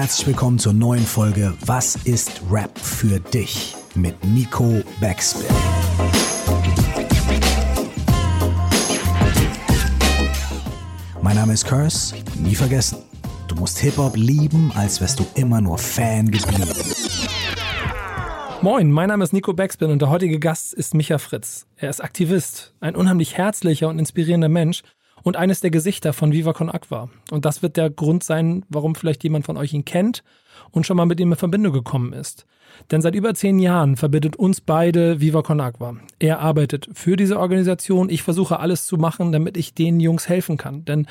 Herzlich 0.00 0.28
willkommen 0.28 0.60
zur 0.60 0.74
neuen 0.74 1.04
Folge 1.04 1.54
Was 1.66 1.96
ist 1.96 2.40
Rap 2.48 2.78
für 2.78 3.18
dich 3.18 3.74
mit 3.96 4.14
Nico 4.26 4.80
Backspin. 5.00 5.52
Mein 11.20 11.34
Name 11.34 11.52
ist 11.52 11.66
Curse, 11.66 12.14
nie 12.36 12.54
vergessen. 12.54 12.98
Du 13.48 13.56
musst 13.56 13.80
Hip-Hop 13.80 14.14
lieben, 14.14 14.70
als 14.76 15.00
wärst 15.00 15.18
du 15.18 15.26
immer 15.34 15.60
nur 15.60 15.78
Fan 15.78 16.30
geblieben. 16.30 16.68
Moin, 18.62 18.92
mein 18.92 19.08
Name 19.08 19.24
ist 19.24 19.32
Nico 19.32 19.52
Backspin 19.52 19.90
und 19.90 20.00
der 20.00 20.10
heutige 20.10 20.38
Gast 20.38 20.74
ist 20.74 20.94
Micha 20.94 21.18
Fritz. 21.18 21.66
Er 21.74 21.90
ist 21.90 22.00
Aktivist, 22.04 22.72
ein 22.78 22.94
unheimlich 22.94 23.36
herzlicher 23.36 23.88
und 23.88 23.98
inspirierender 23.98 24.48
Mensch 24.48 24.84
und 25.22 25.36
eines 25.36 25.60
der 25.60 25.70
Gesichter 25.70 26.12
von 26.12 26.32
Viva 26.32 26.52
Con 26.52 26.70
Aqua. 26.70 27.08
Und 27.30 27.44
das 27.44 27.62
wird 27.62 27.76
der 27.76 27.90
Grund 27.90 28.24
sein, 28.24 28.64
warum 28.68 28.94
vielleicht 28.94 29.22
jemand 29.24 29.46
von 29.46 29.56
euch 29.56 29.72
ihn 29.72 29.84
kennt 29.84 30.22
und 30.70 30.86
schon 30.86 30.96
mal 30.96 31.06
mit 31.06 31.20
ihm 31.20 31.32
in 31.32 31.38
Verbindung 31.38 31.72
gekommen 31.72 32.12
ist. 32.12 32.46
Denn 32.90 33.02
seit 33.02 33.14
über 33.14 33.34
zehn 33.34 33.58
Jahren 33.58 33.96
verbindet 33.96 34.36
uns 34.36 34.60
beide 34.60 35.20
Viva 35.20 35.42
Con 35.42 35.60
Agua. 35.60 35.96
Er 36.18 36.40
arbeitet 36.40 36.88
für 36.92 37.16
diese 37.16 37.38
Organisation. 37.38 38.08
Ich 38.08 38.22
versuche 38.22 38.60
alles 38.60 38.86
zu 38.86 38.96
machen, 38.96 39.32
damit 39.32 39.56
ich 39.56 39.74
den 39.74 40.00
Jungs 40.00 40.28
helfen 40.28 40.56
kann. 40.56 40.84
Denn 40.84 41.06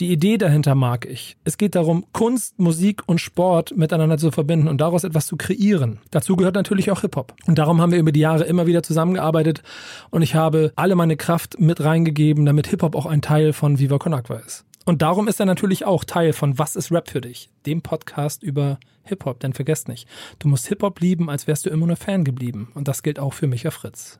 die 0.00 0.10
Idee 0.10 0.38
dahinter 0.38 0.74
mag 0.74 1.06
ich. 1.06 1.36
Es 1.44 1.58
geht 1.58 1.74
darum, 1.74 2.04
Kunst, 2.12 2.58
Musik 2.58 3.02
und 3.06 3.20
Sport 3.20 3.76
miteinander 3.76 4.18
zu 4.18 4.30
verbinden 4.30 4.68
und 4.68 4.80
daraus 4.80 5.04
etwas 5.04 5.26
zu 5.26 5.36
kreieren. 5.36 5.98
Dazu 6.10 6.36
gehört 6.36 6.54
natürlich 6.54 6.90
auch 6.90 7.02
Hip-Hop. 7.02 7.34
Und 7.46 7.58
darum 7.58 7.80
haben 7.80 7.92
wir 7.92 7.98
über 7.98 8.12
die 8.12 8.20
Jahre 8.20 8.44
immer 8.44 8.66
wieder 8.66 8.82
zusammengearbeitet 8.82 9.62
und 10.10 10.22
ich 10.22 10.34
habe 10.34 10.72
alle 10.76 10.94
meine 10.94 11.16
Kraft 11.16 11.60
mit 11.60 11.82
reingegeben, 11.82 12.46
damit 12.46 12.66
Hip-Hop 12.68 12.94
auch 12.94 13.06
ein 13.06 13.22
Teil 13.22 13.52
von 13.52 13.78
Viva 13.78 13.98
Con 13.98 14.14
Agua 14.14 14.38
ist. 14.38 14.64
Und 14.86 15.02
darum 15.02 15.28
ist 15.28 15.38
er 15.38 15.46
natürlich 15.46 15.84
auch 15.84 16.04
Teil 16.04 16.32
von 16.32 16.58
Was 16.58 16.74
ist 16.74 16.90
Rap 16.90 17.10
für 17.10 17.20
dich? 17.20 17.50
Dem 17.66 17.82
Podcast 17.82 18.42
über 18.42 18.78
Hip-Hop. 19.02 19.40
Denn 19.40 19.52
vergesst 19.52 19.88
nicht, 19.88 20.08
du 20.38 20.48
musst 20.48 20.68
Hip-Hop 20.68 21.00
lieben, 21.00 21.28
als 21.28 21.46
wärst 21.46 21.66
du 21.66 21.70
immer 21.70 21.86
nur 21.86 21.96
Fan 21.96 22.24
geblieben. 22.24 22.72
Und 22.74 22.88
das 22.88 23.02
gilt 23.02 23.18
auch 23.18 23.34
für 23.34 23.46
Micha 23.46 23.70
Fritz. 23.70 24.18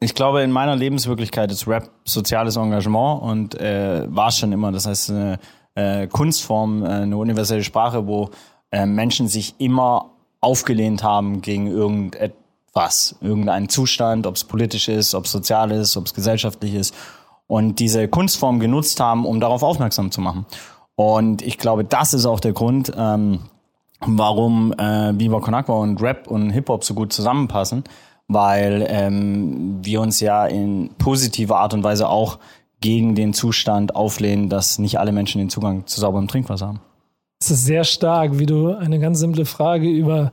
Ich 0.00 0.14
glaube, 0.14 0.42
in 0.42 0.50
meiner 0.50 0.76
Lebenswirklichkeit 0.76 1.52
ist 1.52 1.68
Rap 1.68 1.90
soziales 2.04 2.56
Engagement 2.56 3.22
und 3.22 3.60
äh, 3.60 4.06
war 4.08 4.30
schon 4.30 4.52
immer. 4.52 4.72
Das 4.72 4.86
heißt, 4.86 5.10
eine 5.10 5.38
äh, 5.74 6.06
Kunstform, 6.06 6.82
äh, 6.82 6.88
eine 6.88 7.16
universelle 7.18 7.64
Sprache, 7.64 8.06
wo 8.06 8.30
äh, 8.70 8.86
Menschen 8.86 9.28
sich 9.28 9.56
immer 9.58 10.12
aufgelehnt 10.40 11.02
haben 11.02 11.42
gegen 11.42 11.66
irgendetwas, 11.66 13.16
irgendeinen 13.20 13.68
Zustand, 13.68 14.26
ob 14.26 14.36
es 14.36 14.44
politisch 14.44 14.88
ist, 14.88 15.14
ob 15.14 15.26
es 15.26 15.32
sozial 15.32 15.70
ist, 15.72 15.96
ob 15.96 16.06
es 16.06 16.14
gesellschaftlich 16.14 16.74
ist 16.74 16.94
und 17.48 17.80
diese 17.80 18.06
Kunstform 18.06 18.60
genutzt 18.60 19.00
haben, 19.00 19.26
um 19.26 19.40
darauf 19.40 19.64
aufmerksam 19.64 20.12
zu 20.12 20.20
machen. 20.20 20.46
Und 20.94 21.42
ich 21.42 21.58
glaube, 21.58 21.84
das 21.84 22.14
ist 22.14 22.26
auch 22.26 22.38
der 22.38 22.52
Grund, 22.52 22.92
ähm, 22.96 23.40
warum 24.00 24.72
äh, 24.74 25.18
Viva 25.18 25.40
Con 25.40 25.54
und 25.54 26.00
Rap 26.00 26.28
und 26.28 26.50
Hip-Hop 26.50 26.84
so 26.84 26.94
gut 26.94 27.12
zusammenpassen, 27.12 27.84
weil 28.28 28.86
ähm, 28.88 29.78
wir 29.82 30.00
uns 30.00 30.20
ja 30.20 30.46
in 30.46 30.90
positiver 30.98 31.58
Art 31.58 31.74
und 31.74 31.82
Weise 31.82 32.08
auch 32.08 32.38
gegen 32.80 33.14
den 33.14 33.32
Zustand 33.32 33.96
auflehnen, 33.96 34.48
dass 34.48 34.78
nicht 34.78 35.00
alle 35.00 35.12
Menschen 35.12 35.38
den 35.38 35.50
Zugang 35.50 35.86
zu 35.86 36.00
sauberem 36.00 36.28
Trinkwasser 36.28 36.68
haben. 36.68 36.80
Es 37.40 37.50
ist 37.50 37.64
sehr 37.64 37.84
stark, 37.84 38.38
wie 38.38 38.46
du 38.46 38.74
eine 38.74 38.98
ganz 38.98 39.20
simple 39.20 39.44
Frage 39.46 39.88
über 39.88 40.32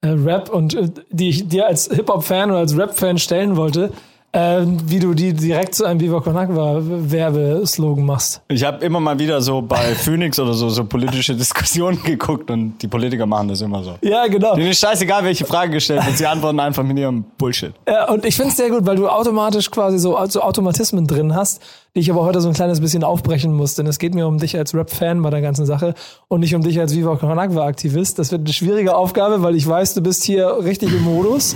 äh, 0.00 0.08
Rap 0.08 0.48
und 0.48 0.74
äh, 0.74 0.90
die 1.10 1.28
ich 1.28 1.48
dir 1.48 1.66
als 1.66 1.90
Hip-Hop-Fan 1.92 2.50
oder 2.50 2.60
als 2.60 2.76
Rap-Fan 2.76 3.18
stellen 3.18 3.56
wollte, 3.56 3.92
äh, 4.34 4.66
wie 4.86 4.98
du 4.98 5.14
die 5.14 5.32
direkt 5.32 5.76
zu 5.76 5.84
einem 5.84 6.00
Viva 6.00 6.20
Con 6.20 6.36
Agua 6.36 6.80
Werbeslogan 6.82 8.04
machst. 8.04 8.42
Ich 8.48 8.64
habe 8.64 8.84
immer 8.84 8.98
mal 8.98 9.18
wieder 9.18 9.40
so 9.40 9.62
bei 9.62 9.94
Phoenix 9.94 10.38
oder 10.40 10.54
so, 10.54 10.68
so 10.68 10.84
politische 10.84 11.36
Diskussionen 11.36 12.02
geguckt 12.02 12.50
und 12.50 12.78
die 12.82 12.88
Politiker 12.88 13.26
machen 13.26 13.48
das 13.48 13.60
immer 13.60 13.84
so. 13.84 13.94
Ja, 14.02 14.26
genau. 14.26 14.56
Denen 14.56 14.70
ist 14.70 14.80
scheißegal, 14.80 15.24
welche 15.24 15.44
Frage 15.46 15.72
gestellt 15.72 16.04
wird. 16.04 16.16
Sie 16.16 16.26
antworten 16.26 16.58
einfach 16.58 16.82
mit 16.82 16.98
ihrem 16.98 17.24
Bullshit. 17.38 17.72
Ja, 17.88 18.10
und 18.10 18.24
ich 18.24 18.34
finde 18.34 18.50
es 18.50 18.56
sehr 18.56 18.70
gut, 18.70 18.84
weil 18.84 18.96
du 18.96 19.08
automatisch 19.08 19.70
quasi 19.70 19.98
so, 19.98 20.18
so 20.26 20.40
Automatismen 20.40 21.06
drin 21.06 21.34
hast, 21.34 21.62
die 21.94 22.00
ich 22.00 22.10
aber 22.10 22.24
heute 22.24 22.40
so 22.40 22.48
ein 22.48 22.54
kleines 22.54 22.80
bisschen 22.80 23.04
aufbrechen 23.04 23.52
muss. 23.52 23.76
Denn 23.76 23.86
es 23.86 24.00
geht 24.00 24.16
mir 24.16 24.26
um 24.26 24.38
dich 24.38 24.58
als 24.58 24.74
Rap-Fan 24.74 25.22
bei 25.22 25.30
der 25.30 25.42
ganzen 25.42 25.64
Sache 25.64 25.94
und 26.26 26.40
nicht 26.40 26.56
um 26.56 26.62
dich 26.62 26.80
als 26.80 26.92
Viva 26.92 27.14
Con 27.16 27.38
Agua-Aktivist. 27.38 28.18
Das 28.18 28.32
wird 28.32 28.40
eine 28.40 28.52
schwierige 28.52 28.96
Aufgabe, 28.96 29.42
weil 29.42 29.54
ich 29.54 29.66
weiß, 29.66 29.94
du 29.94 30.00
bist 30.00 30.24
hier 30.24 30.58
richtig 30.64 30.92
im 30.92 31.02
Modus. 31.04 31.54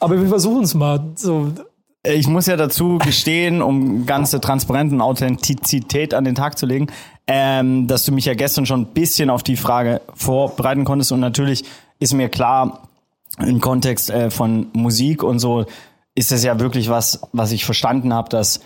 Aber 0.00 0.18
wir 0.18 0.28
versuchen 0.28 0.64
es 0.64 0.74
mal. 0.74 1.00
So, 1.16 1.52
ich 2.14 2.28
muss 2.28 2.46
ja 2.46 2.56
dazu 2.56 2.98
gestehen, 2.98 3.62
um 3.62 4.06
ganze 4.06 4.40
Transparenz 4.40 4.92
und 4.92 5.00
Authentizität 5.00 6.14
an 6.14 6.24
den 6.24 6.34
Tag 6.34 6.58
zu 6.58 6.66
legen, 6.66 6.88
ähm, 7.26 7.86
dass 7.86 8.04
du 8.04 8.12
mich 8.12 8.24
ja 8.24 8.34
gestern 8.34 8.66
schon 8.66 8.82
ein 8.82 8.86
bisschen 8.86 9.30
auf 9.30 9.42
die 9.42 9.56
Frage 9.56 10.00
vorbereiten 10.14 10.84
konntest. 10.84 11.12
Und 11.12 11.20
natürlich 11.20 11.64
ist 11.98 12.14
mir 12.14 12.28
klar, 12.28 12.88
im 13.38 13.60
Kontext 13.60 14.10
äh, 14.10 14.30
von 14.30 14.68
Musik 14.72 15.22
und 15.22 15.38
so 15.38 15.66
ist 16.14 16.32
es 16.32 16.42
ja 16.42 16.58
wirklich 16.58 16.88
was, 16.88 17.20
was 17.32 17.52
ich 17.52 17.64
verstanden 17.64 18.14
habe, 18.14 18.30
dass 18.30 18.60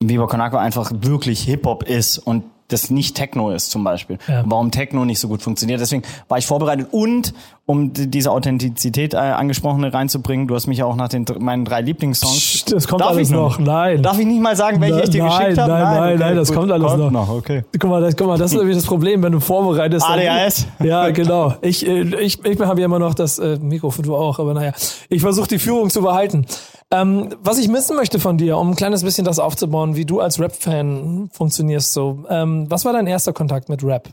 Viva 0.00 0.26
Konako 0.26 0.56
einfach 0.56 0.90
wirklich 0.92 1.42
Hip-Hop 1.42 1.84
ist 1.84 2.18
und 2.18 2.44
das 2.72 2.90
nicht 2.90 3.16
Techno 3.16 3.50
ist 3.50 3.70
zum 3.70 3.84
Beispiel. 3.84 4.18
Ja. 4.26 4.44
Warum 4.46 4.70
Techno 4.70 5.04
nicht 5.04 5.20
so 5.20 5.28
gut 5.28 5.42
funktioniert. 5.42 5.80
Deswegen 5.80 6.02
war 6.28 6.38
ich 6.38 6.46
vorbereitet 6.46 6.88
und 6.90 7.34
um 7.64 7.92
diese 7.92 8.32
Authentizität 8.32 9.14
äh, 9.14 9.18
angesprochene 9.18 9.94
reinzubringen, 9.94 10.48
du 10.48 10.54
hast 10.54 10.66
mich 10.66 10.78
ja 10.78 10.84
auch 10.84 10.96
nach 10.96 11.08
den 11.08 11.24
meinen 11.38 11.64
drei 11.64 11.80
Lieblingssongs. 11.80 12.36
Psst, 12.36 12.72
das 12.72 12.88
kommt 12.88 13.02
Darf 13.02 13.10
alles 13.10 13.30
noch. 13.30 13.58
Nein. 13.58 14.02
Darf 14.02 14.18
ich 14.18 14.26
nicht 14.26 14.40
mal 14.40 14.56
sagen, 14.56 14.80
welche 14.80 14.96
Na, 14.96 15.04
ich 15.04 15.10
dir 15.10 15.24
nein, 15.24 15.38
geschickt 15.38 15.58
habe? 15.58 15.72
Nein, 15.72 15.82
nein, 15.82 15.94
nein, 15.94 16.14
okay, 16.14 16.24
nein, 16.24 16.36
das 16.36 16.48
gut. 16.48 16.56
kommt 16.56 16.72
alles 16.72 16.88
kommt 16.88 16.98
noch. 16.98 17.10
noch. 17.12 17.28
Okay. 17.28 17.64
Guck 17.78 17.90
mal, 17.90 18.00
das, 18.00 18.16
guck 18.16 18.26
mal, 18.26 18.36
das 18.36 18.52
ist 18.52 18.58
nämlich 18.58 18.76
das 18.76 18.86
Problem, 18.86 19.22
wenn 19.22 19.32
du 19.32 19.40
vorbereitest. 19.40 20.04
ADHS? 20.04 20.66
Ja, 20.82 21.10
genau. 21.10 21.54
Ich, 21.62 21.86
äh, 21.86 22.02
ich, 22.20 22.44
ich 22.44 22.60
habe 22.60 22.80
ja 22.80 22.86
immer 22.86 22.98
noch 22.98 23.14
das 23.14 23.38
äh, 23.38 23.58
Mikrofon, 23.60 24.04
du 24.04 24.16
auch, 24.16 24.40
aber 24.40 24.54
naja. 24.54 24.72
Ich 25.08 25.22
versuche 25.22 25.48
die 25.48 25.58
Führung 25.58 25.88
zu 25.88 26.02
behalten. 26.02 26.46
Ähm, 26.92 27.34
was 27.42 27.58
ich 27.58 27.72
wissen 27.72 27.96
möchte 27.96 28.20
von 28.20 28.36
dir, 28.36 28.58
um 28.58 28.70
ein 28.70 28.76
kleines 28.76 29.02
bisschen 29.02 29.24
das 29.24 29.38
aufzubauen, 29.38 29.96
wie 29.96 30.04
du 30.04 30.20
als 30.20 30.38
Rap-Fan 30.38 31.30
funktionierst 31.32 31.92
so. 31.92 32.24
Ähm, 32.28 32.70
was 32.70 32.84
war 32.84 32.92
dein 32.92 33.06
erster 33.06 33.32
Kontakt 33.32 33.70
mit 33.70 33.82
Rap? 33.82 34.10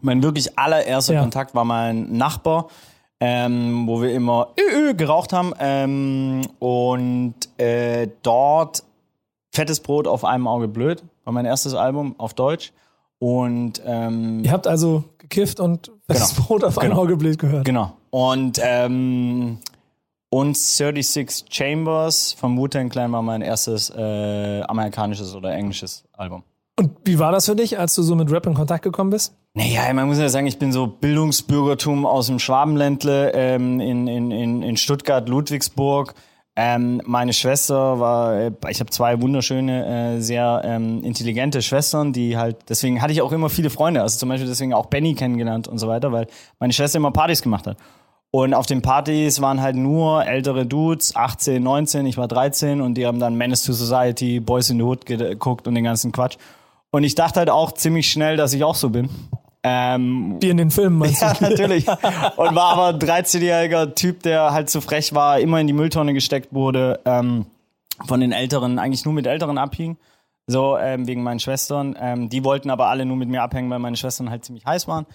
Mein 0.00 0.22
wirklich 0.22 0.58
allererster 0.58 1.14
ja. 1.14 1.20
Kontakt 1.20 1.54
war 1.54 1.66
mein 1.66 2.16
Nachbar, 2.16 2.68
ähm, 3.20 3.86
wo 3.86 4.00
wir 4.00 4.14
immer 4.14 4.48
Ö 4.58 4.90
-Ö 4.90 4.94
geraucht 4.94 5.34
haben 5.34 5.52
ähm, 5.60 6.40
und 6.58 7.34
äh, 7.58 8.08
dort 8.22 8.82
Fettes 9.52 9.80
Brot 9.80 10.06
auf 10.06 10.24
einem 10.24 10.46
Auge 10.46 10.68
blöd 10.68 11.02
war 11.24 11.34
mein 11.34 11.44
erstes 11.44 11.74
Album 11.74 12.14
auf 12.16 12.32
Deutsch 12.32 12.72
und 13.18 13.82
ähm, 13.84 14.42
ihr 14.42 14.52
habt 14.52 14.66
also 14.66 15.04
gekifft 15.18 15.60
und 15.60 15.90
Fettes 16.06 16.34
genau. 16.34 16.46
Brot 16.46 16.64
auf 16.64 16.76
genau. 16.76 16.92
einem 16.92 16.98
Auge 16.98 17.16
blöd 17.18 17.38
gehört. 17.38 17.66
Genau 17.66 17.92
und 18.10 18.60
ähm, 18.62 19.58
und 20.30 20.56
36 20.56 21.46
Chambers 21.50 22.32
von 22.32 22.56
Wu-Tang 22.56 22.88
Clan 22.88 23.12
war 23.12 23.22
mein 23.22 23.42
erstes 23.42 23.90
äh, 23.90 24.62
amerikanisches 24.62 25.34
oder 25.34 25.52
englisches 25.52 26.04
Album. 26.12 26.44
Und 26.76 26.92
wie 27.04 27.18
war 27.18 27.30
das 27.32 27.46
für 27.46 27.56
dich, 27.56 27.78
als 27.78 27.94
du 27.94 28.02
so 28.02 28.14
mit 28.14 28.30
Rap 28.30 28.46
in 28.46 28.54
Kontakt 28.54 28.84
gekommen 28.84 29.10
bist? 29.10 29.34
Naja, 29.54 29.92
man 29.92 30.06
muss 30.06 30.18
ja 30.18 30.28
sagen, 30.28 30.46
ich 30.46 30.58
bin 30.58 30.72
so 30.72 30.86
Bildungsbürgertum 30.86 32.06
aus 32.06 32.28
dem 32.28 32.38
Schwabenländle 32.38 33.32
ähm, 33.34 33.80
in, 33.80 34.06
in, 34.06 34.30
in, 34.30 34.62
in 34.62 34.76
Stuttgart, 34.76 35.28
Ludwigsburg. 35.28 36.14
Ähm, 36.56 37.02
meine 37.04 37.32
Schwester 37.32 38.00
war, 38.00 38.34
äh, 38.34 38.52
ich 38.68 38.80
habe 38.80 38.90
zwei 38.90 39.20
wunderschöne, 39.20 40.16
äh, 40.16 40.20
sehr 40.20 40.62
ähm, 40.64 41.02
intelligente 41.02 41.62
Schwestern, 41.62 42.12
die 42.12 42.36
halt, 42.36 42.56
deswegen 42.68 43.02
hatte 43.02 43.12
ich 43.12 43.22
auch 43.22 43.32
immer 43.32 43.50
viele 43.50 43.70
Freunde, 43.70 44.02
also 44.02 44.18
zum 44.18 44.28
Beispiel 44.28 44.48
deswegen 44.48 44.72
auch 44.72 44.86
Benny 44.86 45.14
kennengelernt 45.14 45.68
und 45.68 45.78
so 45.78 45.88
weiter, 45.88 46.12
weil 46.12 46.28
meine 46.58 46.72
Schwester 46.72 46.98
immer 46.98 47.10
Partys 47.10 47.42
gemacht 47.42 47.66
hat. 47.66 47.76
Und 48.32 48.54
auf 48.54 48.66
den 48.66 48.80
Partys 48.80 49.40
waren 49.40 49.60
halt 49.60 49.74
nur 49.74 50.24
ältere 50.24 50.64
Dudes, 50.64 51.16
18, 51.16 51.60
19, 51.60 52.06
ich 52.06 52.16
war 52.16 52.28
13 52.28 52.80
und 52.80 52.94
die 52.94 53.06
haben 53.06 53.18
dann 53.18 53.34
Menace 53.34 53.64
to 53.64 53.72
Society, 53.72 54.38
Boys 54.38 54.70
in 54.70 54.78
the 54.78 54.84
Hood 54.84 55.04
geguckt 55.04 55.66
und 55.66 55.74
den 55.74 55.82
ganzen 55.82 56.12
Quatsch. 56.12 56.36
Und 56.92 57.02
ich 57.02 57.16
dachte 57.16 57.40
halt 57.40 57.50
auch 57.50 57.72
ziemlich 57.72 58.10
schnell, 58.10 58.36
dass 58.36 58.52
ich 58.52 58.62
auch 58.62 58.76
so 58.76 58.90
bin. 58.90 59.10
Ähm, 59.64 60.36
Wie 60.40 60.48
in 60.48 60.56
den 60.56 60.70
Filmen 60.70 60.98
meinst 60.98 61.22
du? 61.22 61.26
Ja, 61.26 61.36
natürlich. 61.40 61.88
Und 62.36 62.54
war 62.54 62.72
aber 62.72 62.86
ein 62.88 62.98
13-jähriger 62.98 63.94
Typ, 63.94 64.22
der 64.22 64.52
halt 64.52 64.70
zu 64.70 64.80
frech 64.80 65.12
war, 65.12 65.38
immer 65.38 65.60
in 65.60 65.66
die 65.66 65.72
Mülltonne 65.72 66.14
gesteckt 66.14 66.54
wurde, 66.54 67.00
ähm, 67.04 67.46
von 68.06 68.20
den 68.20 68.32
Älteren, 68.32 68.78
eigentlich 68.78 69.04
nur 69.04 69.12
mit 69.12 69.26
Älteren 69.26 69.58
abhing. 69.58 69.98
So, 70.46 70.78
ähm, 70.78 71.06
wegen 71.06 71.22
meinen 71.22 71.40
Schwestern. 71.40 71.96
Ähm, 72.00 72.28
die 72.28 72.42
wollten 72.42 72.70
aber 72.70 72.86
alle 72.86 73.04
nur 73.04 73.16
mit 73.16 73.28
mir 73.28 73.42
abhängen, 73.42 73.70
weil 73.70 73.80
meine 73.80 73.96
Schwestern 73.96 74.30
halt 74.30 74.44
ziemlich 74.44 74.64
heiß 74.64 74.88
waren 74.88 75.06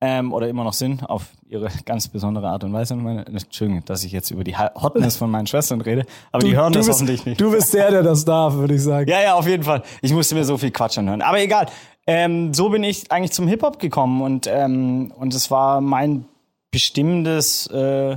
ähm, 0.00 0.32
oder 0.32 0.48
immer 0.48 0.64
noch 0.64 0.72
sind, 0.72 1.08
auf 1.08 1.26
ihre 1.48 1.68
ganz 1.84 2.08
besondere 2.08 2.48
Art 2.48 2.64
und 2.64 2.72
Weise. 2.72 2.94
Entschuldigung, 2.94 3.84
dass 3.84 4.04
ich 4.04 4.12
jetzt 4.12 4.30
über 4.30 4.44
die 4.44 4.56
Hotness 4.56 5.16
von 5.16 5.30
meinen 5.30 5.46
Schwestern 5.46 5.80
rede, 5.80 6.04
aber 6.30 6.40
du, 6.40 6.46
die 6.48 6.56
hören 6.56 6.72
das 6.72 6.86
bist, 6.86 6.98
hoffentlich 6.98 7.26
nicht. 7.26 7.40
Du 7.40 7.50
bist 7.50 7.74
der, 7.74 7.90
der 7.90 8.02
das 8.02 8.24
darf, 8.24 8.54
würde 8.54 8.74
ich 8.74 8.82
sagen. 8.82 9.10
Ja, 9.10 9.20
ja, 9.20 9.34
auf 9.34 9.46
jeden 9.46 9.64
Fall. 9.64 9.82
Ich 10.02 10.12
musste 10.12 10.34
mir 10.34 10.44
so 10.44 10.56
viel 10.56 10.70
Quatsch 10.70 10.98
anhören. 10.98 11.22
Aber 11.22 11.40
egal. 11.40 11.66
Ähm, 12.06 12.54
so 12.54 12.70
bin 12.70 12.84
ich 12.84 13.12
eigentlich 13.12 13.32
zum 13.32 13.48
Hip-Hop 13.48 13.78
gekommen 13.78 14.22
und, 14.22 14.46
ähm, 14.46 15.12
und 15.18 15.34
es 15.34 15.50
war 15.50 15.80
mein 15.80 16.24
bestimmendes 16.70 17.66
äh, 17.66 18.16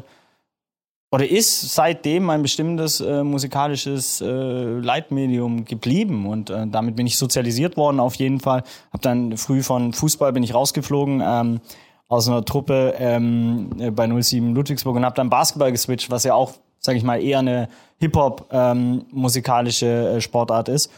oder 1.11 1.29
ist 1.29 1.73
seitdem 1.73 2.23
mein 2.23 2.41
bestimmtes 2.41 3.01
äh, 3.01 3.23
musikalisches 3.23 4.21
äh, 4.21 4.25
Leitmedium 4.25 5.65
geblieben 5.65 6.25
und 6.25 6.49
äh, 6.49 6.65
damit 6.67 6.95
bin 6.95 7.05
ich 7.05 7.17
sozialisiert 7.17 7.75
worden 7.75 7.99
auf 7.99 8.15
jeden 8.15 8.39
Fall. 8.39 8.63
Hab 8.93 9.01
dann 9.01 9.35
früh 9.37 9.61
von 9.61 9.91
Fußball 9.91 10.31
bin 10.31 10.43
ich 10.43 10.53
rausgeflogen 10.53 11.21
ähm, 11.23 11.59
aus 12.07 12.27
einer 12.27 12.45
Truppe 12.45 12.95
ähm, 12.97 13.69
bei 13.93 14.07
07 14.21 14.55
Ludwigsburg 14.55 14.95
und 14.95 15.05
habe 15.05 15.15
dann 15.15 15.29
Basketball 15.29 15.71
geswitcht, 15.71 16.09
was 16.09 16.23
ja 16.23 16.33
auch, 16.33 16.53
sage 16.79 16.97
ich 16.97 17.03
mal, 17.03 17.21
eher 17.21 17.39
eine 17.39 17.67
Hip-Hop 17.99 18.47
ähm, 18.51 19.05
musikalische 19.11 20.15
äh, 20.15 20.21
Sportart 20.21 20.69
ist 20.69 20.91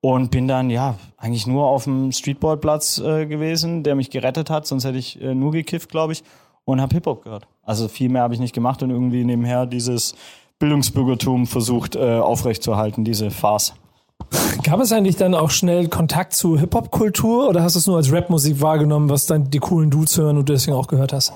und 0.00 0.32
bin 0.32 0.48
dann 0.48 0.68
ja 0.70 0.96
eigentlich 1.16 1.46
nur 1.46 1.66
auf 1.66 1.84
dem 1.84 2.10
Streetballplatz 2.10 2.98
äh, 2.98 3.26
gewesen, 3.26 3.84
der 3.84 3.94
mich 3.94 4.10
gerettet 4.10 4.50
hat, 4.50 4.66
sonst 4.66 4.84
hätte 4.84 4.98
ich 4.98 5.20
äh, 5.22 5.34
nur 5.34 5.52
gekifft, 5.52 5.90
glaube 5.90 6.12
ich 6.12 6.24
und 6.64 6.80
habe 6.80 6.94
Hip-Hop 6.94 7.22
gehört. 7.22 7.46
Also 7.62 7.88
viel 7.88 8.08
mehr 8.08 8.22
habe 8.22 8.34
ich 8.34 8.40
nicht 8.40 8.54
gemacht 8.54 8.82
und 8.82 8.90
irgendwie 8.90 9.24
nebenher 9.24 9.66
dieses 9.66 10.14
Bildungsbürgertum 10.58 11.46
versucht 11.46 11.96
äh, 11.96 12.18
aufrechtzuerhalten, 12.18 13.04
diese 13.04 13.30
Farce. 13.30 13.74
Gab 14.64 14.80
es 14.80 14.92
eigentlich 14.92 15.16
dann 15.16 15.34
auch 15.34 15.50
schnell 15.50 15.88
Kontakt 15.88 16.34
zu 16.34 16.58
Hip-Hop-Kultur 16.58 17.48
oder 17.48 17.62
hast 17.62 17.74
du 17.74 17.78
es 17.78 17.86
nur 17.86 17.96
als 17.96 18.12
Rap-Musik 18.12 18.60
wahrgenommen, 18.60 19.08
was 19.08 19.26
dann 19.26 19.50
die 19.50 19.58
coolen 19.58 19.90
Dudes 19.90 20.16
hören 20.18 20.36
und 20.36 20.48
du 20.48 20.52
deswegen 20.52 20.76
auch 20.76 20.86
gehört 20.86 21.12
hast? 21.12 21.32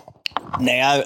Naja, 0.61 1.03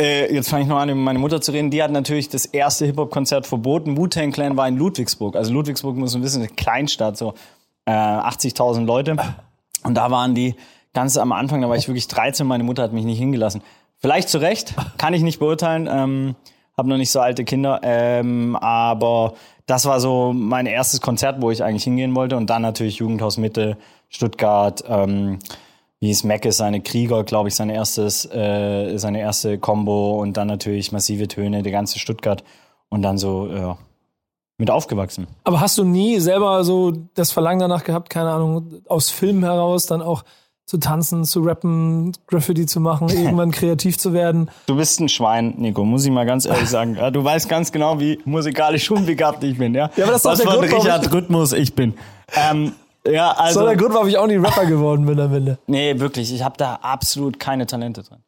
äh, 0.00 0.32
jetzt 0.32 0.48
fange 0.48 0.62
ich 0.62 0.68
noch 0.68 0.78
an, 0.78 0.88
über 0.88 1.00
meine 1.00 1.18
Mutter 1.18 1.40
zu 1.40 1.52
reden. 1.52 1.70
Die 1.70 1.82
hat 1.82 1.90
natürlich 1.90 2.28
das 2.28 2.46
erste 2.46 2.86
Hip-Hop-Konzert 2.86 3.46
verboten. 3.46 3.96
Wu-Tang 3.96 4.32
Clan 4.32 4.56
war 4.56 4.66
in 4.66 4.76
Ludwigsburg. 4.76 5.36
Also 5.36 5.52
Ludwigsburg 5.52 5.96
muss 5.96 6.14
man 6.14 6.22
wissen, 6.22 6.40
eine 6.40 6.48
Kleinstadt, 6.48 7.18
so 7.18 7.34
äh, 7.84 7.92
80.000 7.92 8.84
Leute. 8.84 9.16
Und 9.82 9.94
da 9.94 10.10
waren 10.10 10.34
die 10.34 10.54
ganz 10.94 11.16
am 11.16 11.32
Anfang, 11.32 11.60
da 11.60 11.68
war 11.68 11.76
ich 11.76 11.88
wirklich 11.88 12.08
13, 12.08 12.46
meine 12.46 12.64
Mutter 12.64 12.82
hat 12.82 12.92
mich 12.92 13.04
nicht 13.04 13.18
hingelassen. 13.18 13.62
Vielleicht 14.00 14.28
zu 14.28 14.38
Recht, 14.38 14.74
kann 14.98 15.14
ich 15.14 15.22
nicht 15.22 15.38
beurteilen. 15.38 15.88
Ähm, 15.90 16.36
habe 16.76 16.88
noch 16.88 16.96
nicht 16.96 17.10
so 17.10 17.20
alte 17.20 17.44
Kinder, 17.44 17.80
ähm, 17.82 18.56
aber 18.56 19.34
das 19.66 19.84
war 19.84 20.00
so 20.00 20.32
mein 20.32 20.64
erstes 20.66 21.00
Konzert, 21.02 21.42
wo 21.42 21.50
ich 21.50 21.62
eigentlich 21.62 21.84
hingehen 21.84 22.14
wollte. 22.14 22.36
Und 22.36 22.48
dann 22.48 22.62
natürlich 22.62 22.96
Jugendhaus 22.96 23.36
Mitte, 23.36 23.76
Stuttgart, 24.08 24.82
ähm, 24.88 25.38
wie 26.00 26.06
hieß 26.06 26.24
Meckes, 26.24 26.56
seine 26.56 26.80
Krieger, 26.80 27.22
glaube 27.24 27.50
ich, 27.50 27.54
sein 27.54 27.68
erstes, 27.68 28.24
äh, 28.24 28.96
seine 28.96 29.20
erste 29.20 29.58
Combo 29.58 30.18
und 30.20 30.38
dann 30.38 30.48
natürlich 30.48 30.90
massive 30.90 31.28
Töne, 31.28 31.62
die 31.62 31.70
ganze 31.70 31.98
Stuttgart 31.98 32.42
und 32.88 33.02
dann 33.02 33.18
so 33.18 33.48
ja, 33.48 33.76
mit 34.56 34.70
aufgewachsen. 34.70 35.26
Aber 35.44 35.60
hast 35.60 35.76
du 35.76 35.84
nie 35.84 36.18
selber 36.20 36.64
so 36.64 36.92
das 37.14 37.30
Verlangen 37.30 37.60
danach 37.60 37.84
gehabt, 37.84 38.08
keine 38.08 38.30
Ahnung, 38.30 38.80
aus 38.88 39.10
Filmen 39.10 39.44
heraus 39.44 39.84
dann 39.86 40.00
auch 40.00 40.24
zu 40.70 40.78
tanzen, 40.78 41.24
zu 41.24 41.40
rappen, 41.40 42.12
Graffiti 42.28 42.64
zu 42.64 42.78
machen, 42.78 43.08
irgendwann 43.10 43.50
kreativ 43.50 43.98
zu 43.98 44.12
werden. 44.12 44.48
Du 44.66 44.76
bist 44.76 45.00
ein 45.00 45.08
Schwein, 45.08 45.54
Nico, 45.58 45.84
muss 45.84 46.04
ich 46.04 46.12
mal 46.12 46.24
ganz 46.24 46.46
ehrlich 46.46 46.68
sagen. 46.68 46.96
Du 47.12 47.24
weißt 47.24 47.48
ganz 47.48 47.72
genau, 47.72 47.98
wie 47.98 48.20
musikalisch 48.24 48.88
unbegabt 48.88 49.42
ich 49.42 49.58
bin, 49.58 49.74
ja? 49.74 49.90
Ja, 49.96 50.04
aber 50.04 50.12
das 50.12 50.20
ist 50.20 50.24
doch 50.26 50.30
Was 50.30 50.38
der 50.38 50.46
für 50.48 50.60
ein 50.60 50.68
Grund, 50.68 50.84
Richard 50.84 51.06
ich- 51.06 51.12
Rhythmus 51.12 51.52
ich 51.52 51.74
bin. 51.74 51.94
Ähm, 52.36 52.72
ja, 53.04 53.32
also. 53.32 53.64
der 53.64 53.74
Grund, 53.76 53.94
warum 53.94 54.06
ich 54.06 54.16
auch 54.16 54.28
nie 54.28 54.36
Rapper 54.36 54.64
geworden 54.66 55.06
bin 55.06 55.18
am 55.18 55.34
Ende. 55.34 55.58
Nee, 55.66 55.98
wirklich, 55.98 56.32
ich 56.32 56.44
habe 56.44 56.56
da 56.56 56.76
absolut 56.82 57.40
keine 57.40 57.66
Talente 57.66 58.04
drin. 58.04 58.18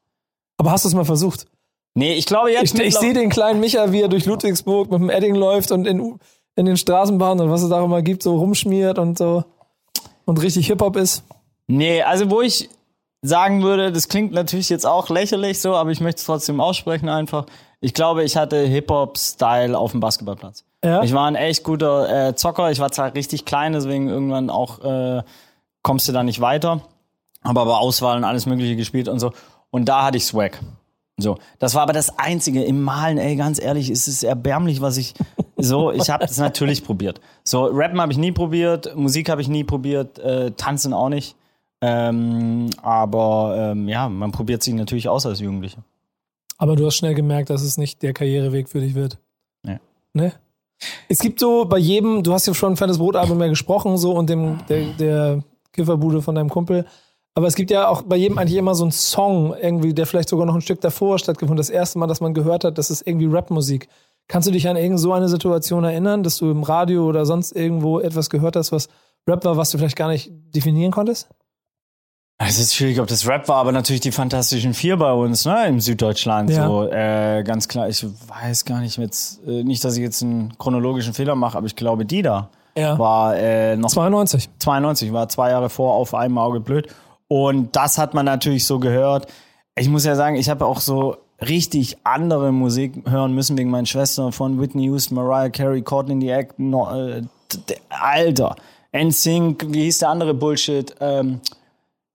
Aber 0.58 0.72
hast 0.72 0.84
du 0.84 0.88
es 0.88 0.94
mal 0.96 1.04
versucht? 1.04 1.46
Nee, 1.94 2.14
ich 2.14 2.26
glaube 2.26 2.50
jetzt. 2.50 2.74
Ich, 2.74 2.80
ich 2.80 2.96
sehe 2.96 3.12
den 3.12 3.30
kleinen 3.30 3.60
Micha, 3.60 3.92
wie 3.92 4.00
er 4.00 4.08
durch 4.08 4.26
Ludwigsburg 4.26 4.90
mit 4.90 4.98
dem 5.00 5.10
Edding 5.10 5.36
läuft 5.36 5.70
und 5.70 5.86
in, 5.86 6.18
in 6.56 6.66
den 6.66 6.76
Straßenbahnen 6.76 7.44
und 7.46 7.52
was 7.52 7.62
es 7.62 7.68
da 7.68 7.80
auch 7.80 7.84
immer 7.84 8.02
gibt, 8.02 8.24
so 8.24 8.36
rumschmiert 8.36 8.98
und 8.98 9.16
so 9.16 9.44
und 10.24 10.42
richtig 10.42 10.66
Hip-Hop 10.66 10.96
ist. 10.96 11.22
Nee, 11.66 12.02
also 12.02 12.30
wo 12.30 12.40
ich 12.40 12.68
sagen 13.22 13.62
würde, 13.62 13.92
das 13.92 14.08
klingt 14.08 14.32
natürlich 14.32 14.68
jetzt 14.68 14.86
auch 14.86 15.08
lächerlich 15.08 15.60
so, 15.60 15.76
aber 15.76 15.90
ich 15.90 16.00
möchte 16.00 16.18
es 16.18 16.26
trotzdem 16.26 16.60
aussprechen 16.60 17.08
einfach. 17.08 17.46
Ich 17.80 17.94
glaube, 17.94 18.24
ich 18.24 18.36
hatte 18.36 18.58
Hip-Hop-Style 18.58 19.76
auf 19.76 19.92
dem 19.92 20.00
Basketballplatz. 20.00 20.64
Ja? 20.84 21.02
Ich 21.02 21.12
war 21.12 21.26
ein 21.26 21.36
echt 21.36 21.64
guter 21.64 22.28
äh, 22.28 22.34
Zocker. 22.34 22.70
Ich 22.70 22.80
war 22.80 22.90
zwar 22.90 23.14
richtig 23.14 23.44
klein, 23.44 23.72
deswegen 23.72 24.08
irgendwann 24.08 24.50
auch 24.50 24.84
äh, 24.84 25.22
kommst 25.82 26.08
du 26.08 26.12
da 26.12 26.22
nicht 26.22 26.40
weiter. 26.40 26.82
Aber 27.42 27.62
aber 27.62 27.78
Auswahl 27.80 28.16
und 28.16 28.24
alles 28.24 28.46
Mögliche 28.46 28.76
gespielt 28.76 29.08
und 29.08 29.18
so. 29.18 29.32
Und 29.70 29.86
da 29.88 30.04
hatte 30.04 30.16
ich 30.16 30.24
Swag. 30.24 30.60
So, 31.18 31.38
das 31.58 31.74
war 31.74 31.82
aber 31.82 31.92
das 31.92 32.18
Einzige 32.18 32.62
im 32.64 32.82
Malen. 32.82 33.18
Ey, 33.18 33.36
ganz 33.36 33.60
ehrlich, 33.60 33.90
es 33.90 34.08
ist 34.08 34.22
erbärmlich, 34.22 34.80
was 34.80 34.96
ich 34.96 35.14
so. 35.56 35.92
Ich 35.92 36.10
habe 36.10 36.26
das 36.26 36.38
natürlich 36.38 36.84
probiert. 36.84 37.20
So, 37.44 37.66
Rappen 37.66 38.00
habe 38.00 38.12
ich 38.12 38.18
nie 38.18 38.32
probiert, 38.32 38.96
Musik 38.96 39.28
habe 39.28 39.40
ich 39.40 39.48
nie 39.48 39.64
probiert, 39.64 40.18
äh, 40.18 40.52
Tanzen 40.52 40.92
auch 40.92 41.08
nicht. 41.08 41.36
Ähm, 41.82 42.70
aber 42.80 43.56
ähm, 43.58 43.88
ja, 43.88 44.08
man 44.08 44.30
probiert 44.30 44.62
sich 44.62 44.72
natürlich 44.72 45.08
aus 45.08 45.26
als 45.26 45.40
Jugendlicher. 45.40 45.82
Aber 46.56 46.76
du 46.76 46.86
hast 46.86 46.94
schnell 46.94 47.14
gemerkt, 47.14 47.50
dass 47.50 47.62
es 47.62 47.76
nicht 47.76 48.02
der 48.02 48.12
Karriereweg 48.12 48.68
für 48.68 48.80
dich 48.80 48.94
wird. 48.94 49.18
Nee. 49.64 49.80
Ne? 50.14 50.32
Es 51.08 51.18
gibt 51.18 51.40
so 51.40 51.64
bei 51.64 51.78
jedem, 51.78 52.22
du 52.22 52.32
hast 52.32 52.46
ja 52.46 52.54
schon 52.54 52.74
ein 52.74 52.76
fettes 52.76 52.98
Brotalbum 52.98 53.36
mehr 53.36 53.48
gesprochen, 53.48 53.98
so 53.98 54.12
und 54.12 54.30
dem, 54.30 54.58
der, 54.68 54.84
der 54.98 55.42
Kifferbude 55.72 56.22
von 56.22 56.36
deinem 56.36 56.50
Kumpel. 56.50 56.86
Aber 57.34 57.48
es 57.48 57.56
gibt 57.56 57.70
ja 57.72 57.88
auch 57.88 58.02
bei 58.02 58.16
jedem 58.16 58.38
eigentlich 58.38 58.58
immer 58.58 58.74
so 58.74 58.84
einen 58.84 58.92
Song, 58.92 59.54
irgendwie, 59.60 59.92
der 59.92 60.06
vielleicht 60.06 60.28
sogar 60.28 60.46
noch 60.46 60.54
ein 60.54 60.60
Stück 60.60 60.80
davor 60.80 61.18
stattgefunden 61.18 61.58
hat. 61.58 61.68
Das 61.68 61.70
erste 61.70 61.98
Mal, 61.98 62.06
dass 62.06 62.20
man 62.20 62.34
gehört 62.34 62.62
hat, 62.62 62.78
das 62.78 62.90
ist 62.90 63.06
irgendwie 63.06 63.26
Rapmusik. 63.26 63.88
Kannst 64.28 64.46
du 64.46 64.52
dich 64.52 64.68
an 64.68 64.76
irgend 64.76 65.00
so 65.00 65.12
eine 65.12 65.28
Situation 65.28 65.82
erinnern, 65.82 66.22
dass 66.22 66.38
du 66.38 66.50
im 66.50 66.62
Radio 66.62 67.06
oder 67.08 67.26
sonst 67.26 67.52
irgendwo 67.52 68.00
etwas 68.00 68.30
gehört 68.30 68.54
hast, 68.54 68.70
was 68.70 68.88
Rap 69.26 69.44
war, 69.44 69.56
was 69.56 69.70
du 69.70 69.78
vielleicht 69.78 69.96
gar 69.96 70.08
nicht 70.08 70.30
definieren 70.54 70.92
konntest? 70.92 71.28
Es 72.38 72.58
ist 72.58 72.74
schwierig, 72.74 72.98
ob 73.00 73.06
das 73.06 73.26
Rap 73.28 73.46
war, 73.48 73.56
aber 73.58 73.70
natürlich 73.70 74.00
die 74.00 74.10
Fantastischen 74.10 74.74
Vier 74.74 74.96
bei 74.96 75.12
uns, 75.12 75.44
ne, 75.44 75.66
im 75.68 75.80
Süddeutschland. 75.80 76.50
Ja. 76.50 76.66
So, 76.66 76.88
äh, 76.90 77.42
ganz 77.44 77.68
klar. 77.68 77.88
Ich 77.88 78.04
weiß 78.04 78.64
gar 78.64 78.80
nicht 78.80 78.98
jetzt, 78.98 79.40
äh, 79.46 79.62
nicht, 79.62 79.84
dass 79.84 79.96
ich 79.96 80.02
jetzt 80.02 80.22
einen 80.22 80.56
chronologischen 80.58 81.14
Fehler 81.14 81.36
mache, 81.36 81.56
aber 81.56 81.66
ich 81.68 81.76
glaube, 81.76 82.04
die 82.04 82.22
da 82.22 82.48
Ja. 82.76 82.98
war 82.98 83.36
äh, 83.36 83.76
noch 83.76 83.90
92. 83.90 84.48
92, 84.58 85.12
war 85.12 85.28
zwei 85.28 85.50
Jahre 85.50 85.70
vor 85.70 85.94
auf 85.94 86.14
einem 86.14 86.36
Auge 86.38 86.58
blöd. 86.58 86.88
Und 87.28 87.76
das 87.76 87.96
hat 87.98 88.12
man 88.12 88.26
natürlich 88.26 88.66
so 88.66 88.80
gehört. 88.80 89.28
Ich 89.76 89.88
muss 89.88 90.04
ja 90.04 90.16
sagen, 90.16 90.34
ich 90.36 90.50
habe 90.50 90.66
auch 90.66 90.80
so 90.80 91.16
richtig 91.40 91.96
andere 92.04 92.50
Musik 92.52 93.08
hören 93.08 93.34
müssen 93.34 93.56
wegen 93.56 93.70
meinen 93.70 93.86
Schwestern 93.86 94.32
von 94.32 94.60
Whitney 94.60 94.84
Houston, 94.86 95.14
Mariah 95.14 95.48
Carey, 95.50 95.82
Caught 95.82 96.10
in 96.10 96.20
the 96.20 96.28
Act, 96.30 96.58
no, 96.58 96.90
äh, 96.92 97.22
Alter, 97.88 98.56
NSYNC, 98.92 99.66
wie 99.68 99.84
hieß 99.84 99.98
der 99.98 100.08
andere 100.10 100.34
Bullshit? 100.34 100.94
Ähm, 101.00 101.40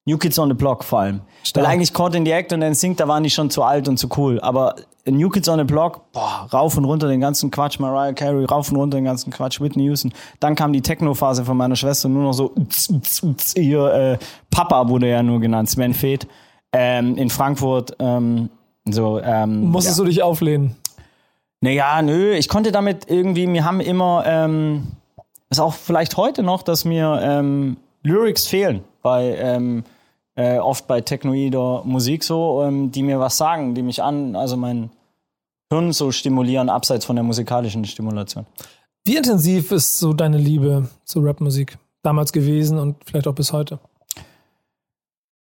New 0.07 0.17
Kids 0.17 0.39
on 0.39 0.47
the 0.47 0.55
Block 0.55 0.83
vor 0.83 1.01
allem. 1.01 1.21
Stark. 1.43 1.65
Weil 1.65 1.73
eigentlich 1.73 1.93
Caught 1.93 2.15
in 2.15 2.25
the 2.25 2.31
Act 2.31 2.53
und 2.53 2.61
NSYNC, 2.61 2.97
da 2.97 3.07
waren 3.07 3.23
die 3.23 3.29
schon 3.29 3.49
zu 3.49 3.61
alt 3.61 3.87
und 3.87 3.97
zu 3.97 4.07
cool. 4.17 4.39
Aber 4.39 4.75
New 5.05 5.29
Kids 5.29 5.49
on 5.49 5.59
the 5.59 5.65
Block, 5.65 6.11
boah, 6.13 6.47
rauf 6.51 6.77
und 6.77 6.85
runter 6.85 7.07
den 7.07 7.19
ganzen 7.19 7.51
Quatsch, 7.51 7.79
Mariah 7.79 8.13
Carey, 8.13 8.45
rauf 8.45 8.71
und 8.71 8.77
runter 8.77 8.97
den 8.97 9.05
ganzen 9.05 9.31
Quatsch, 9.31 9.59
Whitney 9.59 9.83
Houston. 9.83 10.13
Dann 10.39 10.55
kam 10.55 10.73
die 10.73 10.81
Techno-Phase 10.81 11.45
von 11.45 11.57
meiner 11.57 11.75
Schwester, 11.75 12.09
nur 12.09 12.23
noch 12.23 12.33
so, 12.33 12.51
uts, 12.55 12.89
uts, 12.89 13.21
uts, 13.21 13.53
hier, 13.53 13.85
äh, 13.93 14.17
Papa 14.49 14.87
wurde 14.87 15.09
ja 15.09 15.21
nur 15.21 15.39
genannt, 15.39 15.69
Sven 15.69 15.93
Feth, 15.93 16.27
ähm, 16.71 17.17
in 17.17 17.29
Frankfurt, 17.29 17.95
ähm, 17.99 18.49
so, 18.85 19.19
ähm, 19.21 19.69
Musstest 19.69 19.99
du 19.99 20.05
dich 20.05 20.23
auflehnen? 20.23 20.75
naja, 21.61 22.01
nö, 22.01 22.33
ich 22.33 22.49
konnte 22.49 22.71
damit 22.71 23.09
irgendwie, 23.09 23.47
mir 23.47 23.65
haben 23.65 23.81
immer, 23.81 24.23
ähm, 24.25 24.87
ist 25.49 25.59
auch 25.59 25.73
vielleicht 25.73 26.17
heute 26.17 26.43
noch, 26.43 26.61
dass 26.61 26.85
mir 26.85 27.19
ähm, 27.21 27.77
Lyrics 28.03 28.47
fehlen 28.47 28.83
bei 29.01 29.35
ähm, 29.37 29.83
äh, 30.37 30.59
oft 30.59 30.87
bei 30.87 31.01
technoider 31.01 31.81
Musik 31.83 32.23
so, 32.23 32.63
ähm, 32.63 32.91
die 32.91 33.03
mir 33.03 33.19
was 33.19 33.37
sagen, 33.37 33.73
die 33.73 33.81
mich 33.81 34.01
an, 34.03 34.35
also 34.35 34.55
mein 34.55 34.91
Hirn 35.69 35.91
so 35.91 36.11
stimulieren, 36.11 36.69
abseits 36.69 37.05
von 37.05 37.15
der 37.15 37.23
musikalischen 37.23 37.83
Stimulation. 37.85 38.45
Wie 39.03 39.17
intensiv 39.17 39.71
ist 39.71 39.97
so 39.99 40.13
deine 40.13 40.37
Liebe 40.37 40.89
zur 41.05 41.25
Rapmusik 41.25 41.77
damals 42.03 42.31
gewesen 42.31 42.77
und 42.77 42.95
vielleicht 43.03 43.27
auch 43.27 43.33
bis 43.33 43.51
heute? 43.51 43.79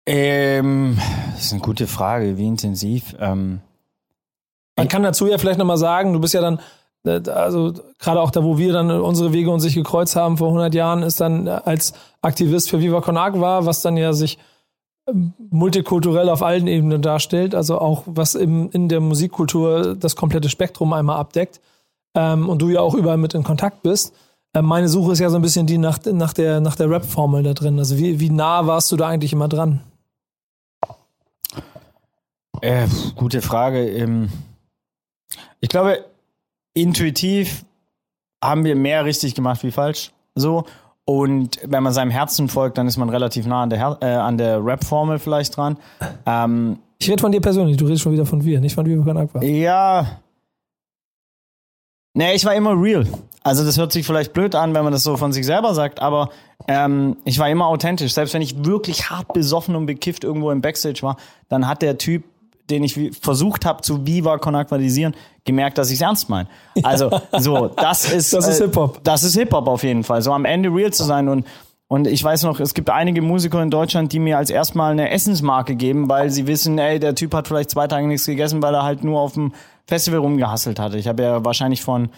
Ähm, 0.05 0.97
das 1.33 1.45
ist 1.45 1.53
eine 1.53 1.62
gute 1.62 1.88
Frage, 1.88 2.38
wie 2.38 2.45
intensiv. 2.45 3.15
Ähm, 3.19 3.62
Man 4.77 4.88
kann 4.89 5.01
dazu 5.01 5.27
ja 5.27 5.38
vielleicht 5.38 5.59
nochmal 5.59 5.77
sagen, 5.77 6.13
du 6.13 6.19
bist 6.19 6.33
ja 6.35 6.41
dann, 6.41 6.59
äh, 7.05 7.27
also 7.31 7.73
gerade 8.00 8.21
auch 8.21 8.29
da, 8.31 8.43
wo 8.43 8.57
wir 8.57 8.73
dann 8.73 8.91
unsere 8.91 9.33
Wege 9.33 9.50
uns 9.50 9.63
sich 9.63 9.75
gekreuzt 9.75 10.15
haben 10.15 10.38
vor 10.38 10.50
100 10.50 10.73
Jahren, 10.75 11.01
ist 11.01 11.19
dann 11.19 11.47
äh, 11.47 11.62
als 11.65 11.93
Aktivist 12.21 12.69
für 12.69 12.79
Viva 12.79 13.01
Con 13.01 13.17
Agua, 13.17 13.65
was 13.65 13.81
dann 13.81 13.97
ja 13.97 14.13
sich 14.13 14.38
multikulturell 15.50 16.29
auf 16.29 16.43
allen 16.43 16.67
Ebenen 16.67 17.01
darstellt, 17.01 17.55
also 17.55 17.79
auch 17.79 18.03
was 18.05 18.36
im, 18.36 18.69
in 18.72 18.88
der 18.88 19.01
Musikkultur 19.01 19.95
das 19.95 20.15
komplette 20.15 20.50
Spektrum 20.50 20.93
einmal 20.93 21.17
abdeckt 21.17 21.60
ähm, 22.15 22.50
und 22.50 22.62
du 22.62 22.69
ja 22.69 22.79
auch 22.79 22.93
überall 22.93 23.17
mit 23.17 23.33
in 23.33 23.43
Kontakt 23.43 23.83
bist. 23.83 24.13
Äh, 24.53 24.62
meine 24.62 24.88
Suche 24.88 25.13
ist 25.13 25.19
ja 25.19 25.29
so 25.29 25.36
ein 25.36 25.41
bisschen 25.41 25.67
die 25.67 25.77
nach, 25.77 26.00
nach 26.05 26.33
der, 26.33 26.62
nach 26.62 26.75
der 26.75 26.89
Rap-Formel 26.89 27.43
da 27.43 27.53
drin. 27.53 27.79
Also 27.79 27.98
wie, 27.98 28.19
wie 28.19 28.29
nah 28.29 28.65
warst 28.65 28.91
du 28.91 28.95
da 28.95 29.10
eigentlich 29.10 29.33
immer 29.33 29.50
dran? 29.50 29.81
Äh, 32.62 32.88
gute 33.15 33.41
Frage. 33.41 33.89
Ähm, 33.89 34.29
ich 35.60 35.69
glaube, 35.69 36.05
intuitiv 36.74 37.65
haben 38.41 38.63
wir 38.63 38.75
mehr 38.75 39.03
richtig 39.05 39.36
gemacht 39.36 39.63
wie 39.63 39.72
falsch. 39.72 40.12
So. 40.36 40.65
Und 41.05 41.60
wenn 41.65 41.83
man 41.83 41.91
seinem 41.93 42.12
Herzen 42.12 42.48
folgt, 42.48 42.77
dann 42.77 42.88
ist 42.88 42.98
man 42.98 43.10
relativ 43.10 43.45
nah 43.45 43.63
an 43.63 43.69
der, 43.69 43.79
Her 43.79 43.98
äh, 44.01 44.05
an 44.05 44.38
der 44.38 44.63
Rap-Formel 44.65 45.19
vielleicht 45.19 45.57
dran. 45.57 45.77
Ähm, 46.25 46.79
Ich 47.00 47.10
rede 47.10 47.22
von 47.22 47.31
dir 47.31 47.41
persönlich, 47.41 47.75
du 47.77 47.86
redest 47.86 48.03
schon 48.03 48.13
wieder 48.13 48.25
von 48.25 48.43
wir, 48.43 48.62
nicht 48.62 48.75
von 48.75 48.86
Viva 48.86 49.03
Con 49.03 49.17
Agua. 49.17 49.43
ja, 49.43 50.22
Nee, 52.15 52.33
ich 52.36 52.45
war 52.45 52.53
immer 52.53 52.79
real. 52.79 53.07
Also 53.41 53.65
das 53.65 53.77
hört 53.77 53.91
sich 53.91 54.05
vielleicht 54.05 54.33
blöd 54.33 54.55
an, 54.55 54.74
wenn 54.74 54.83
man 54.83 54.93
das 54.93 55.03
so 55.03 55.17
von 55.17 55.33
sich 55.33 55.45
selber 55.45 55.74
sagt, 55.74 56.00
aber 56.00 56.29
ähm, 56.67 57.17
ich 57.25 57.39
war 57.39 57.50
immer 57.50 57.65
authentisch. 57.65 58.13
Selbst 58.13 58.33
wenn 58.33 58.41
ich 58.41 58.63
wirklich 58.63 59.10
hart 59.10 59.33
besoffen 59.33 59.75
und 59.75 59.86
bekifft 59.88 60.24
irgendwo 60.24 60.51
im 60.51 60.62
Backstage 60.62 61.01
war, 61.01 61.17
dann 61.50 61.67
hat 61.67 61.81
der 61.81 61.98
Typ, 61.98 62.24
den 62.70 62.84
ich 62.84 63.12
versucht 63.20 63.65
habe 63.65 63.82
zu 63.82 64.05
Viva 64.05 64.38
Con 64.38 64.55
Aquatisieren, 64.55 65.15
gemerkt, 65.46 65.77
dass 65.77 65.89
ich 65.89 65.96
es 65.96 66.01
ernst 66.01 66.29
meine. 66.29 66.48
Also 66.84 67.10
so, 67.38 67.67
das 67.67 68.05
ist 68.12 68.34
Das 68.34 68.48
ist 68.48 68.60
äh, 68.60 68.65
Hip-Hop. 68.65 69.03
Das 69.03 69.24
ist 69.24 69.36
Hip-Hop 69.36 69.67
auf 69.67 69.84
jeden 69.84 70.03
Fall. 70.03 70.22
So 70.22 70.32
am 70.32 70.46
Ende 70.46 70.70
real 70.70 70.91
zu 70.91 71.03
sein 71.03 71.27
und 71.27 71.46
und 71.89 72.08
ich 72.08 72.24
weiß 72.24 72.43
noch, 72.43 72.60
es 72.60 72.74
gibt 72.74 72.89
einige 72.89 73.22
Musiker 73.22 73.62
in 73.62 73.70
Deutschland, 73.70 74.12
die 74.13 74.20
mir 74.20 74.39
als 74.39 74.50
erstmal 74.50 74.93
eine 74.93 75.12
Essensmarke 75.12 75.75
geben, 75.75 76.10
weil 76.10 76.32
sie 76.32 76.48
wissen, 76.48 76.79
ey, 76.79 77.00
der 77.00 77.13
Typ 77.13 77.36
hat 77.36 77.48
vielleicht 77.48 77.70
zwei 77.70 77.86
Tage 77.86 78.08
nichts 78.08 78.25
gegessen, 78.25 78.63
weil 78.63 78.74
er 78.74 78.82
halt 78.82 79.03
nur 79.03 79.20
auf 79.20 79.34
dem 79.34 79.53
Festival 79.86 80.20
rumgehasselt 80.20 80.79
hatte. 80.79 80.98
Ich 80.98 81.08
habe 81.08 81.22
ja 81.22 81.46
wahrscheinlich 81.46 81.84
von 81.84 82.10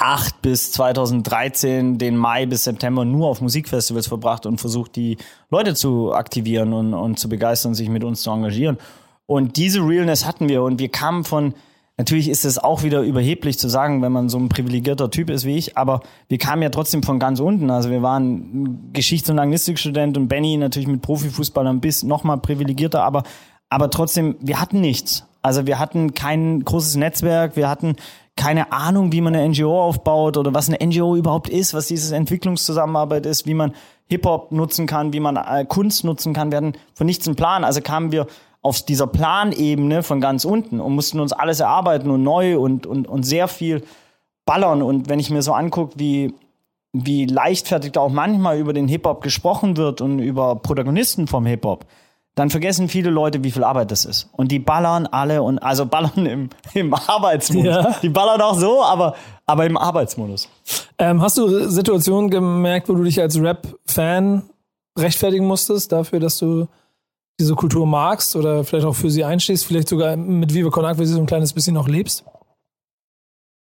2008 0.00 0.42
bis 0.42 0.72
2013 0.72 1.98
den 1.98 2.16
Mai 2.16 2.46
bis 2.46 2.64
September 2.64 3.04
nur 3.04 3.28
auf 3.28 3.42
Musikfestivals 3.42 4.06
verbracht 4.06 4.46
und 4.46 4.58
versucht, 4.58 4.96
die 4.96 5.18
Leute 5.50 5.74
zu 5.74 6.14
aktivieren 6.14 6.72
und, 6.72 6.94
und 6.94 7.18
zu 7.18 7.28
begeistern, 7.28 7.74
sich 7.74 7.90
mit 7.90 8.02
uns 8.02 8.22
zu 8.22 8.30
engagieren. 8.30 8.78
Und 9.26 9.58
diese 9.58 9.80
Realness 9.80 10.24
hatten 10.24 10.48
wir 10.48 10.62
und 10.62 10.80
wir 10.80 10.88
kamen 10.88 11.24
von, 11.24 11.54
natürlich 11.98 12.30
ist 12.30 12.46
es 12.46 12.56
auch 12.58 12.82
wieder 12.82 13.02
überheblich 13.02 13.58
zu 13.58 13.68
sagen, 13.68 14.00
wenn 14.00 14.10
man 14.10 14.30
so 14.30 14.38
ein 14.38 14.48
privilegierter 14.48 15.10
Typ 15.10 15.28
ist 15.28 15.44
wie 15.44 15.56
ich, 15.58 15.76
aber 15.76 16.00
wir 16.28 16.38
kamen 16.38 16.62
ja 16.62 16.70
trotzdem 16.70 17.02
von 17.02 17.18
ganz 17.18 17.38
unten. 17.38 17.70
Also 17.70 17.90
wir 17.90 18.00
waren 18.00 18.90
Geschichts- 18.94 19.28
und 19.28 19.38
Anglistikstudent 19.38 20.16
und 20.16 20.28
Benny 20.28 20.56
natürlich 20.56 20.88
mit 20.88 21.02
Profifußballern 21.02 21.80
bis 21.80 22.04
noch 22.04 22.24
mal 22.24 22.38
privilegierter, 22.38 23.02
aber, 23.02 23.22
aber 23.68 23.90
trotzdem, 23.90 24.36
wir 24.40 24.62
hatten 24.62 24.80
nichts. 24.80 25.26
Also 25.42 25.66
wir 25.66 25.78
hatten 25.78 26.14
kein 26.14 26.64
großes 26.64 26.96
Netzwerk, 26.96 27.56
wir 27.56 27.68
hatten 27.68 27.96
keine 28.40 28.72
Ahnung, 28.72 29.12
wie 29.12 29.20
man 29.20 29.34
eine 29.34 29.46
NGO 29.50 29.82
aufbaut 29.82 30.38
oder 30.38 30.54
was 30.54 30.70
eine 30.70 30.78
NGO 30.82 31.14
überhaupt 31.14 31.50
ist, 31.50 31.74
was 31.74 31.88
dieses 31.88 32.10
Entwicklungszusammenarbeit 32.10 33.26
ist, 33.26 33.46
wie 33.46 33.52
man 33.52 33.74
Hip-Hop 34.08 34.50
nutzen 34.50 34.86
kann, 34.86 35.12
wie 35.12 35.20
man 35.20 35.36
äh, 35.36 35.66
Kunst 35.66 36.04
nutzen 36.04 36.32
kann. 36.32 36.54
Hatten 36.54 36.72
von 36.94 37.06
nichts 37.06 37.26
einen 37.26 37.36
Plan. 37.36 37.64
Also 37.64 37.82
kamen 37.82 38.12
wir 38.12 38.26
auf 38.62 38.80
dieser 38.80 39.06
Planebene 39.06 40.02
von 40.02 40.22
ganz 40.22 40.46
unten 40.46 40.80
und 40.80 40.94
mussten 40.94 41.20
uns 41.20 41.34
alles 41.34 41.60
erarbeiten 41.60 42.10
und 42.10 42.22
neu 42.22 42.58
und, 42.58 42.86
und, 42.86 43.06
und 43.06 43.24
sehr 43.24 43.46
viel 43.46 43.82
ballern. 44.46 44.80
Und 44.80 45.10
wenn 45.10 45.20
ich 45.20 45.28
mir 45.28 45.42
so 45.42 45.52
angucke, 45.52 45.98
wie, 45.98 46.32
wie 46.94 47.26
leichtfertig 47.26 47.92
da 47.92 48.00
auch 48.00 48.10
manchmal 48.10 48.58
über 48.58 48.72
den 48.72 48.88
Hip-Hop 48.88 49.22
gesprochen 49.22 49.76
wird 49.76 50.00
und 50.00 50.18
über 50.18 50.56
Protagonisten 50.56 51.26
vom 51.26 51.44
Hip-Hop, 51.44 51.84
dann 52.34 52.50
vergessen 52.50 52.88
viele 52.88 53.10
Leute, 53.10 53.44
wie 53.44 53.50
viel 53.50 53.64
Arbeit 53.64 53.90
das 53.90 54.04
ist. 54.04 54.28
Und 54.32 54.52
die 54.52 54.58
ballern 54.58 55.06
alle 55.06 55.42
und 55.42 55.58
also 55.58 55.86
ballern 55.86 56.26
im, 56.26 56.50
im 56.74 56.94
Arbeitsmodus. 56.94 57.74
Ja. 57.74 57.96
Die 58.02 58.08
ballern 58.08 58.40
auch 58.40 58.58
so, 58.58 58.82
aber, 58.82 59.14
aber 59.46 59.66
im 59.66 59.76
Arbeitsmodus. 59.76 60.48
Ähm, 60.98 61.20
hast 61.20 61.38
du 61.38 61.68
Situationen 61.68 62.30
gemerkt, 62.30 62.88
wo 62.88 62.94
du 62.94 63.04
dich 63.04 63.20
als 63.20 63.40
Rap-Fan 63.40 64.44
rechtfertigen 64.98 65.46
musstest 65.46 65.92
dafür, 65.92 66.20
dass 66.20 66.38
du 66.38 66.66
diese 67.38 67.54
Kultur 67.54 67.86
magst 67.86 68.36
oder 68.36 68.64
vielleicht 68.64 68.86
auch 68.86 68.94
für 68.94 69.10
sie 69.10 69.24
einstehst, 69.24 69.66
vielleicht 69.66 69.88
sogar 69.88 70.16
mit 70.16 70.52
Viva 70.52 70.70
Con 70.70 70.84
Aqua 70.84 71.04
so 71.04 71.18
ein 71.18 71.26
kleines 71.26 71.52
bisschen 71.52 71.74
noch 71.74 71.88
lebst? 71.88 72.24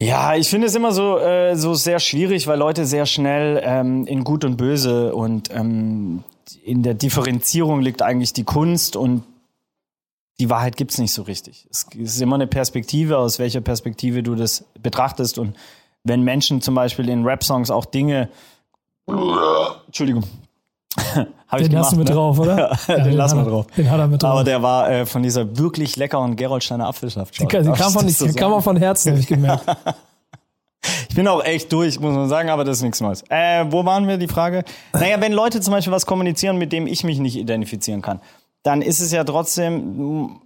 Ja, 0.01 0.35
ich 0.35 0.49
finde 0.49 0.67
es 0.67 0.75
immer 0.75 0.91
so, 0.91 1.19
äh, 1.19 1.55
so 1.55 1.73
sehr 1.75 1.99
schwierig, 1.99 2.47
weil 2.47 2.57
Leute 2.57 2.85
sehr 2.85 3.05
schnell 3.05 3.61
ähm, 3.63 4.05
in 4.07 4.23
Gut 4.23 4.43
und 4.43 4.57
Böse 4.57 5.13
und 5.13 5.49
ähm, 5.53 6.23
in 6.63 6.83
der 6.83 6.93
Differenzierung 6.93 7.81
liegt 7.81 8.01
eigentlich 8.01 8.33
die 8.33 8.43
Kunst 8.43 8.95
und 8.95 9.23
die 10.39 10.49
Wahrheit 10.49 10.75
gibt's 10.75 10.97
nicht 10.97 11.13
so 11.13 11.21
richtig. 11.21 11.67
Es 11.69 11.85
ist 11.93 12.21
immer 12.21 12.35
eine 12.35 12.47
Perspektive, 12.47 13.17
aus 13.17 13.37
welcher 13.37 13.61
Perspektive 13.61 14.23
du 14.23 14.35
das 14.35 14.65
betrachtest. 14.81 15.37
Und 15.37 15.55
wenn 16.03 16.23
Menschen 16.23 16.61
zum 16.61 16.73
Beispiel 16.73 17.09
in 17.09 17.23
Rap-Songs 17.25 17.69
auch 17.69 17.85
Dinge. 17.85 18.29
Entschuldigung. 19.85 20.23
Den 21.57 21.77
hast 21.77 21.91
du 21.91 21.97
mit 21.97 22.07
ne? 22.07 22.13
drauf, 22.13 22.39
oder? 22.39 22.77
den, 22.87 23.03
den 23.03 23.13
lassen 23.13 23.37
wir 23.37 23.43
drauf. 23.43 23.67
den 23.75 23.89
hat 23.91 23.99
er 23.99 24.07
mit 24.07 24.23
drauf. 24.23 24.31
Aber 24.31 24.43
der 24.45 24.61
war 24.61 24.89
äh, 24.89 25.05
von 25.05 25.21
dieser 25.21 25.57
wirklich 25.57 25.97
leckeren 25.97 26.37
Gerolsteiner 26.37 26.87
Apfelsaft. 26.87 27.37
Die, 27.39 27.45
die 27.45 27.71
kam 27.71 27.91
von, 27.91 28.07
die 28.07 28.33
kam 28.33 28.53
auch 28.53 28.63
von 28.63 28.77
Herzen, 28.77 29.11
habe 29.11 29.19
ich 29.19 29.27
gemerkt. 29.27 29.65
Ich 31.11 31.15
bin 31.15 31.27
auch 31.27 31.43
echt 31.43 31.73
durch, 31.73 31.99
muss 31.99 32.15
man 32.15 32.29
sagen, 32.29 32.49
aber 32.49 32.63
das 32.63 32.77
ist 32.77 32.83
nichts 32.83 33.01
Neues. 33.01 33.21
Äh, 33.27 33.65
wo 33.69 33.83
waren 33.83 34.07
wir, 34.07 34.15
die 34.15 34.29
Frage? 34.29 34.63
Naja, 34.93 35.19
wenn 35.19 35.33
Leute 35.33 35.59
zum 35.59 35.73
Beispiel 35.73 35.91
was 35.91 36.05
kommunizieren, 36.05 36.57
mit 36.57 36.71
dem 36.71 36.87
ich 36.87 37.03
mich 37.03 37.19
nicht 37.19 37.35
identifizieren 37.35 38.01
kann, 38.01 38.21
dann 38.63 38.81
ist 38.81 39.01
es 39.01 39.11
ja 39.11 39.25
trotzdem, 39.25 40.39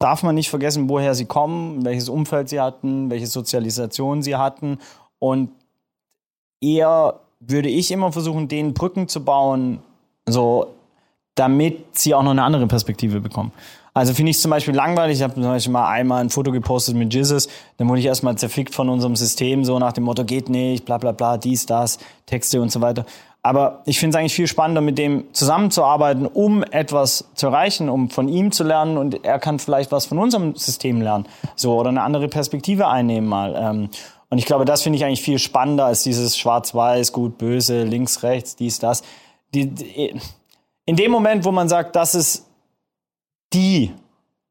darf 0.00 0.24
man 0.24 0.34
nicht 0.34 0.50
vergessen, 0.50 0.88
woher 0.88 1.14
sie 1.14 1.26
kommen, 1.26 1.84
welches 1.84 2.08
Umfeld 2.08 2.48
sie 2.48 2.58
hatten, 2.58 3.10
welche 3.10 3.28
Sozialisation 3.28 4.22
sie 4.22 4.34
hatten. 4.34 4.78
Und 5.20 5.50
eher 6.60 7.20
würde 7.38 7.68
ich 7.68 7.92
immer 7.92 8.10
versuchen, 8.10 8.48
denen 8.48 8.74
Brücken 8.74 9.06
zu 9.06 9.24
bauen, 9.24 9.84
so, 10.26 10.66
damit 11.36 11.96
sie 11.96 12.12
auch 12.12 12.24
noch 12.24 12.32
eine 12.32 12.42
andere 12.42 12.66
Perspektive 12.66 13.20
bekommen. 13.20 13.52
Also 13.94 14.14
finde 14.14 14.30
ich 14.30 14.36
es 14.36 14.42
zum 14.42 14.50
Beispiel 14.50 14.74
langweilig. 14.74 15.18
Ich 15.18 15.22
habe 15.22 15.34
zum 15.34 15.42
Beispiel 15.42 15.72
mal 15.72 15.88
einmal 15.88 16.22
ein 16.22 16.30
Foto 16.30 16.50
gepostet 16.50 16.96
mit 16.96 17.12
Jesus. 17.12 17.48
Dann 17.76 17.88
wurde 17.88 18.00
ich 18.00 18.06
erstmal 18.06 18.36
zerfickt 18.36 18.74
von 18.74 18.88
unserem 18.88 19.16
System, 19.16 19.64
so 19.64 19.78
nach 19.78 19.92
dem 19.92 20.04
Motto, 20.04 20.24
geht 20.24 20.48
nicht, 20.48 20.84
bla 20.86 20.98
bla 20.98 21.12
bla, 21.12 21.36
dies, 21.36 21.66
das, 21.66 21.98
Texte 22.24 22.62
und 22.62 22.72
so 22.72 22.80
weiter. 22.80 23.04
Aber 23.42 23.82
ich 23.86 23.98
finde 23.98 24.16
es 24.16 24.20
eigentlich 24.20 24.34
viel 24.34 24.46
spannender, 24.46 24.80
mit 24.80 24.98
dem 24.98 25.24
zusammenzuarbeiten, 25.34 26.26
um 26.26 26.62
etwas 26.62 27.28
zu 27.34 27.48
erreichen, 27.48 27.88
um 27.88 28.08
von 28.08 28.28
ihm 28.28 28.52
zu 28.52 28.62
lernen 28.62 28.96
und 28.96 29.24
er 29.24 29.40
kann 29.40 29.58
vielleicht 29.58 29.90
was 29.90 30.06
von 30.06 30.18
unserem 30.18 30.54
System 30.54 31.02
lernen. 31.02 31.26
So, 31.56 31.74
oder 31.76 31.88
eine 31.88 32.02
andere 32.02 32.28
Perspektive 32.28 32.86
einnehmen 32.86 33.28
mal. 33.28 33.56
Ähm, 33.58 33.88
und 34.30 34.38
ich 34.38 34.46
glaube, 34.46 34.64
das 34.64 34.82
finde 34.82 34.96
ich 34.96 35.04
eigentlich 35.04 35.22
viel 35.22 35.40
spannender 35.40 35.86
als 35.86 36.04
dieses 36.04 36.38
Schwarz-Weiß, 36.38 37.12
gut, 37.12 37.36
böse, 37.36 37.82
links, 37.82 38.22
rechts, 38.22 38.56
dies, 38.56 38.78
das. 38.78 39.02
Die, 39.52 40.14
in 40.86 40.96
dem 40.96 41.10
Moment, 41.10 41.44
wo 41.44 41.50
man 41.50 41.68
sagt, 41.68 41.96
das 41.96 42.14
ist 42.14 42.46
die, 43.52 43.92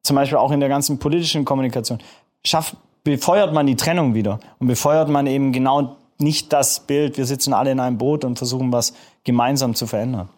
zum 0.03 0.15
Beispiel 0.15 0.38
auch 0.38 0.51
in 0.51 0.60
der 0.60 0.70
ganzen 0.70 1.00
politischen 1.00 1.46
Kommunikation, 1.46 2.00
schafft, 2.46 2.75
befeuert 3.03 3.53
man 3.53 3.67
die 3.67 3.75
Trennung 3.75 4.13
wieder 4.13 4.39
und 4.60 4.67
befeuert 4.67 5.10
man 5.10 5.27
eben 5.27 5.51
genau 5.51 5.98
nicht 6.20 6.53
das 6.53 6.81
Bild, 6.81 7.17
wir 7.17 7.25
sitzen 7.25 7.53
alle 7.53 7.72
in 7.72 7.79
einem 7.79 7.98
Boot 7.98 8.24
und 8.24 8.38
versuchen 8.38 8.72
was 8.72 8.93
gemeinsam 9.24 9.75
zu 9.75 9.88
verändern. 9.88 10.29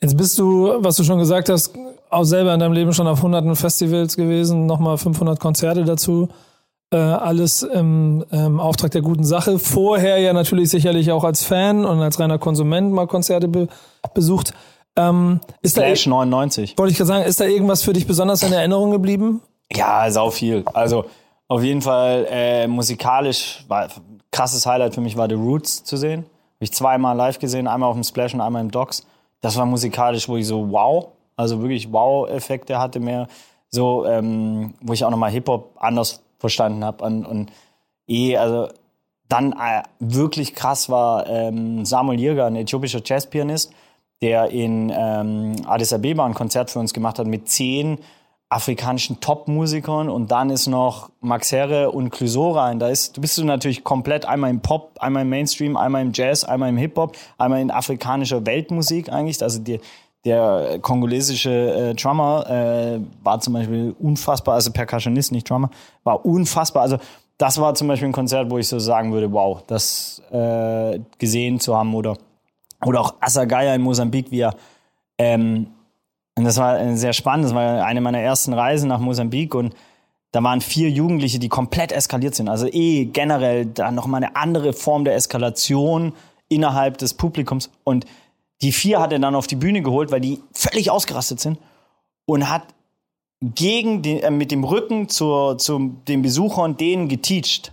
Jetzt 0.00 0.16
bist 0.16 0.38
du, 0.38 0.74
was 0.78 0.96
du 0.96 1.04
schon 1.04 1.18
gesagt 1.18 1.48
hast, 1.48 1.74
auch 2.10 2.24
selber 2.24 2.54
in 2.54 2.60
deinem 2.60 2.72
Leben 2.72 2.92
schon 2.92 3.06
auf 3.06 3.22
hunderten 3.22 3.56
Festivals 3.56 4.16
gewesen, 4.16 4.66
nochmal 4.66 4.98
500 4.98 5.40
Konzerte 5.40 5.84
dazu. 5.84 6.28
Äh, 6.92 6.96
alles 6.96 7.62
im 7.62 8.24
ähm, 8.32 8.60
Auftrag 8.60 8.90
der 8.90 9.00
guten 9.00 9.24
Sache. 9.24 9.58
Vorher 9.58 10.18
ja 10.18 10.34
natürlich 10.34 10.68
sicherlich 10.68 11.10
auch 11.10 11.24
als 11.24 11.42
Fan 11.42 11.86
und 11.86 12.00
als 12.00 12.20
reiner 12.20 12.38
Konsument 12.38 12.92
mal 12.92 13.06
Konzerte 13.06 13.48
be 13.48 13.68
besucht. 14.14 14.52
Ähm, 14.96 15.40
ist 15.62 15.76
da, 15.76 15.82
Flash 15.82 16.06
99. 16.06 16.76
wollte 16.76 16.92
ich 16.92 16.98
gerade 16.98 17.08
sagen, 17.08 17.24
ist 17.24 17.40
da 17.40 17.44
irgendwas 17.44 17.82
für 17.82 17.92
dich 17.92 18.06
besonders 18.06 18.42
in 18.42 18.52
Erinnerung 18.52 18.90
geblieben? 18.90 19.40
Ja, 19.72 20.10
sau 20.10 20.30
viel. 20.30 20.64
Also 20.74 21.06
auf 21.48 21.62
jeden 21.62 21.82
Fall 21.82 22.26
äh, 22.30 22.66
musikalisch 22.66 23.64
war 23.68 23.88
krasses 24.30 24.66
Highlight 24.66 24.94
für 24.94 25.00
mich 25.00 25.16
war 25.16 25.28
The 25.28 25.34
Roots 25.34 25.84
zu 25.84 25.96
sehen. 25.96 26.20
Habe 26.20 26.64
ich 26.64 26.72
zweimal 26.72 27.16
live 27.16 27.38
gesehen, 27.38 27.66
einmal 27.66 27.88
auf 27.88 27.96
dem 27.96 28.04
Splash 28.04 28.34
und 28.34 28.40
einmal 28.40 28.62
im 28.62 28.70
Docks. 28.70 29.06
Das 29.40 29.56
war 29.56 29.66
musikalisch, 29.66 30.28
wo 30.28 30.36
ich 30.36 30.46
so 30.46 30.70
wow, 30.70 31.08
also 31.36 31.60
wirklich 31.60 31.92
Wow-Effekte 31.92 32.78
hatte 32.78 33.00
mehr. 33.00 33.28
So, 33.68 34.06
ähm, 34.06 34.74
wo 34.80 34.92
ich 34.92 35.04
auch 35.04 35.10
nochmal 35.10 35.30
Hip-Hop 35.30 35.76
anders 35.78 36.22
verstanden 36.38 36.84
habe. 36.84 37.04
Und, 37.04 37.24
und 37.24 37.52
eh, 38.06 38.36
also 38.36 38.68
dann 39.28 39.52
äh, 39.52 39.82
wirklich 39.98 40.54
krass 40.54 40.90
war 40.90 41.26
ähm, 41.26 41.84
Samuel 41.86 42.20
Jirga, 42.20 42.46
ein 42.46 42.56
äthiopischer 42.56 43.00
Jazzpianist, 43.02 43.72
der 44.22 44.50
in 44.50 44.90
ähm, 44.94 45.56
Addis 45.66 45.92
Abeba 45.92 46.24
ein 46.24 46.34
Konzert 46.34 46.70
für 46.70 46.78
uns 46.78 46.94
gemacht 46.94 47.18
hat 47.18 47.26
mit 47.26 47.48
zehn 47.48 47.98
afrikanischen 48.48 49.18
Top-Musikern 49.20 50.10
und 50.10 50.30
dann 50.30 50.50
ist 50.50 50.66
noch 50.66 51.10
Max 51.20 51.52
Herre 51.52 51.90
und 51.90 52.10
Clouseau 52.10 52.52
rein. 52.52 52.78
Da 52.78 52.88
ist, 52.88 53.18
bist 53.20 53.38
du 53.38 53.44
natürlich 53.44 53.82
komplett 53.82 54.26
einmal 54.26 54.50
im 54.50 54.60
Pop, 54.60 54.92
einmal 55.00 55.22
im 55.22 55.30
Mainstream, 55.30 55.76
einmal 55.76 56.02
im 56.02 56.12
Jazz, 56.12 56.44
einmal 56.44 56.68
im 56.68 56.76
Hip-Hop, 56.76 57.16
einmal 57.38 57.60
in 57.60 57.70
afrikanischer 57.70 58.44
Weltmusik 58.44 59.10
eigentlich. 59.10 59.42
Also 59.42 59.58
die, 59.58 59.80
der 60.26 60.78
kongolesische 60.82 61.50
äh, 61.50 61.94
Drummer 61.94 62.46
äh, 62.48 63.00
war 63.24 63.40
zum 63.40 63.54
Beispiel 63.54 63.96
unfassbar, 63.98 64.54
also 64.54 64.70
Percussionist, 64.70 65.32
nicht 65.32 65.48
Drummer, 65.48 65.70
war 66.04 66.24
unfassbar. 66.24 66.82
Also 66.82 66.98
das 67.38 67.58
war 67.58 67.74
zum 67.74 67.88
Beispiel 67.88 68.08
ein 68.08 68.12
Konzert, 68.12 68.50
wo 68.50 68.58
ich 68.58 68.68
so 68.68 68.78
sagen 68.78 69.12
würde, 69.14 69.32
wow, 69.32 69.62
das 69.66 70.22
äh, 70.30 71.00
gesehen 71.18 71.58
zu 71.58 71.74
haben 71.74 71.94
oder 71.94 72.18
oder 72.84 73.00
auch 73.00 73.14
Asagaya 73.20 73.74
in 73.74 73.82
Mosambik, 73.82 74.30
wie 74.30 74.40
er 74.40 74.54
ähm, 75.18 75.68
und 76.34 76.44
das 76.44 76.56
war 76.56 76.96
sehr 76.96 77.12
spannend. 77.12 77.46
Das 77.46 77.54
war 77.54 77.84
eine 77.84 78.00
meiner 78.00 78.20
ersten 78.20 78.52
Reisen 78.54 78.88
nach 78.88 79.00
Mosambik 79.00 79.54
und 79.54 79.74
da 80.32 80.42
waren 80.42 80.62
vier 80.62 80.88
Jugendliche, 80.88 81.38
die 81.38 81.50
komplett 81.50 81.92
eskaliert 81.92 82.34
sind. 82.34 82.48
Also 82.48 82.66
eh 82.66 83.04
generell 83.04 83.66
da 83.66 83.90
nochmal 83.90 84.24
eine 84.24 84.34
andere 84.34 84.72
Form 84.72 85.04
der 85.04 85.14
Eskalation 85.14 86.14
innerhalb 86.48 86.96
des 86.96 87.14
Publikums. 87.14 87.70
Und 87.84 88.06
die 88.62 88.72
vier 88.72 89.00
hat 89.00 89.12
er 89.12 89.18
dann 89.18 89.34
auf 89.34 89.46
die 89.46 89.56
Bühne 89.56 89.82
geholt, 89.82 90.10
weil 90.10 90.20
die 90.20 90.40
völlig 90.54 90.90
ausgerastet 90.90 91.40
sind 91.40 91.58
und 92.24 92.48
hat 92.48 92.62
gegen 93.42 94.02
den, 94.02 94.20
äh, 94.20 94.30
mit 94.30 94.52
dem 94.52 94.64
Rücken 94.64 95.08
zur, 95.08 95.58
zu 95.58 95.96
den 96.08 96.22
Besuchern 96.22 96.76
denen 96.78 97.08
geteacht. 97.08 97.72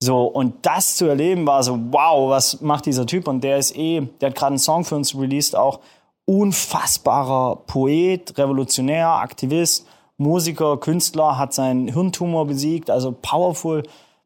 So, 0.00 0.26
und 0.26 0.64
das 0.64 0.96
zu 0.96 1.06
erleben 1.06 1.46
war 1.46 1.62
so, 1.62 1.78
wow, 1.90 2.30
was 2.30 2.60
macht 2.60 2.86
dieser 2.86 3.06
Typ? 3.06 3.26
Und 3.26 3.42
der 3.42 3.58
ist 3.58 3.76
eh, 3.76 4.02
der 4.20 4.30
hat 4.30 4.36
gerade 4.36 4.50
einen 4.50 4.58
Song 4.58 4.84
für 4.84 4.94
uns 4.94 5.18
released, 5.18 5.56
auch 5.56 5.80
unfassbarer 6.24 7.56
Poet, 7.66 8.38
Revolutionär, 8.38 9.08
Aktivist, 9.08 9.86
Musiker, 10.18 10.76
Künstler, 10.76 11.38
hat 11.38 11.54
seinen 11.54 11.88
Hirntumor 11.88 12.46
besiegt, 12.46 12.90
also 12.90 13.12
powerful 13.12 13.82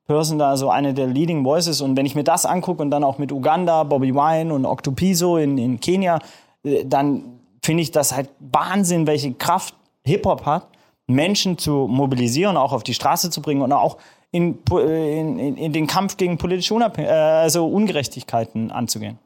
Person 0.06 0.38
da, 0.38 0.56
so 0.56 0.68
eine 0.68 0.94
der 0.94 1.06
Leading 1.06 1.44
Voices. 1.44 1.80
Und 1.80 1.96
wenn 1.96 2.06
ich 2.06 2.14
mir 2.14 2.24
das 2.24 2.44
angucke 2.44 2.82
und 2.82 2.90
dann 2.90 3.04
auch 3.04 3.18
mit 3.18 3.30
Uganda, 3.32 3.84
Bobby 3.84 4.14
Wine 4.14 4.52
und 4.52 4.66
Octopiso 4.66 5.36
in, 5.36 5.56
in 5.58 5.80
Kenia, 5.80 6.18
äh, 6.64 6.84
dann 6.84 7.40
finde 7.62 7.82
ich 7.82 7.92
das 7.92 8.14
halt 8.14 8.28
Wahnsinn, 8.40 9.06
welche 9.06 9.32
Kraft 9.32 9.74
Hip-Hop 10.04 10.44
hat, 10.44 10.66
Menschen 11.06 11.58
zu 11.58 11.86
mobilisieren, 11.88 12.56
auch 12.56 12.72
auf 12.72 12.82
die 12.82 12.94
Straße 12.94 13.30
zu 13.30 13.42
bringen 13.42 13.62
und 13.62 13.72
auch 13.72 13.98
in, 14.30 14.58
in, 14.70 15.56
in 15.56 15.72
den 15.72 15.86
Kampf 15.86 16.16
gegen 16.16 16.38
politische 16.38 16.74
Unabhäng 16.74 17.04
äh, 17.04 17.08
also 17.08 17.66
Ungerechtigkeiten 17.66 18.70
anzugehen. 18.70 19.18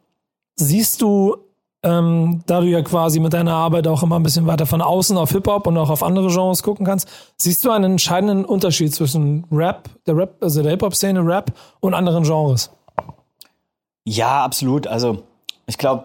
Siehst 0.56 1.00
du, 1.00 1.36
ähm, 1.82 2.42
da 2.46 2.60
du 2.60 2.66
ja 2.66 2.82
quasi 2.82 3.20
mit 3.20 3.32
deiner 3.32 3.54
Arbeit 3.54 3.86
auch 3.86 4.02
immer 4.02 4.16
ein 4.16 4.22
bisschen 4.22 4.46
weiter 4.46 4.66
von 4.66 4.82
außen 4.82 5.16
auf 5.16 5.30
Hip-Hop 5.30 5.66
und 5.66 5.78
auch 5.78 5.90
auf 5.90 6.02
andere 6.02 6.28
Genres 6.28 6.62
gucken 6.62 6.84
kannst, 6.84 7.08
siehst 7.36 7.64
du 7.64 7.70
einen 7.70 7.92
entscheidenden 7.92 8.44
Unterschied 8.44 8.92
zwischen 8.94 9.44
Rap, 9.52 9.88
der 10.06 10.16
Rap, 10.16 10.42
also 10.42 10.62
der 10.62 10.72
Hip-Hop-Szene, 10.72 11.24
Rap 11.24 11.52
und 11.80 11.94
anderen 11.94 12.24
Genres? 12.24 12.72
Ja, 14.04 14.44
absolut. 14.44 14.86
Also 14.86 15.22
ich 15.66 15.78
glaube, 15.78 16.04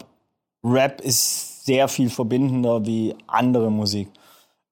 Rap 0.64 1.02
ist 1.02 1.66
sehr 1.66 1.88
viel 1.88 2.10
verbindender 2.10 2.86
wie 2.86 3.16
andere 3.28 3.72
Musik. 3.72 4.10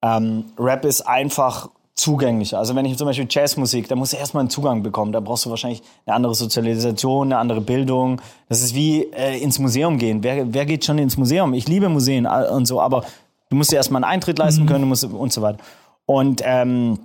Ähm, 0.02 0.46
Rap 0.58 0.86
ist 0.86 1.02
einfach 1.02 1.70
zugänglicher. 2.00 2.58
Also 2.58 2.76
wenn 2.76 2.86
ich 2.86 2.98
zum 2.98 3.08
Beispiel 3.08 3.28
Jazzmusik, 3.30 3.88
da 3.90 3.96
musst 3.96 4.14
du 4.14 4.18
erstmal 4.18 4.42
einen 4.42 4.50
Zugang 4.50 4.84
bekommen. 4.84 5.12
Da 5.12 5.20
brauchst 5.20 5.46
du 5.46 5.50
wahrscheinlich 5.50 5.84
eine 6.06 6.16
andere 6.16 6.34
Sozialisation, 6.34 7.28
eine 7.28 7.38
andere 7.38 7.62
Bildung. 7.62 8.22
Das 8.48 8.62
ist 8.62 8.74
wie 8.74 9.04
äh, 9.04 9.38
ins 9.42 9.60
Museum 9.60 9.98
gehen. 9.98 10.24
Wer, 10.24 10.54
wer 10.54 10.66
geht 10.66 10.86
schon 10.86 10.98
ins 10.98 11.18
Museum? 11.18 11.54
Ich 11.54 11.68
liebe 11.68 11.90
Museen 11.90 12.26
und 12.26 12.66
so, 12.66 12.82
aber 12.82 13.04
du 13.50 13.56
musst 13.56 13.72
dir 13.72 13.76
erstmal 13.76 14.04
einen 14.04 14.12
Eintritt 14.12 14.40
leisten 14.40 14.64
mhm. 14.64 14.68
können 14.68 14.88
musst, 14.88 15.04
und 15.04 15.34
so 15.34 15.42
weiter. 15.42 15.60
Und 16.06 16.42
ähm, 16.46 17.00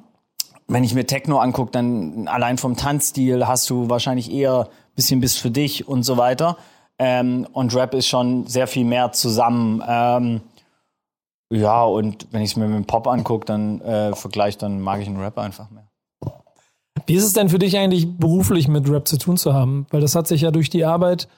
wenn 0.69 0.85
ich 0.85 0.95
mir 0.95 1.07
Techno 1.07 1.39
angucke, 1.39 1.73
dann 1.73 2.29
allein 2.29 2.57
vom 2.57 2.77
Tanzstil 2.77 3.47
hast 3.47 3.69
du 3.69 3.91
wahrscheinlich 3.91 4.33
eher 4.33 4.61
ein 4.61 4.95
bisschen 4.97 5.21
bis 5.21 5.37
für 5.37 5.51
dich 5.51 5.89
und 5.89 6.05
so 6.05 6.17
weiter. 6.17 6.57
Ähm, 6.99 7.47
und 7.53 7.75
Rap 7.75 7.95
ist 7.95 8.07
schon 8.07 8.47
sehr 8.47 8.67
viel 8.67 8.85
mehr 8.85 9.13
zusammen. 9.13 9.83
Ähm, 9.87 10.41
ja, 11.51 11.85
und 11.85 12.27
wenn 12.33 12.43
ich 12.43 12.51
es 12.51 12.57
mir 12.57 12.67
mit 12.67 12.77
dem 12.77 12.87
Pop 12.87 13.07
angucke, 13.07 13.47
dann 13.47 13.81
äh, 13.81 14.15
vergleiche, 14.15 14.59
dann 14.59 14.81
mag 14.81 15.01
ich 15.01 15.07
einen 15.07 15.21
Rap 15.21 15.39
einfach 15.39 15.71
mehr. 15.71 15.89
Wie 17.07 17.15
ist 17.15 17.25
es 17.25 17.33
denn 17.33 17.49
für 17.49 17.59
dich 17.59 17.77
eigentlich 17.77 18.17
beruflich 18.17 18.67
mit 18.69 18.89
Rap 18.89 19.07
zu 19.07 19.19
tun 19.19 19.37
zu 19.37 19.53
haben? 19.53 19.87
Weil 19.91 20.01
das 20.01 20.15
hat 20.15 20.27
sich 20.27 20.41
ja 20.41 20.51
durch 20.51 20.71
die 20.71 20.85
Arbeit 20.85 21.29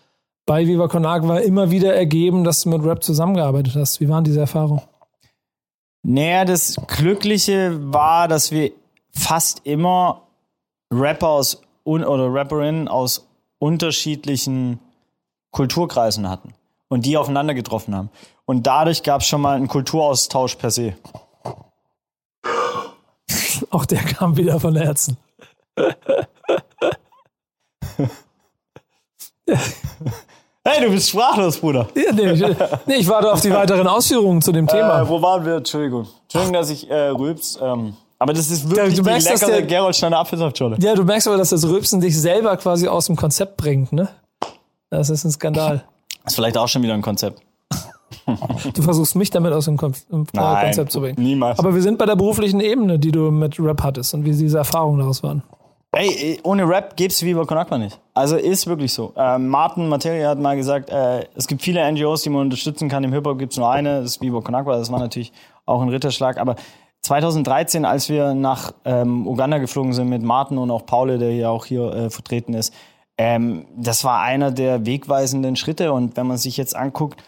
bei 0.44 0.66
Viva 0.66 0.86
Con 0.86 1.04
Agua 1.04 1.38
immer 1.38 1.70
wieder 1.70 1.94
ergeben, 1.94 2.44
dass 2.44 2.62
du 2.62 2.68
mit 2.68 2.84
Rap 2.84 3.02
zusammengearbeitet 3.02 3.75
hast. 3.75 4.00
Wie 4.00 4.08
waren 4.08 4.22
diese 4.22 4.40
Erfahrungen? 4.40 4.82
Naja, 6.02 6.44
das 6.44 6.76
Glückliche 6.86 7.92
war, 7.92 8.28
dass 8.28 8.52
wir 8.52 8.70
fast 9.10 9.62
immer 9.64 10.22
Rapper 10.92 11.28
aus 11.28 11.62
oder 11.84 12.32
Rapperinnen 12.32 12.86
aus 12.86 13.26
unterschiedlichen 13.58 14.78
Kulturkreisen 15.50 16.28
hatten 16.28 16.54
und 16.88 17.06
die 17.06 17.16
aufeinander 17.16 17.54
getroffen 17.54 17.94
haben. 17.94 18.10
Und 18.44 18.66
dadurch 18.66 19.02
gab 19.02 19.20
es 19.20 19.26
schon 19.26 19.40
mal 19.40 19.56
einen 19.56 19.68
Kulturaustausch 19.68 20.56
per 20.56 20.70
se. 20.70 20.94
Auch 23.70 23.86
der 23.86 24.02
kam 24.02 24.36
wieder 24.36 24.60
von 24.60 24.76
Herzen. 24.76 25.16
Hey, 30.64 30.84
du 30.84 30.90
bist 30.90 31.10
sprachlos, 31.10 31.58
Bruder. 31.58 31.86
Ja, 31.94 32.12
nee, 32.12 32.32
ich, 32.32 32.44
nee, 32.86 32.94
ich 32.96 33.08
warte 33.08 33.32
auf 33.32 33.40
die 33.40 33.52
weiteren 33.52 33.86
Ausführungen 33.86 34.42
zu 34.42 34.50
dem 34.50 34.66
Thema. 34.66 35.02
Äh, 35.02 35.08
wo 35.08 35.22
waren 35.22 35.44
wir? 35.44 35.56
Entschuldigung. 35.56 36.08
Entschuldigung, 36.25 36.54
dass 36.54 36.70
ich 36.70 36.90
äh, 36.90 37.08
rübs. 37.08 37.56
Ähm, 37.62 37.96
aber 38.18 38.32
das 38.32 38.50
ist 38.50 38.68
wirklich 38.68 38.96
ja, 38.96 39.02
du 39.02 39.08
merkst, 39.08 39.28
die 39.28 39.32
leckere 39.32 40.10
der, 40.10 40.18
Apfelsaftschorle. 40.18 40.76
Ja, 40.80 40.94
du 40.94 41.04
merkst 41.04 41.28
aber, 41.28 41.36
dass 41.36 41.50
das 41.50 41.68
Rübsen 41.68 42.00
dich 42.00 42.18
selber 42.18 42.56
quasi 42.56 42.88
aus 42.88 43.06
dem 43.06 43.14
Konzept 43.14 43.56
bringt, 43.56 43.92
ne? 43.92 44.08
Das 44.90 45.10
ist 45.10 45.25
ein 45.25 45.30
Skandal. 45.30 45.84
Das 46.26 46.32
ist 46.32 46.36
vielleicht 46.36 46.58
auch 46.58 46.67
schon 46.67 46.82
wieder 46.82 46.95
ein 46.95 47.02
Konzept. 47.02 47.41
Du 48.75 48.82
versuchst 48.82 49.15
mich 49.15 49.30
damit 49.30 49.52
aus 49.52 49.67
dem 49.67 49.76
Konzept 49.76 50.91
zu 50.91 51.00
bringen. 51.00 51.17
Niemals. 51.19 51.60
Aber 51.60 51.75
wir 51.75 51.82
sind 51.82 51.99
bei 51.99 52.06
der 52.06 52.17
beruflichen 52.17 52.60
Ebene, 52.60 52.99
die 52.99 53.12
du 53.12 53.30
mit 53.30 53.58
Rap 53.60 53.82
hattest 53.84 54.15
und 54.15 54.25
wie 54.25 54.32
diese 54.32 54.58
Erfahrungen 54.58 54.99
daraus 54.99 55.23
waren. 55.23 55.45
Ey, 55.93 56.41
ohne 56.43 56.69
Rap 56.69 56.97
gibt's 56.97 57.23
Viva 57.23 57.45
Con 57.45 57.80
nicht. 57.80 58.00
Also 58.15 58.36
ist 58.36 58.67
wirklich 58.67 58.93
so. 58.93 59.12
Äh, 59.17 59.39
Martin 59.39 59.89
Materia 59.89 60.28
hat 60.28 60.41
mal 60.41 60.56
gesagt, 60.56 60.91
äh, 60.91 61.26
es 61.36 61.47
gibt 61.47 61.62
viele 61.62 61.91
NGOs, 61.91 62.23
die 62.23 62.30
man 62.30 62.43
unterstützen 62.43 62.89
kann. 62.89 63.04
Im 63.04 63.12
Hip-Hop 63.12 63.39
gibt's 63.39 63.56
nur 63.56 63.71
eine, 63.71 64.00
das 64.00 64.17
ist 64.17 64.21
Viva 64.21 64.41
Con 64.41 64.54
Aqua. 64.56 64.76
Das 64.76 64.91
war 64.91 64.99
natürlich 64.99 65.32
auch 65.65 65.80
ein 65.80 65.89
Ritterschlag. 65.89 66.39
Aber 66.39 66.56
2013, 67.02 67.84
als 67.84 68.08
wir 68.08 68.34
nach 68.34 68.73
ähm, 68.84 69.28
Uganda 69.28 69.58
geflogen 69.58 69.93
sind 69.93 70.08
mit 70.08 70.23
Martin 70.23 70.58
und 70.58 70.73
auch 70.73 70.84
Paul, 70.84 71.19
der 71.19 71.32
ja 71.34 71.50
auch 71.50 71.65
hier 71.65 71.93
äh, 71.93 72.10
vertreten 72.10 72.54
ist, 72.54 72.75
ähm, 73.18 73.66
das 73.76 74.04
war 74.04 74.20
einer 74.20 74.50
der 74.50 74.86
wegweisenden 74.86 75.56
Schritte. 75.56 75.92
Und 75.92 76.16
wenn 76.16 76.26
man 76.26 76.36
sich 76.36 76.56
jetzt 76.56 76.76
anguckt, 76.76 77.22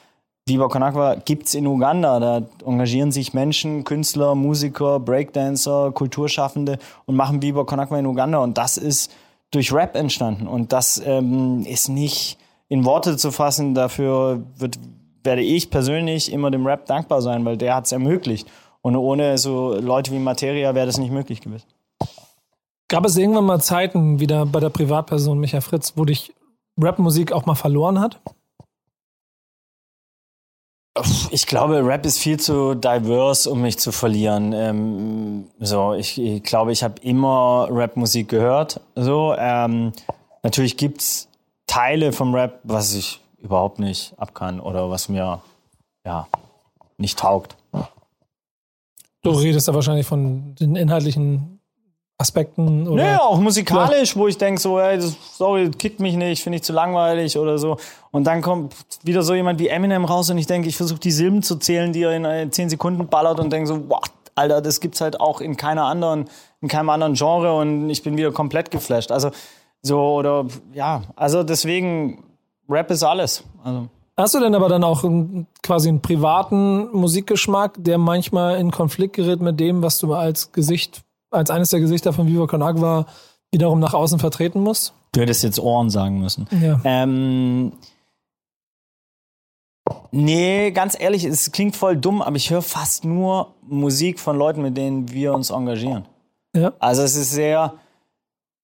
Viva 0.47 0.69
Con 0.69 0.83
Aqua 0.83 1.15
gibt's 1.17 1.55
in 1.55 1.67
Uganda. 1.67 2.21
Da 2.21 2.43
engagieren 2.67 3.13
sich 3.13 3.35
Menschen, 3.35 3.85
Künstler, 3.85 4.35
Musiker, 4.35 4.99
Breakdancer, 4.99 5.93
Kulturschaffende 5.93 6.79
und 7.07 7.17
machen 7.17 7.43
Viva 7.43 7.65
Con 7.65 7.81
Aqua 7.81 7.99
in 7.99 8.07
Uganda. 8.07 8.39
Und 8.39 8.59
das 8.59 8.77
ist 8.77 9.13
durch 9.51 9.73
Rap 9.73 9.95
entstanden. 9.95 10.47
Und 10.47 10.73
das 10.73 11.01
ähm, 11.05 11.65
ist 11.67 11.89
nicht 11.89 12.39
in 12.69 12.85
Worte 12.85 13.17
zu 13.17 13.31
fassen. 13.31 13.75
Dafür 13.75 14.43
wird, 14.57 14.79
werde 15.23 15.43
ich 15.43 15.71
persönlich 15.71 16.33
immer 16.33 16.51
dem 16.51 16.67
Rap 16.67 16.87
dankbar 16.87 17.23
sein, 17.23 17.45
weil 17.45 17.57
der 17.57 17.75
hat's 17.75 17.93
ermöglicht. 17.93 18.49
Und 18.83 18.97
ohne 18.97 19.39
so 19.39 19.75
Leute 19.75 20.13
wie 20.13 20.19
Materia 20.19 20.75
wäre 20.75 20.87
das 20.87 20.99
nicht 20.99 21.13
möglich 21.13 21.41
gewesen. 21.41 21.67
Gab 22.89 23.05
es 23.05 23.19
irgendwann 23.19 23.45
mal 23.45 23.61
Zeiten, 23.61 24.19
wieder 24.19 24.47
bei 24.47 24.61
der 24.61 24.71
Privatperson 24.71 25.39
Micha 25.39 25.61
Fritz, 25.61 25.93
wo 25.97 26.07
dich 26.07 26.35
Rapmusik 26.79 27.33
auch 27.33 27.45
mal 27.45 27.55
verloren 27.55 28.01
hat? 28.01 28.19
Ich 31.31 31.47
glaube, 31.47 31.85
Rap 31.87 32.07
ist 32.07 32.19
viel 32.19 32.41
zu 32.41 32.75
diverse, 32.75 33.51
um 33.51 33.61
mich 33.61 33.79
zu 33.79 33.93
verlieren. 33.93 34.53
Ähm, 34.53 35.47
so, 35.61 35.93
ich, 35.93 36.19
ich, 36.19 36.43
glaube, 36.43 36.73
ich 36.73 36.83
habe 36.83 37.01
immer 37.03 37.69
Rapmusik 37.71 38.29
gehört. 38.29 38.81
So, 38.97 39.35
ähm, 39.39 39.93
natürlich 40.43 40.77
gibt's 40.77 41.29
Teile 41.67 42.13
vom 42.13 42.35
Rap, 42.35 42.61
was 42.65 42.95
ich 42.95 43.21
überhaupt 43.37 43.79
nicht 43.79 44.15
abkann 44.17 44.59
oder 44.59 44.91
was 44.91 45.09
mir 45.09 45.43
ja 46.05 46.27
nicht 46.97 47.19
taugt. 47.19 47.57
Du 49.23 49.31
redest 49.31 49.69
da 49.69 49.75
wahrscheinlich 49.75 50.07
von 50.07 50.55
den 50.57 50.75
inhaltlichen 50.75 51.58
Aspekten 52.21 52.89
oder. 52.89 53.05
Ja, 53.05 53.21
auch 53.21 53.39
musikalisch, 53.39 54.17
wo 54.17 54.27
ich 54.27 54.37
denke, 54.37 54.61
so, 54.61 54.81
ey, 54.81 54.97
das, 54.97 55.17
sorry, 55.37 55.71
kickt 55.71 56.01
mich 56.01 56.17
nicht, 56.17 56.43
finde 56.43 56.57
ich 56.57 56.65
zu 56.65 56.73
langweilig 56.73 57.39
oder 57.39 57.59
so. 57.59 57.77
Und 58.11 58.27
dann 58.27 58.43
kommt 58.43 58.75
wieder 59.05 59.23
so 59.23 59.35
jemand 59.35 59.61
wie 59.61 59.69
Eminem 59.69 60.05
raus 60.05 60.29
und 60.29 60.37
ich 60.37 60.49
denke, 60.49 60.69
ich 60.69 60.77
versuche 60.77 60.99
die 60.99 61.13
Silben 61.13 61.45
zu 61.45 61.57
zählen, 61.57 61.93
die 61.93 62.03
er 62.03 62.17
in 62.17 62.25
äh, 62.25 62.51
10 62.51 62.71
Sekunden 62.71 63.07
ballert 63.07 63.39
und 63.39 63.53
denke 63.53 63.69
so, 63.69 63.89
what, 63.89 64.11
Alter, 64.35 64.61
das 64.61 64.81
gibt's 64.81 65.01
halt 65.01 65.21
auch 65.21 65.41
in 65.41 65.57
keiner 65.57 65.85
anderen, 65.85 66.29
in 66.61 66.67
keinem 66.67 66.91
anderen 66.91 67.15
Genre 67.15 67.55
und 67.55 67.89
ich 67.89 68.03
bin 68.03 68.17
wieder 68.17 68.33
komplett 68.33 68.73
geflasht. 68.73 69.13
Also, 69.13 69.31
so, 69.83 70.01
oder, 70.01 70.47
ja, 70.75 71.03
also 71.15 71.45
deswegen, 71.45 72.25
Rap 72.69 72.91
ist 72.91 73.05
alles. 73.05 73.45
Also. 73.63 73.89
Hast 74.17 74.35
du 74.35 74.41
denn 74.41 74.57
aber 74.57 74.69
dann 74.69 74.83
auch 74.83 75.05
quasi 75.63 75.89
einen 75.89 76.03
privaten 76.03 76.91
Musikgeschmack, 76.91 77.75
der 77.79 77.99
manchmal 77.99 78.59
in 78.59 78.73
Konflikt 78.73 79.15
gerät 79.15 79.41
mit 79.41 79.61
dem, 79.61 79.83
was 79.83 79.99
du 79.99 80.13
als 80.15 80.51
Gesicht 80.51 81.03
als 81.31 81.51
eines 81.51 81.71
der 81.71 81.81
Gesichter 81.81 82.13
von 82.13 82.27
Viva 82.27 82.47
Con 82.47 82.63
Agua 82.63 83.07
wiederum 83.51 83.81
nach 83.81 83.95
außen 83.95 84.19
vertreten 84.19 84.61
muss? 84.61 84.93
Du 85.13 85.21
hättest 85.21 85.43
jetzt 85.43 85.59
Ohren 85.59 85.91
sagen 85.91 86.21
müssen. 86.21 86.47
Ja. 86.63 86.81
Ähm, 86.85 87.73
nee, 90.11 90.71
ganz 90.71 90.99
ehrlich, 90.99 91.25
es 91.25 91.51
klingt 91.53 91.77
voll 91.77 91.97
dumm, 91.97 92.23
aber 92.23 92.37
ich 92.37 92.51
höre 92.51 92.63
fast 92.63 93.05
nur 93.05 93.55
Musik 93.63 94.21
von 94.21 94.37
Leuten, 94.37 94.63
mit 94.63 94.77
denen 94.77 95.11
wir 95.11 95.33
uns 95.35 95.51
engagieren. 95.51 96.05
Ja. 96.55 96.73
Also 96.79 97.03
es 97.03 97.17
ist 97.17 97.33
sehr, 97.33 97.75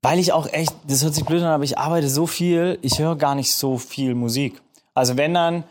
weil 0.02 0.18
ich 0.18 0.32
auch 0.32 0.46
echt, 0.52 0.74
das 0.86 1.02
hört 1.02 1.14
sich 1.14 1.24
blöd 1.24 1.42
an, 1.42 1.48
aber 1.48 1.64
ich 1.64 1.78
arbeite 1.78 2.08
so 2.08 2.26
viel, 2.26 2.78
ich 2.82 2.98
höre 2.98 3.16
gar 3.16 3.34
nicht 3.34 3.54
so 3.54 3.78
viel 3.78 4.14
Musik. 4.14 4.60
Also 4.94 5.16
wenn 5.16 5.34
dann 5.34 5.64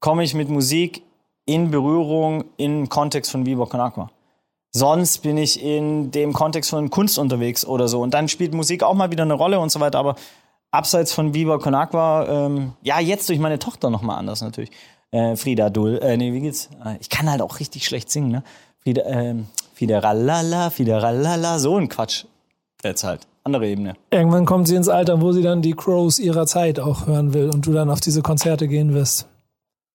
komme 0.00 0.24
ich 0.24 0.34
mit 0.34 0.48
Musik 0.48 1.02
in 1.46 1.70
Berührung 1.70 2.44
im 2.56 2.88
Kontext 2.88 3.30
von 3.30 3.44
Viva 3.46 3.66
Con 3.66 3.80
Aqua. 3.80 4.10
Sonst 4.74 5.18
bin 5.18 5.36
ich 5.36 5.62
in 5.62 6.10
dem 6.10 6.32
Kontext 6.32 6.70
von 6.70 6.88
Kunst 6.88 7.18
unterwegs 7.18 7.64
oder 7.64 7.88
so. 7.88 8.00
Und 8.00 8.14
dann 8.14 8.28
spielt 8.28 8.54
Musik 8.54 8.82
auch 8.82 8.94
mal 8.94 9.10
wieder 9.10 9.22
eine 9.22 9.34
Rolle 9.34 9.60
und 9.60 9.70
so 9.70 9.80
weiter. 9.80 9.98
Aber 9.98 10.16
abseits 10.70 11.12
von 11.12 11.34
Viva 11.34 11.58
Con 11.58 11.74
Agua, 11.74 12.26
ähm, 12.46 12.72
ja, 12.82 12.98
jetzt 12.98 13.28
durch 13.28 13.38
meine 13.38 13.58
Tochter 13.58 13.90
nochmal 13.90 14.18
anders 14.18 14.40
natürlich. 14.40 14.70
Äh, 15.10 15.36
Frieda 15.36 15.68
Dull, 15.68 15.98
äh, 16.02 16.16
nee, 16.16 16.32
wie 16.32 16.40
geht's? 16.40 16.70
Äh, 16.84 16.96
ich 17.00 17.10
kann 17.10 17.30
halt 17.30 17.42
auch 17.42 17.60
richtig 17.60 17.84
schlecht 17.84 18.10
singen, 18.10 18.30
ne? 18.30 18.42
Frieda, 18.82 19.02
ähm, 19.04 19.46
Fideralala, 19.74 20.70
Fideralala, 20.70 21.58
so 21.58 21.76
ein 21.76 21.88
Quatsch. 21.88 22.24
Jetzt 22.82 23.04
halt. 23.04 23.26
Andere 23.44 23.68
Ebene. 23.68 23.94
Irgendwann 24.10 24.46
kommt 24.46 24.68
sie 24.68 24.76
ins 24.76 24.88
Alter, 24.88 25.20
wo 25.20 25.32
sie 25.32 25.42
dann 25.42 25.62
die 25.62 25.72
Crows 25.74 26.18
ihrer 26.18 26.46
Zeit 26.46 26.80
auch 26.80 27.06
hören 27.06 27.34
will 27.34 27.50
und 27.50 27.66
du 27.66 27.72
dann 27.72 27.90
auf 27.90 28.00
diese 28.00 28.22
Konzerte 28.22 28.68
gehen 28.68 28.94
wirst. 28.94 29.28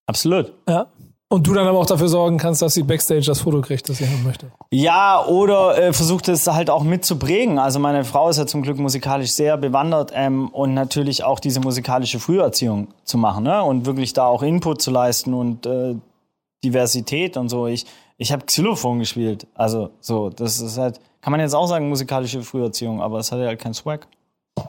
Absolut. 0.05 0.53
Ja. 0.67 0.87
Und 1.29 1.45
du 1.45 1.53
dann 1.53 1.67
aber 1.67 1.77
auch 1.77 1.85
dafür 1.85 2.07
sorgen 2.07 2.37
kannst, 2.37 2.61
dass 2.61 2.73
sie 2.73 2.83
Backstage 2.83 3.25
das 3.25 3.41
Foto 3.41 3.59
kriegt, 3.59 3.89
das 3.89 3.97
sie 3.97 4.07
haben 4.07 4.23
möchte. 4.23 4.49
Ja, 4.71 5.25
oder 5.25 5.77
äh, 5.77 5.91
versucht 5.91 6.29
es 6.29 6.47
halt 6.47 6.69
auch 6.69 6.83
mitzuprägen. 6.83 7.59
Also 7.59 7.79
meine 7.79 8.05
Frau 8.05 8.29
ist 8.29 8.37
ja 8.37 8.45
zum 8.45 8.61
Glück 8.61 8.77
musikalisch 8.77 9.31
sehr 9.31 9.57
bewandert 9.57 10.13
ähm, 10.15 10.47
und 10.49 10.73
natürlich 10.73 11.25
auch 11.25 11.41
diese 11.41 11.59
musikalische 11.59 12.21
Früherziehung 12.21 12.87
zu 13.03 13.17
machen 13.17 13.43
ne? 13.43 13.61
und 13.61 13.85
wirklich 13.85 14.13
da 14.13 14.25
auch 14.25 14.41
Input 14.41 14.81
zu 14.81 14.89
leisten 14.89 15.33
und 15.33 15.65
äh, 15.65 15.95
Diversität 16.63 17.35
und 17.35 17.49
so. 17.49 17.67
Ich, 17.67 17.85
ich 18.15 18.31
habe 18.31 18.45
Xylophon 18.45 18.99
gespielt. 18.99 19.47
Also 19.53 19.89
so, 19.99 20.29
das 20.29 20.61
ist 20.61 20.77
halt, 20.77 21.01
kann 21.19 21.31
man 21.31 21.41
jetzt 21.41 21.55
auch 21.55 21.67
sagen, 21.67 21.89
musikalische 21.89 22.41
Früherziehung, 22.41 23.01
aber 23.01 23.19
es 23.19 23.33
hat 23.33 23.39
ja 23.39 23.47
halt 23.47 23.59
keinen 23.59 23.73
Swag. 23.73 24.07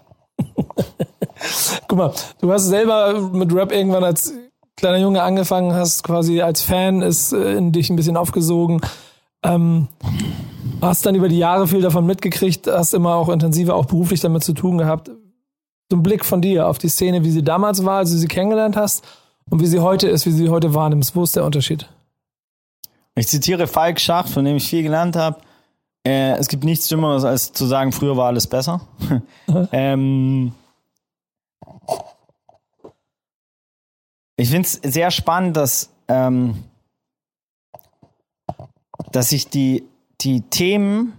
Guck 1.87 1.99
mal, 1.99 2.13
du 2.41 2.53
hast 2.53 2.67
selber 2.67 3.21
mit 3.21 3.55
Rap 3.55 3.71
irgendwann 3.71 4.03
als 4.03 4.35
kleiner 4.79 4.99
Junge 4.99 5.23
angefangen, 5.23 5.75
hast 5.75 6.05
quasi 6.05 6.41
als 6.41 6.63
Fan 6.63 7.03
ist 7.03 7.33
äh, 7.33 7.55
in 7.55 7.73
dich 7.73 7.91
ein 7.91 7.97
bisschen 7.97 8.17
aufgesogen. 8.17 8.81
Ähm, 9.43 9.89
hast 10.81 11.05
dann 11.05 11.15
über 11.15 11.29
die 11.29 11.39
Jahre 11.39 11.67
viel 11.67 11.83
davon 11.83 12.07
mitgekriegt, 12.07 12.67
hast 12.67 12.95
immer 12.95 13.17
auch 13.17 13.29
intensiver 13.29 13.75
auch 13.75 13.87
beruflich 13.87 14.21
damit 14.21 14.45
zu 14.45 14.53
tun 14.53 14.79
gehabt. 14.79 15.11
So 15.91 15.97
ein 15.97 16.03
Blick 16.03 16.25
von 16.25 16.41
dir 16.41 16.69
auf 16.69 16.79
die 16.79 16.89
Szene, 16.89 17.25
wie 17.25 17.31
sie 17.31 17.43
damals 17.43 17.85
war, 17.85 17.99
als 17.99 18.11
du 18.11 18.19
sie 18.19 18.29
kennengelernt 18.29 18.77
hast 18.77 19.05
und 19.51 19.61
wie 19.61 19.67
sie 19.67 19.81
heute 19.81 20.09
ist, 20.09 20.27
wie 20.27 20.31
sie 20.31 20.45
sie 20.45 20.49
heute 20.49 20.75
wahrnimmst. 20.75 21.17
Wo 21.17 21.25
ist 21.25 21.35
der 21.35 21.45
Unterschied? 21.45 21.89
Ich 23.17 23.27
zitiere 23.27 23.67
Falk 23.67 23.99
Schacht, 23.99 24.29
von 24.29 24.45
dem 24.45 24.57
ich 24.57 24.69
viel 24.69 24.85
gelernt 24.85 25.17
habe. 25.17 25.41
Äh, 26.07 26.37
es 26.37 26.47
gibt 26.49 26.63
nichts 26.63 26.87
Schlimmeres, 26.87 27.25
als 27.25 27.53
zu 27.53 27.67
sagen, 27.67 27.91
früher 27.91 28.17
war 28.17 28.27
alles 28.27 28.47
besser. 28.47 28.83
ähm, 29.73 30.53
ich 34.39 34.51
finde 34.51 34.67
es 34.67 34.81
sehr 34.95 35.11
spannend, 35.11 35.57
dass, 35.57 35.91
ähm, 36.07 36.63
dass 39.11 39.31
sich 39.31 39.49
die, 39.49 39.83
die 40.21 40.43
Themen 40.43 41.13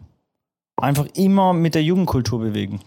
einfach 0.77 1.05
immer 1.15 1.53
mit 1.53 1.75
der 1.75 1.83
Jugendkultur 1.83 2.39
bewegen. 2.39 2.79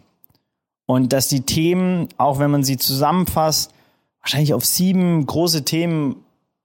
Und 0.87 1.13
dass 1.13 1.29
die 1.29 1.43
Themen, 1.43 2.09
auch 2.17 2.39
wenn 2.39 2.51
man 2.51 2.65
sie 2.65 2.79
zusammenfasst, 2.79 3.73
wahrscheinlich 4.21 4.55
auf 4.55 4.65
sieben 4.65 5.27
große 5.27 5.65
Themen 5.65 6.17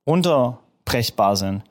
runterbrechbar 0.07 1.35
sind. 1.35 1.63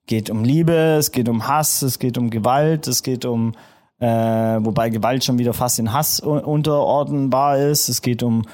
Es 0.00 0.06
geht 0.06 0.30
um 0.30 0.44
Liebe, 0.44 0.96
es 0.98 1.12
geht 1.12 1.28
um 1.28 1.46
Hass, 1.46 1.82
es 1.82 1.98
geht 1.98 2.16
um 2.16 2.30
Gewalt, 2.30 2.86
es 2.88 3.02
geht 3.02 3.26
um, 3.26 3.52
äh, 3.98 4.06
wobei 4.06 4.88
Gewalt 4.88 5.22
schon 5.22 5.38
wieder 5.38 5.52
fast 5.52 5.78
in 5.78 5.92
Hass 5.92 6.18
unterordnenbar 6.18 7.58
ist, 7.58 7.90
es 7.90 8.00
geht 8.00 8.22
um 8.22 8.46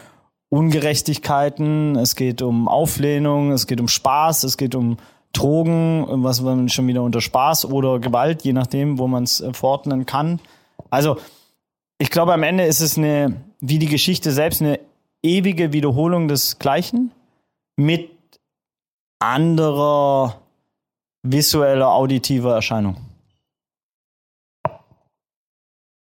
Ungerechtigkeiten, 0.50 1.96
es 1.96 2.16
geht 2.16 2.40
um 2.42 2.68
Auflehnung, 2.68 3.52
es 3.52 3.66
geht 3.66 3.80
um 3.80 3.88
Spaß, 3.88 4.44
es 4.44 4.56
geht 4.56 4.74
um 4.74 4.96
Drogen, 5.32 6.06
was 6.24 6.40
man 6.40 6.68
schon 6.68 6.86
wieder 6.86 7.02
unter 7.02 7.20
Spaß 7.20 7.66
oder 7.66 7.98
Gewalt, 7.98 8.42
je 8.42 8.54
nachdem, 8.54 8.98
wo 8.98 9.06
man 9.06 9.24
es 9.24 9.40
äh, 9.40 9.52
verordnen 9.52 10.06
kann. 10.06 10.40
Also, 10.90 11.18
ich 11.98 12.10
glaube, 12.10 12.32
am 12.32 12.42
Ende 12.42 12.64
ist 12.64 12.80
es 12.80 12.96
eine, 12.96 13.44
wie 13.60 13.78
die 13.78 13.88
Geschichte 13.88 14.32
selbst, 14.32 14.62
eine 14.62 14.80
ewige 15.22 15.72
Wiederholung 15.72 16.28
des 16.28 16.58
Gleichen 16.58 17.12
mit 17.76 18.10
anderer 19.18 20.40
visueller, 21.22 21.92
auditiver 21.92 22.54
Erscheinung. 22.54 22.96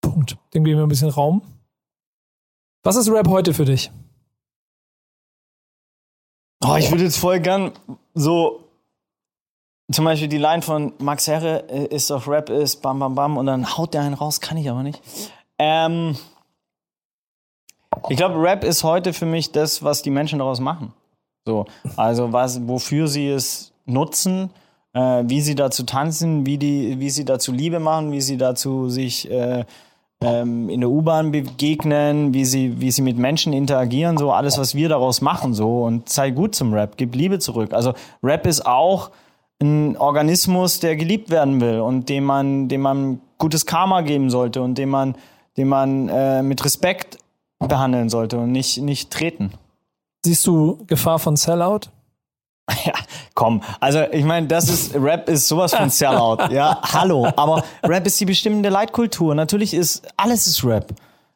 Punkt. 0.00 0.36
Dem 0.54 0.64
geben 0.64 0.78
wir 0.78 0.86
ein 0.86 0.88
bisschen 0.88 1.10
Raum. 1.10 1.42
Was 2.82 2.96
ist 2.96 3.08
Rap 3.10 3.28
heute 3.28 3.54
für 3.54 3.64
dich? 3.64 3.90
Oh, 6.64 6.76
ich 6.76 6.90
würde 6.90 7.04
jetzt 7.04 7.18
voll 7.18 7.40
gern 7.40 7.72
so 8.14 8.62
zum 9.90 10.04
Beispiel 10.04 10.28
die 10.28 10.38
Line 10.38 10.62
von 10.62 10.92
Max 10.98 11.26
Herre 11.26 11.68
äh, 11.68 11.86
ist 11.86 12.10
doch 12.10 12.26
Rap 12.26 12.48
ist 12.48 12.82
bam 12.82 12.98
bam 12.98 13.14
bam 13.14 13.36
und 13.36 13.46
dann 13.46 13.76
haut 13.76 13.94
der 13.94 14.02
einen 14.02 14.14
raus, 14.14 14.40
kann 14.40 14.56
ich 14.56 14.70
aber 14.70 14.82
nicht. 14.82 15.00
Ähm, 15.58 16.16
ich 18.08 18.16
glaube, 18.16 18.40
Rap 18.40 18.64
ist 18.64 18.84
heute 18.84 19.12
für 19.12 19.26
mich 19.26 19.52
das, 19.52 19.82
was 19.82 20.02
die 20.02 20.10
Menschen 20.10 20.38
daraus 20.38 20.60
machen. 20.60 20.92
So, 21.44 21.66
also 21.96 22.32
was, 22.32 22.66
wofür 22.66 23.08
sie 23.08 23.28
es 23.28 23.72
nutzen, 23.84 24.50
äh, 24.94 25.24
wie 25.26 25.40
sie 25.40 25.54
dazu 25.54 25.82
tanzen, 25.82 26.46
wie 26.46 26.58
die, 26.58 27.00
wie 27.00 27.10
sie 27.10 27.24
dazu 27.24 27.52
Liebe 27.52 27.80
machen, 27.80 28.12
wie 28.12 28.20
sie 28.20 28.36
dazu 28.36 28.88
sich 28.88 29.30
äh, 29.30 29.64
ähm, 30.22 30.68
in 30.68 30.80
der 30.80 30.90
U-Bahn 30.90 31.32
begegnen, 31.32 32.34
wie 32.34 32.44
sie, 32.44 32.80
wie 32.80 32.90
sie 32.90 33.02
mit 33.02 33.18
Menschen 33.18 33.52
interagieren, 33.52 34.18
so 34.18 34.32
alles, 34.32 34.58
was 34.58 34.74
wir 34.74 34.88
daraus 34.88 35.20
machen, 35.20 35.54
so 35.54 35.84
und 35.84 36.08
sei 36.08 36.30
gut 36.30 36.54
zum 36.54 36.72
Rap, 36.72 36.96
gib 36.96 37.14
Liebe 37.14 37.38
zurück. 37.38 37.72
Also 37.72 37.94
Rap 38.22 38.46
ist 38.46 38.66
auch 38.66 39.10
ein 39.60 39.96
Organismus, 39.96 40.80
der 40.80 40.96
geliebt 40.96 41.30
werden 41.30 41.60
will 41.60 41.80
und 41.80 42.08
dem 42.08 42.24
man, 42.24 42.68
dem 42.68 42.80
man 42.80 43.20
gutes 43.38 43.66
Karma 43.66 44.00
geben 44.00 44.30
sollte 44.30 44.62
und 44.62 44.76
dem 44.76 44.90
man, 44.90 45.16
dem 45.56 45.68
man 45.68 46.08
äh, 46.08 46.42
mit 46.42 46.64
Respekt 46.64 47.18
behandeln 47.58 48.08
sollte 48.08 48.38
und 48.38 48.52
nicht, 48.52 48.80
nicht 48.80 49.10
treten. 49.10 49.52
Siehst 50.24 50.46
du 50.46 50.84
Gefahr 50.86 51.18
von 51.18 51.36
Sellout? 51.36 51.90
Ja, 52.84 52.92
komm. 53.34 53.62
Also, 53.80 54.02
ich 54.12 54.24
meine, 54.24 54.46
das 54.46 54.68
ist, 54.68 54.94
Rap 54.94 55.28
ist 55.28 55.48
sowas 55.48 55.74
von 55.74 55.90
Sellout. 55.90 56.38
Ja, 56.50 56.80
hallo. 56.82 57.28
Aber 57.36 57.64
Rap 57.82 58.06
ist 58.06 58.20
die 58.20 58.24
bestimmende 58.24 58.68
Leitkultur. 58.68 59.34
Natürlich 59.34 59.74
ist, 59.74 60.06
alles 60.16 60.46
ist 60.46 60.64
Rap. 60.64 60.92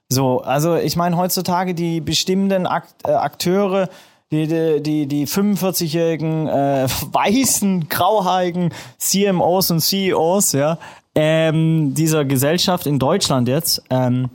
So, 0.08 0.40
also, 0.40 0.76
ich 0.76 0.96
meine, 0.96 1.16
heutzutage 1.16 1.74
die 1.74 2.00
bestimmenden 2.00 2.66
Akt, 2.66 2.94
äh, 3.04 3.12
Akteure, 3.12 3.88
die, 4.30 4.46
die, 4.46 4.82
die, 4.82 5.06
die 5.06 5.26
45-jährigen, 5.26 6.48
äh, 6.48 6.86
weißen, 7.12 7.88
grauhaarigen 7.88 8.72
CMOs 8.98 9.70
und 9.70 9.80
CEOs, 9.80 10.52
ja, 10.52 10.78
ähm, 11.14 11.94
dieser 11.94 12.24
Gesellschaft 12.24 12.86
in 12.86 12.98
Deutschland 12.98 13.48
jetzt, 13.48 13.82
ähm, 13.90 14.30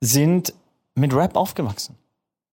sind 0.00 0.54
mit 0.94 1.14
Rap 1.14 1.36
aufgewachsen. 1.36 1.96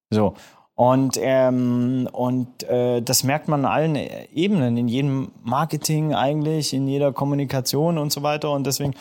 So. 0.10 0.36
Und, 0.82 1.20
ähm, 1.22 2.10
und 2.12 2.64
äh, 2.64 3.04
das 3.04 3.24
merkt 3.24 3.48
man 3.48 3.66
an 3.66 3.72
allen 3.72 3.96
Ebenen, 4.34 4.78
in 4.78 4.88
jedem 4.88 5.32
Marketing 5.44 6.16
eigentlich, 6.16 6.74
in 6.74 6.88
jeder 6.88 7.14
Kommunikation 7.14 8.00
und 8.00 8.12
so 8.12 8.24
weiter. 8.24 8.50
Und 8.50 8.66
deswegen, 8.66 8.96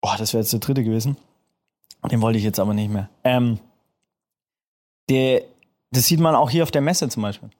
boah, 0.00 0.16
das 0.18 0.32
wäre 0.32 0.42
jetzt 0.42 0.52
der 0.52 0.58
dritte 0.58 0.82
gewesen. 0.82 1.16
Den 2.10 2.20
wollte 2.20 2.38
ich 2.38 2.44
jetzt 2.44 2.58
aber 2.58 2.74
nicht 2.74 2.90
mehr. 2.90 3.08
Ähm, 3.22 3.60
der, 5.08 5.42
das 5.92 6.06
sieht 6.06 6.18
man 6.18 6.34
auch 6.34 6.50
hier 6.50 6.64
auf 6.64 6.72
der 6.72 6.82
Messe 6.82 7.08
zum 7.08 7.22
Beispiel. 7.22 7.50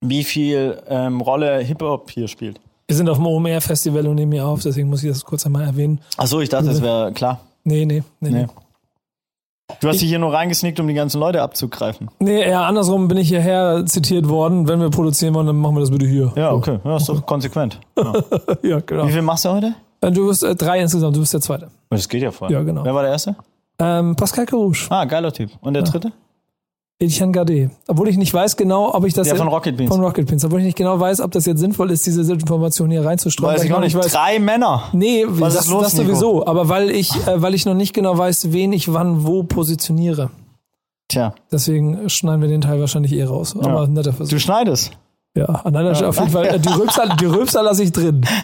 Wie 0.00 0.22
viel 0.22 0.80
ähm, 0.86 1.20
Rolle 1.20 1.58
Hip-Hop 1.58 2.12
hier 2.12 2.28
spielt. 2.28 2.60
Wir 2.86 2.94
sind 2.94 3.08
auf 3.08 3.16
dem 3.16 3.26
OMR-Festival 3.26 4.06
und 4.06 4.14
nehmen 4.14 4.30
hier 4.30 4.46
auf, 4.46 4.62
deswegen 4.62 4.88
muss 4.88 5.02
ich 5.02 5.10
das 5.10 5.24
kurz 5.24 5.46
einmal 5.46 5.64
erwähnen. 5.64 6.00
Achso, 6.16 6.38
ich 6.38 6.48
dachte, 6.48 6.66
das 6.66 6.80
wäre 6.80 7.12
klar. 7.12 7.40
Nee, 7.64 7.84
nee, 7.86 8.04
nee. 8.20 8.30
nee. 8.30 8.42
Nee. 8.42 8.46
Du 9.80 9.88
hast 9.88 10.00
dich 10.02 10.08
hier 10.10 10.18
nur 10.18 10.32
reingesneakt, 10.32 10.78
um 10.78 10.86
die 10.86 10.94
ganzen 10.94 11.18
Leute 11.20 11.40
abzugreifen. 11.40 12.10
Nee, 12.18 12.42
eher 12.42 12.66
andersrum 12.66 13.08
bin 13.08 13.16
ich 13.16 13.28
hierher 13.28 13.84
zitiert 13.86 14.28
worden. 14.28 14.68
Wenn 14.68 14.78
wir 14.78 14.90
produzieren 14.90 15.34
wollen, 15.34 15.46
dann 15.46 15.56
machen 15.56 15.76
wir 15.76 15.80
das 15.80 15.90
bitte 15.90 16.06
hier. 16.06 16.32
Ja, 16.36 16.52
okay. 16.52 16.80
Ja, 16.84 16.96
ist 16.96 17.08
doch 17.08 17.24
konsequent. 17.24 17.80
Ja. 17.96 18.12
ja, 18.62 18.80
genau. 18.80 19.08
Wie 19.08 19.12
viel 19.12 19.22
machst 19.22 19.46
du 19.46 19.50
heute? 19.50 19.74
Du 20.02 20.28
bist 20.28 20.42
äh, 20.44 20.54
drei 20.54 20.80
insgesamt, 20.80 21.16
du 21.16 21.20
bist 21.20 21.32
der 21.32 21.40
Zweite. 21.40 21.68
Das 21.88 22.06
geht 22.06 22.22
ja 22.22 22.30
voll. 22.30 22.52
Ja, 22.52 22.62
genau. 22.62 22.84
Wer 22.84 22.94
war 22.94 23.02
der 23.02 23.12
Erste? 23.12 23.36
Ähm, 23.78 24.14
Pascal 24.16 24.44
Carouche, 24.44 24.86
Ah, 24.90 25.06
geiler 25.06 25.32
Typ. 25.32 25.50
Und 25.62 25.72
der 25.72 25.82
dritte? 25.82 26.12
Etienne 27.00 27.32
Gardet. 27.32 27.70
Obwohl 27.88 28.08
ich 28.08 28.16
nicht 28.16 28.32
weiß 28.32 28.56
genau, 28.56 28.94
ob 28.94 29.04
ich 29.04 29.14
das... 29.14 29.26
Der 29.26 29.36
von 29.36 29.48
Rocket 29.48 29.76
Beans. 29.76 29.90
Von 29.90 30.00
Rocket 30.02 30.26
Beans. 30.28 30.44
Obwohl 30.44 30.60
ich 30.60 30.66
nicht 30.66 30.76
genau 30.78 30.98
weiß, 31.00 31.20
ob 31.20 31.32
das 31.32 31.44
jetzt 31.44 31.58
sinnvoll 31.58 31.90
ist, 31.90 32.06
diese 32.06 32.32
Information 32.32 32.90
hier 32.90 33.04
reinzustreuen. 33.04 33.54
Weiß 33.56 33.64
ich 33.64 33.72
auch 33.72 33.76
noch 33.78 33.84
nicht. 33.84 33.96
weiß, 33.96 34.12
Drei 34.12 34.38
Männer. 34.38 34.84
Nee, 34.92 35.24
Was 35.28 35.54
das, 35.54 35.64
ist 35.64 35.70
los, 35.70 35.82
das 35.82 35.94
Nico? 35.94 36.06
sowieso. 36.06 36.46
Aber 36.46 36.68
weil 36.68 36.90
ich, 36.90 37.10
äh, 37.26 37.42
weil 37.42 37.54
ich 37.54 37.66
noch 37.66 37.74
nicht 37.74 37.94
genau 37.94 38.16
weiß, 38.16 38.52
wen 38.52 38.72
ich 38.72 38.92
wann 38.92 39.26
wo 39.26 39.42
positioniere. 39.42 40.30
Tja, 41.08 41.34
Deswegen 41.52 42.08
schneiden 42.08 42.40
wir 42.40 42.48
den 42.48 42.60
Teil 42.62 42.80
wahrscheinlich 42.80 43.12
eh 43.12 43.24
raus. 43.24 43.54
Aber 43.60 43.86
netter 43.88 44.12
Versuch. 44.12 44.30
du 44.30 44.40
schneidest. 44.40 44.92
Ja, 45.36 45.46
an 45.46 45.74
einer 45.74 45.94
Stelle 45.96 46.10
auf 46.10 46.18
jeden 46.18 46.30
Fall. 46.30 46.46
äh, 46.46 46.60
Die 46.60 46.68
Rülpser, 46.68 47.08
die 47.16 47.24
Rülpser 47.26 47.62
lasse 47.62 47.82
ich 47.82 47.92
drin. 47.92 48.24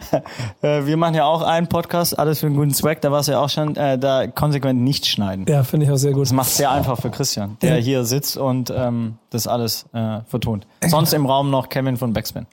Äh, 0.62 0.84
wir 0.84 0.96
machen 0.98 1.14
ja 1.14 1.24
auch 1.24 1.40
einen 1.40 1.68
Podcast, 1.68 2.18
alles 2.18 2.40
für 2.40 2.46
einen 2.46 2.56
guten 2.56 2.74
Zweck. 2.74 3.00
Da 3.00 3.10
warst 3.10 3.28
du 3.28 3.32
ja 3.32 3.40
auch 3.40 3.48
schon, 3.48 3.76
äh, 3.76 3.96
da 3.98 4.26
konsequent 4.26 4.78
nicht 4.80 5.06
schneiden. 5.06 5.46
Ja, 5.48 5.62
finde 5.62 5.86
ich 5.86 5.92
auch 5.92 5.96
sehr 5.96 6.12
gut. 6.12 6.24
Das 6.24 6.32
macht 6.32 6.48
es 6.48 6.58
sehr 6.58 6.70
einfach 6.70 7.00
für 7.00 7.10
Christian, 7.10 7.56
der 7.62 7.76
Ja. 7.76 7.82
hier 7.82 8.04
sitzt 8.04 8.36
und 8.36 8.70
ähm, 8.76 9.14
das 9.30 9.46
alles 9.46 9.86
äh, 9.94 10.18
vertont. 10.26 10.66
Sonst 10.86 11.14
im 11.14 11.24
Raum 11.24 11.50
noch 11.50 11.70
Kevin 11.70 11.96
von 11.96 12.12
Backspin. 12.12 12.46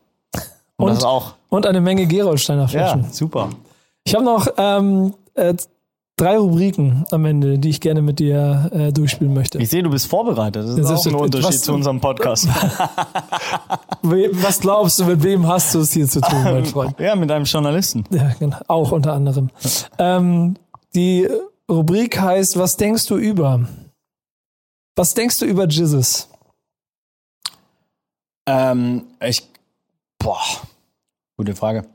Und, 0.77 0.87
Und- 0.87 0.95
das 0.95 1.03
auch. 1.03 1.33
Und 1.49 1.65
eine 1.65 1.81
Menge 1.81 2.05
Gerolsteiner 2.05 2.61
Ja, 2.61 2.67
Flaschen. 2.67 3.11
super. 3.11 3.49
Ich 4.05 4.15
habe 4.15 4.23
noch 4.23 4.47
ähm, 4.57 5.13
äh, 5.33 5.53
drei 6.17 6.37
Rubriken 6.37 7.05
am 7.11 7.25
Ende, 7.25 7.57
die 7.59 7.69
ich 7.69 7.79
gerne 7.79 8.01
mit 8.01 8.19
dir 8.19 8.69
äh, 8.73 8.91
durchspielen 8.91 9.33
möchte. 9.33 9.59
Ich 9.59 9.69
sehe, 9.69 9.83
du 9.83 9.89
bist 9.89 10.07
vorbereitet. 10.07 10.63
Das 10.63 10.71
ist 10.71 10.77
Das 10.79 10.91
auch 10.91 10.95
ist- 10.95 11.07
ein 11.07 11.15
Unterschied 11.15 11.59
zu 11.61 11.73
unserem 11.73 12.01
Podcast. 12.01 12.47
Was 14.01 14.59
glaubst 14.59 14.99
du, 14.99 15.05
mit 15.05 15.23
wem 15.23 15.47
hast 15.47 15.73
du 15.75 15.79
es 15.79 15.93
hier 15.93 16.07
zu 16.07 16.19
tun, 16.21 16.43
mein 16.43 16.65
Freund? 16.65 16.99
ja, 16.99 17.15
mit 17.15 17.31
einem 17.31 17.45
Journalisten. 17.45 18.03
Ja, 18.09 18.31
genau. 18.39 18.57
Auch 18.67 18.91
unter 18.91 19.13
anderem. 19.13 19.49
Ähm, 19.99 20.55
die 20.95 21.27
Rubrik 21.69 22.19
heißt, 22.19 22.57
was 22.57 22.77
denkst 22.77 23.05
du 23.07 23.17
über? 23.17 23.67
Was 24.95 25.13
denkst 25.13 25.39
du 25.39 25.45
über 25.45 25.67
Jesus? 25.67 26.29
Ähm, 28.47 29.03
ich. 29.21 29.47
Boah. 30.17 30.39
Gute 31.37 31.53
Frage. 31.55 31.85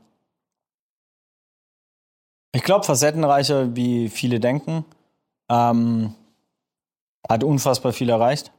Ich 2.55 2.63
glaube, 2.63 2.85
facettenreicher, 2.85 3.75
wie 3.75 4.09
viele 4.09 4.39
denken. 4.39 4.85
Ähm, 5.49 6.13
hat 7.27 7.43
unfassbar 7.43 7.93
viel 7.93 8.09
erreicht. 8.09 8.51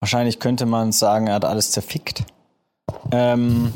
Wahrscheinlich 0.00 0.38
könnte 0.40 0.66
man 0.66 0.92
sagen, 0.92 1.26
er 1.28 1.34
hat 1.34 1.44
alles 1.44 1.70
zerfickt. 1.70 2.24
Ähm, 3.12 3.72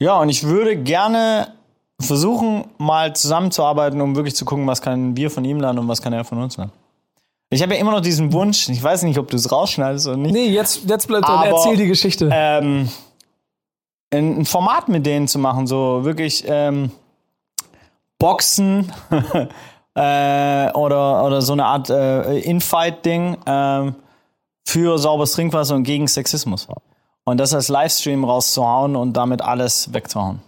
ja, 0.00 0.18
und 0.18 0.28
ich 0.28 0.44
würde 0.44 0.76
gerne 0.82 1.54
versuchen, 2.00 2.64
mal 2.78 3.14
zusammenzuarbeiten, 3.14 4.00
um 4.00 4.16
wirklich 4.16 4.34
zu 4.34 4.44
gucken, 4.44 4.66
was 4.66 4.80
können 4.80 5.16
wir 5.16 5.30
von 5.30 5.44
ihm 5.44 5.60
lernen 5.60 5.78
und 5.80 5.88
was 5.88 6.00
kann 6.00 6.12
er 6.12 6.24
von 6.24 6.42
uns 6.42 6.56
lernen. 6.56 6.72
Ich 7.50 7.62
habe 7.62 7.74
ja 7.74 7.80
immer 7.80 7.90
noch 7.90 8.00
diesen 8.00 8.32
Wunsch, 8.32 8.68
ich 8.68 8.82
weiß 8.82 9.02
nicht, 9.02 9.18
ob 9.18 9.28
du 9.28 9.36
es 9.36 9.50
rausschneidest 9.50 10.06
oder 10.06 10.16
nicht, 10.16 10.32
Nee, 10.32 10.46
jetzt, 10.48 10.88
jetzt 10.88 11.06
bleibt. 11.08 11.26
Aber- 11.26 11.46
Erzähl 11.46 11.76
die 11.76 11.86
Geschichte. 11.88 12.30
ähm, 12.32 12.88
ein 14.12 14.44
Format 14.44 14.88
mit 14.88 15.06
denen 15.06 15.28
zu 15.28 15.38
machen, 15.38 15.66
so 15.66 16.04
wirklich 16.04 16.44
ähm, 16.46 16.90
Boxen 18.18 18.92
äh, 19.94 20.70
oder, 20.72 21.24
oder 21.24 21.42
so 21.42 21.52
eine 21.52 21.64
Art 21.64 21.90
äh, 21.90 22.38
Infight-Ding 22.40 23.38
ähm, 23.46 23.94
für 24.64 24.98
sauberes 24.98 25.32
Trinkwasser 25.32 25.74
und 25.74 25.84
gegen 25.84 26.06
Sexismus. 26.06 26.68
Und 27.24 27.38
das 27.38 27.54
als 27.54 27.68
Livestream 27.68 28.24
rauszuhauen 28.24 28.96
und 28.96 29.12
damit 29.14 29.42
alles 29.42 29.92
wegzuhauen. 29.92 30.40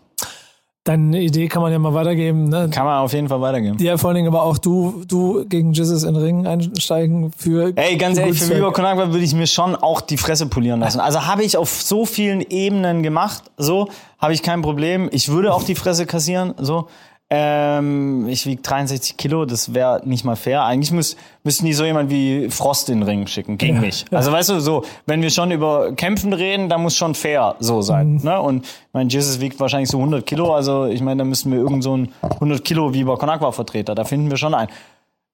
Deine 0.84 1.20
Idee 1.20 1.46
kann 1.46 1.62
man 1.62 1.70
ja 1.70 1.78
mal 1.78 1.94
weitergeben. 1.94 2.48
Ne? 2.48 2.68
Kann 2.72 2.84
man 2.84 2.98
auf 2.98 3.12
jeden 3.12 3.28
Fall 3.28 3.40
weitergeben. 3.40 3.76
Ja, 3.78 3.96
vor 3.96 4.08
allen 4.08 4.16
Dingen 4.16 4.26
aber 4.26 4.42
auch 4.42 4.58
du, 4.58 5.04
du 5.06 5.44
gegen 5.48 5.72
Jesus 5.72 6.02
in 6.02 6.14
den 6.14 6.22
Ring 6.22 6.46
einsteigen 6.46 7.30
für. 7.36 7.72
Ey, 7.76 7.96
ganz 7.96 8.18
ehrlich, 8.18 8.42
für. 8.42 8.56
Viva 8.56 8.72
Con 8.72 8.84
Agua 8.84 9.12
würde 9.12 9.24
ich 9.24 9.32
mir 9.32 9.46
schon 9.46 9.76
auch 9.76 10.00
die 10.00 10.16
Fresse 10.16 10.46
polieren 10.46 10.80
lassen. 10.80 10.98
Also 10.98 11.24
habe 11.24 11.44
ich 11.44 11.56
auf 11.56 11.70
so 11.70 12.04
vielen 12.04 12.40
Ebenen 12.40 13.04
gemacht, 13.04 13.44
so 13.56 13.90
habe 14.18 14.32
ich 14.32 14.42
kein 14.42 14.60
Problem. 14.62 15.08
Ich 15.12 15.28
würde 15.28 15.54
auch 15.54 15.62
die 15.62 15.76
Fresse 15.76 16.04
kassieren, 16.04 16.54
so. 16.58 16.88
Ähm, 17.34 18.28
ich 18.28 18.44
wiege 18.44 18.60
63 18.60 19.16
Kilo, 19.16 19.46
das 19.46 19.72
wäre 19.72 20.02
nicht 20.04 20.22
mal 20.22 20.36
fair. 20.36 20.64
Eigentlich 20.64 20.92
müß, 20.92 21.16
müssten 21.44 21.64
die 21.64 21.72
so 21.72 21.82
jemand 21.86 22.10
wie 22.10 22.50
Frost 22.50 22.90
in 22.90 23.00
den 23.00 23.08
Ring 23.08 23.26
schicken, 23.26 23.56
gegen 23.56 23.80
mich. 23.80 24.04
Also 24.10 24.30
weißt 24.30 24.50
du, 24.50 24.60
so, 24.60 24.84
wenn 25.06 25.22
wir 25.22 25.30
schon 25.30 25.50
über 25.50 25.92
Kämpfen 25.94 26.34
reden, 26.34 26.68
dann 26.68 26.82
muss 26.82 26.94
schon 26.94 27.14
fair 27.14 27.56
so 27.58 27.80
sein. 27.80 28.20
Ne? 28.22 28.38
Und 28.38 28.66
mein 28.92 29.08
Jesus 29.08 29.40
wiegt 29.40 29.58
wahrscheinlich 29.60 29.88
so 29.88 29.96
100 29.96 30.26
Kilo, 30.26 30.52
also 30.54 30.84
ich 30.84 31.00
meine, 31.00 31.20
da 31.20 31.24
müssen 31.24 31.50
wir 31.50 31.58
irgend 31.58 31.82
so 31.82 31.94
einen 31.94 32.12
100 32.20 32.62
Kilo 32.66 32.92
Viva 32.92 33.16
Con 33.16 33.30
Agua 33.30 33.50
Vertreter, 33.50 33.94
da 33.94 34.04
finden 34.04 34.28
wir 34.28 34.36
schon 34.36 34.52
einen. 34.52 34.68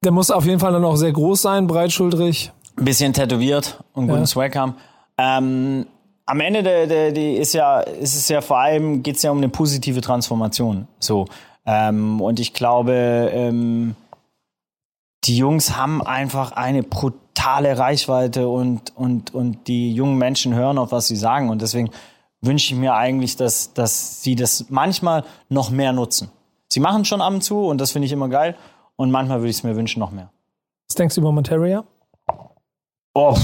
Der 0.04 0.12
muss 0.12 0.30
auf 0.30 0.46
jeden 0.46 0.60
Fall 0.60 0.70
dann 0.70 0.84
auch 0.84 0.94
sehr 0.94 1.10
groß 1.10 1.42
sein, 1.42 1.66
breitschultrig. 1.66 2.52
ein 2.76 2.84
bisschen 2.84 3.12
tätowiert 3.12 3.82
und 3.94 4.06
guten 4.06 4.20
Ja. 4.20 4.26
Swag 4.26 4.54
haben. 4.54 4.76
Ähm, 5.18 5.86
am 6.26 6.40
Ende 6.40 6.62
der, 6.62 6.86
der, 6.86 7.10
die 7.10 7.32
ist 7.32 7.54
ja, 7.54 7.80
ist 7.80 8.14
es 8.14 8.28
ja 8.28 8.40
vor 8.40 8.58
allem, 8.58 9.02
geht 9.02 9.16
es 9.16 9.22
ja 9.22 9.32
um 9.32 9.38
eine 9.38 9.48
positive 9.48 10.00
Transformation. 10.00 10.86
So. 11.00 11.24
Ähm, 11.70 12.22
und 12.22 12.40
ich 12.40 12.54
glaube, 12.54 13.30
ähm, 13.30 13.94
die 15.24 15.36
Jungs 15.36 15.76
haben 15.76 16.00
einfach 16.00 16.52
eine 16.52 16.82
brutale 16.82 17.76
Reichweite 17.76 18.48
und, 18.48 18.96
und, 18.96 19.34
und 19.34 19.68
die 19.68 19.92
jungen 19.92 20.16
Menschen 20.16 20.54
hören 20.54 20.78
auf, 20.78 20.92
was 20.92 21.08
sie 21.08 21.16
sagen. 21.16 21.50
Und 21.50 21.60
deswegen 21.60 21.90
wünsche 22.40 22.72
ich 22.72 22.80
mir 22.80 22.94
eigentlich, 22.94 23.36
dass, 23.36 23.74
dass 23.74 24.22
sie 24.22 24.34
das 24.34 24.70
manchmal 24.70 25.24
noch 25.50 25.68
mehr 25.68 25.92
nutzen. 25.92 26.30
Sie 26.68 26.80
machen 26.80 27.04
schon 27.04 27.20
ab 27.20 27.34
und 27.34 27.42
zu 27.42 27.66
und 27.66 27.78
das 27.82 27.92
finde 27.92 28.06
ich 28.06 28.12
immer 28.12 28.30
geil. 28.30 28.56
Und 28.96 29.10
manchmal 29.10 29.40
würde 29.40 29.50
ich 29.50 29.56
es 29.56 29.62
mir 29.62 29.76
wünschen, 29.76 30.00
noch 30.00 30.10
mehr. 30.10 30.30
Was 30.88 30.94
denkst 30.94 31.16
du 31.16 31.20
über 31.20 31.32
Monteria? 31.32 31.84
Oh. 33.14 33.36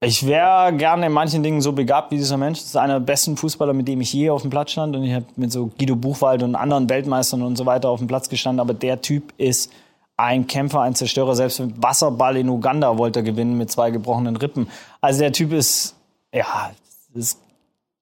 Ich 0.00 0.26
wäre 0.26 0.72
gerne 0.74 1.06
in 1.06 1.12
manchen 1.12 1.42
Dingen 1.42 1.60
so 1.60 1.72
begabt 1.72 2.12
wie 2.12 2.16
dieser 2.16 2.36
Mensch. 2.36 2.60
Das 2.60 2.68
ist 2.68 2.76
einer 2.76 3.00
der 3.00 3.06
besten 3.06 3.36
Fußballer, 3.36 3.72
mit 3.72 3.88
dem 3.88 4.00
ich 4.00 4.12
je 4.12 4.30
auf 4.30 4.42
dem 4.42 4.50
Platz 4.50 4.70
stand. 4.72 4.94
Und 4.94 5.02
ich 5.02 5.12
habe 5.12 5.26
mit 5.34 5.50
so 5.50 5.70
Guido 5.76 5.96
Buchwald 5.96 6.44
und 6.44 6.54
anderen 6.54 6.88
Weltmeistern 6.88 7.42
und 7.42 7.56
so 7.56 7.66
weiter 7.66 7.88
auf 7.88 7.98
dem 7.98 8.06
Platz 8.06 8.28
gestanden. 8.28 8.60
Aber 8.60 8.74
der 8.74 9.00
Typ 9.00 9.32
ist 9.38 9.72
ein 10.16 10.46
Kämpfer, 10.46 10.82
ein 10.82 10.94
Zerstörer. 10.94 11.34
Selbst 11.34 11.58
mit 11.58 11.82
Wasserball 11.82 12.36
in 12.36 12.48
Uganda 12.48 12.96
wollte 12.96 13.20
er 13.20 13.22
gewinnen 13.24 13.58
mit 13.58 13.72
zwei 13.72 13.90
gebrochenen 13.90 14.36
Rippen. 14.36 14.68
Also 15.00 15.18
der 15.20 15.32
Typ 15.32 15.52
ist, 15.52 15.96
ja, 16.32 16.70
es 17.16 17.40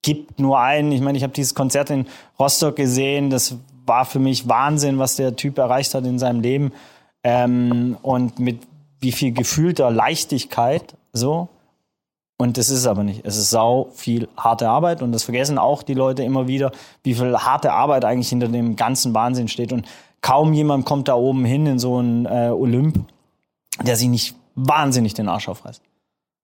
gibt 0.02 0.38
nur 0.38 0.61
einen. 0.61 0.92
Ich 0.92 1.00
meine, 1.00 1.16
ich 1.16 1.24
habe 1.24 1.32
dieses 1.32 1.54
Konzert 1.54 1.88
in 1.88 2.06
Rostock 2.38 2.76
gesehen. 2.76 3.30
Das 3.30 3.56
war 3.87 4.04
für 4.04 4.18
mich 4.18 4.46
Wahnsinn, 4.46 4.98
was 4.98 5.16
der 5.16 5.35
Typ 5.35 5.56
erreicht 5.56 5.94
hat 5.94 6.04
in 6.04 6.18
seinem 6.18 6.40
Leben. 6.40 6.72
Ähm, 7.22 7.96
und 8.02 8.38
mit 8.38 8.61
wie 9.00 9.12
viel 9.12 9.32
gefühlter 9.32 9.90
Leichtigkeit 9.90 10.94
so. 11.14 11.48
Und 12.38 12.59
das 12.59 12.68
ist 12.68 12.81
es 12.81 12.87
aber 12.87 13.03
nicht. 13.03 13.22
Es 13.25 13.37
ist 13.37 13.51
sau 13.51 13.88
viel 13.94 14.29
harte 14.37 14.68
Arbeit 14.68 15.01
und 15.01 15.12
das 15.12 15.22
vergessen 15.22 15.57
auch 15.57 15.83
die 15.83 15.94
Leute 15.94 16.22
immer 16.22 16.46
wieder, 16.46 16.70
wie 17.03 17.14
viel 17.14 17.37
harte 17.37 17.72
Arbeit 17.72 18.05
eigentlich 18.05 18.29
hinter 18.29 18.49
dem 18.49 18.77
ganzen 18.77 19.14
Wahnsinn 19.14 19.49
steht. 19.49 19.72
Und 19.72 19.87
kaum 20.20 20.53
jemand 20.53 20.85
kommt 20.85 21.09
da 21.09 21.14
oben 21.14 21.44
hin 21.46 21.66
in 21.66 21.79
so 21.79 21.96
einen 21.96 22.27
äh, 22.27 22.51
Olymp, 22.51 22.99
der 23.83 23.96
sich 23.96 24.09
nicht 24.09 24.35
wahnsinnig 24.55 25.14
den 25.14 25.29
Arsch 25.29 25.49
aufreißt. 25.49 25.81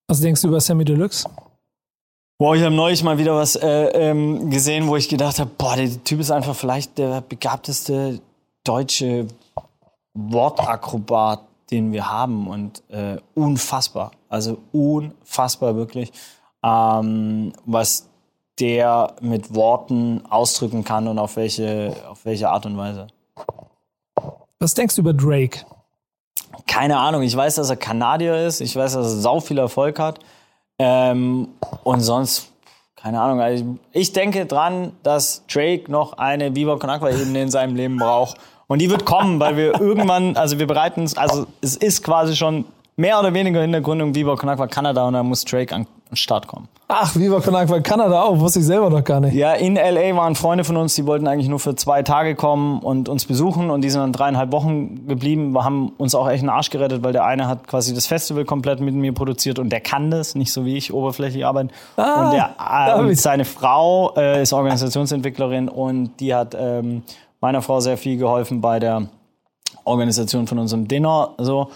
Was 0.08 0.20
denkst 0.20 0.42
du 0.42 0.48
über 0.48 0.60
Sammy 0.60 0.84
Deluxe? 0.84 1.28
Boah, 2.38 2.56
ich 2.56 2.62
habe 2.62 2.74
neulich 2.74 3.02
mal 3.04 3.18
wieder 3.18 3.36
was 3.36 3.54
äh, 3.56 3.68
ähm, 3.68 4.50
gesehen, 4.50 4.88
wo 4.88 4.96
ich 4.96 5.08
gedacht 5.08 5.38
habe, 5.38 5.50
boah, 5.56 5.76
der 5.76 6.02
Typ 6.04 6.20
ist 6.20 6.30
einfach 6.30 6.56
vielleicht 6.56 6.98
der 6.98 7.20
begabteste 7.20 8.20
deutsche 8.64 9.28
Wortakrobat, 10.14 11.40
den 11.72 11.92
wir 11.92 12.10
haben 12.10 12.46
und 12.46 12.82
äh, 12.90 13.16
unfassbar, 13.34 14.12
also 14.28 14.58
unfassbar 14.72 15.74
wirklich, 15.74 16.12
ähm, 16.62 17.52
was 17.64 18.08
der 18.60 19.14
mit 19.20 19.54
Worten 19.54 20.22
ausdrücken 20.28 20.84
kann 20.84 21.08
und 21.08 21.18
auf 21.18 21.36
welche, 21.36 21.96
auf 22.08 22.24
welche 22.24 22.50
Art 22.50 22.66
und 22.66 22.76
Weise. 22.76 23.08
Was 24.60 24.74
denkst 24.74 24.94
du 24.94 25.00
über 25.00 25.14
Drake? 25.14 25.64
Keine 26.66 26.98
Ahnung, 26.98 27.22
ich 27.22 27.36
weiß, 27.36 27.56
dass 27.56 27.70
er 27.70 27.76
Kanadier 27.76 28.46
ist, 28.46 28.60
ich 28.60 28.76
weiß, 28.76 28.92
dass 28.92 29.06
er 29.06 29.20
sau 29.20 29.40
viel 29.40 29.58
Erfolg 29.58 29.98
hat. 29.98 30.20
Ähm, 30.78 31.48
und 31.82 32.00
sonst, 32.00 32.52
keine 32.94 33.20
Ahnung, 33.20 33.40
also 33.40 33.76
ich 33.92 34.12
denke 34.12 34.46
dran, 34.46 34.92
dass 35.02 35.44
Drake 35.46 35.90
noch 35.90 36.14
eine 36.14 36.54
Viva 36.54 36.76
Con 36.76 36.90
Ebene 36.90 37.42
in 37.42 37.50
seinem 37.50 37.74
Leben 37.74 37.96
braucht. 37.96 38.36
Und 38.72 38.78
die 38.78 38.88
wird 38.88 39.04
kommen, 39.04 39.38
weil 39.38 39.58
wir 39.58 39.78
irgendwann, 39.78 40.34
also 40.34 40.58
wir 40.58 40.66
bereiten 40.66 41.02
uns, 41.02 41.14
also 41.14 41.44
es 41.60 41.76
ist 41.76 42.02
quasi 42.02 42.34
schon 42.34 42.64
mehr 42.96 43.20
oder 43.20 43.34
weniger 43.34 43.62
in 43.62 43.70
der 43.70 43.82
Gründung 43.82 44.14
Viva 44.14 44.34
Con 44.34 44.48
Agua 44.48 44.66
Kanada 44.66 45.06
und 45.06 45.12
da 45.12 45.22
muss 45.22 45.44
Drake 45.44 45.74
an 45.74 45.86
den 46.08 46.16
Start 46.16 46.46
kommen. 46.46 46.68
Ach, 46.88 47.14
Viva 47.14 47.40
Con 47.40 47.54
Agua 47.54 47.80
Kanada 47.80 48.22
auch, 48.22 48.40
wusste 48.40 48.60
ich 48.60 48.64
selber 48.64 48.88
noch 48.88 49.04
gar 49.04 49.20
nicht. 49.20 49.34
Ja, 49.34 49.52
in 49.52 49.74
LA 49.74 50.16
waren 50.16 50.34
Freunde 50.36 50.64
von 50.64 50.78
uns, 50.78 50.94
die 50.94 51.04
wollten 51.04 51.26
eigentlich 51.26 51.50
nur 51.50 51.58
für 51.58 51.76
zwei 51.76 52.02
Tage 52.02 52.34
kommen 52.34 52.78
und 52.78 53.10
uns 53.10 53.26
besuchen 53.26 53.68
und 53.68 53.82
die 53.82 53.90
sind 53.90 54.00
dann 54.00 54.12
dreieinhalb 54.14 54.52
Wochen 54.52 55.06
geblieben. 55.06 55.52
Wir 55.52 55.64
haben 55.64 55.92
uns 55.98 56.14
auch 56.14 56.30
echt 56.30 56.40
einen 56.40 56.48
Arsch 56.48 56.70
gerettet, 56.70 57.04
weil 57.04 57.12
der 57.12 57.26
eine 57.26 57.48
hat 57.48 57.68
quasi 57.68 57.94
das 57.94 58.06
Festival 58.06 58.46
komplett 58.46 58.80
mit 58.80 58.94
mir 58.94 59.12
produziert 59.12 59.58
und 59.58 59.68
der 59.68 59.82
kann 59.82 60.10
das, 60.10 60.34
nicht 60.34 60.50
so 60.50 60.64
wie 60.64 60.78
ich 60.78 60.94
oberflächlich 60.94 61.44
arbeiten. 61.44 61.68
Ah, 61.98 62.24
und 62.24 62.32
der, 62.32 63.10
äh, 63.10 63.14
seine 63.16 63.44
Frau 63.44 64.14
äh, 64.16 64.40
ist 64.40 64.54
Organisationsentwicklerin 64.54 65.68
und 65.68 66.12
die 66.20 66.34
hat 66.34 66.56
ähm, 66.58 67.02
meiner 67.42 67.60
Frau 67.60 67.80
sehr 67.80 67.98
viel 67.98 68.16
geholfen 68.16 68.62
bei 68.62 68.78
der 68.78 69.08
Organisation 69.84 70.46
von 70.46 70.58
unserem 70.58 70.88
Dinner. 70.88 71.34
So. 71.38 71.70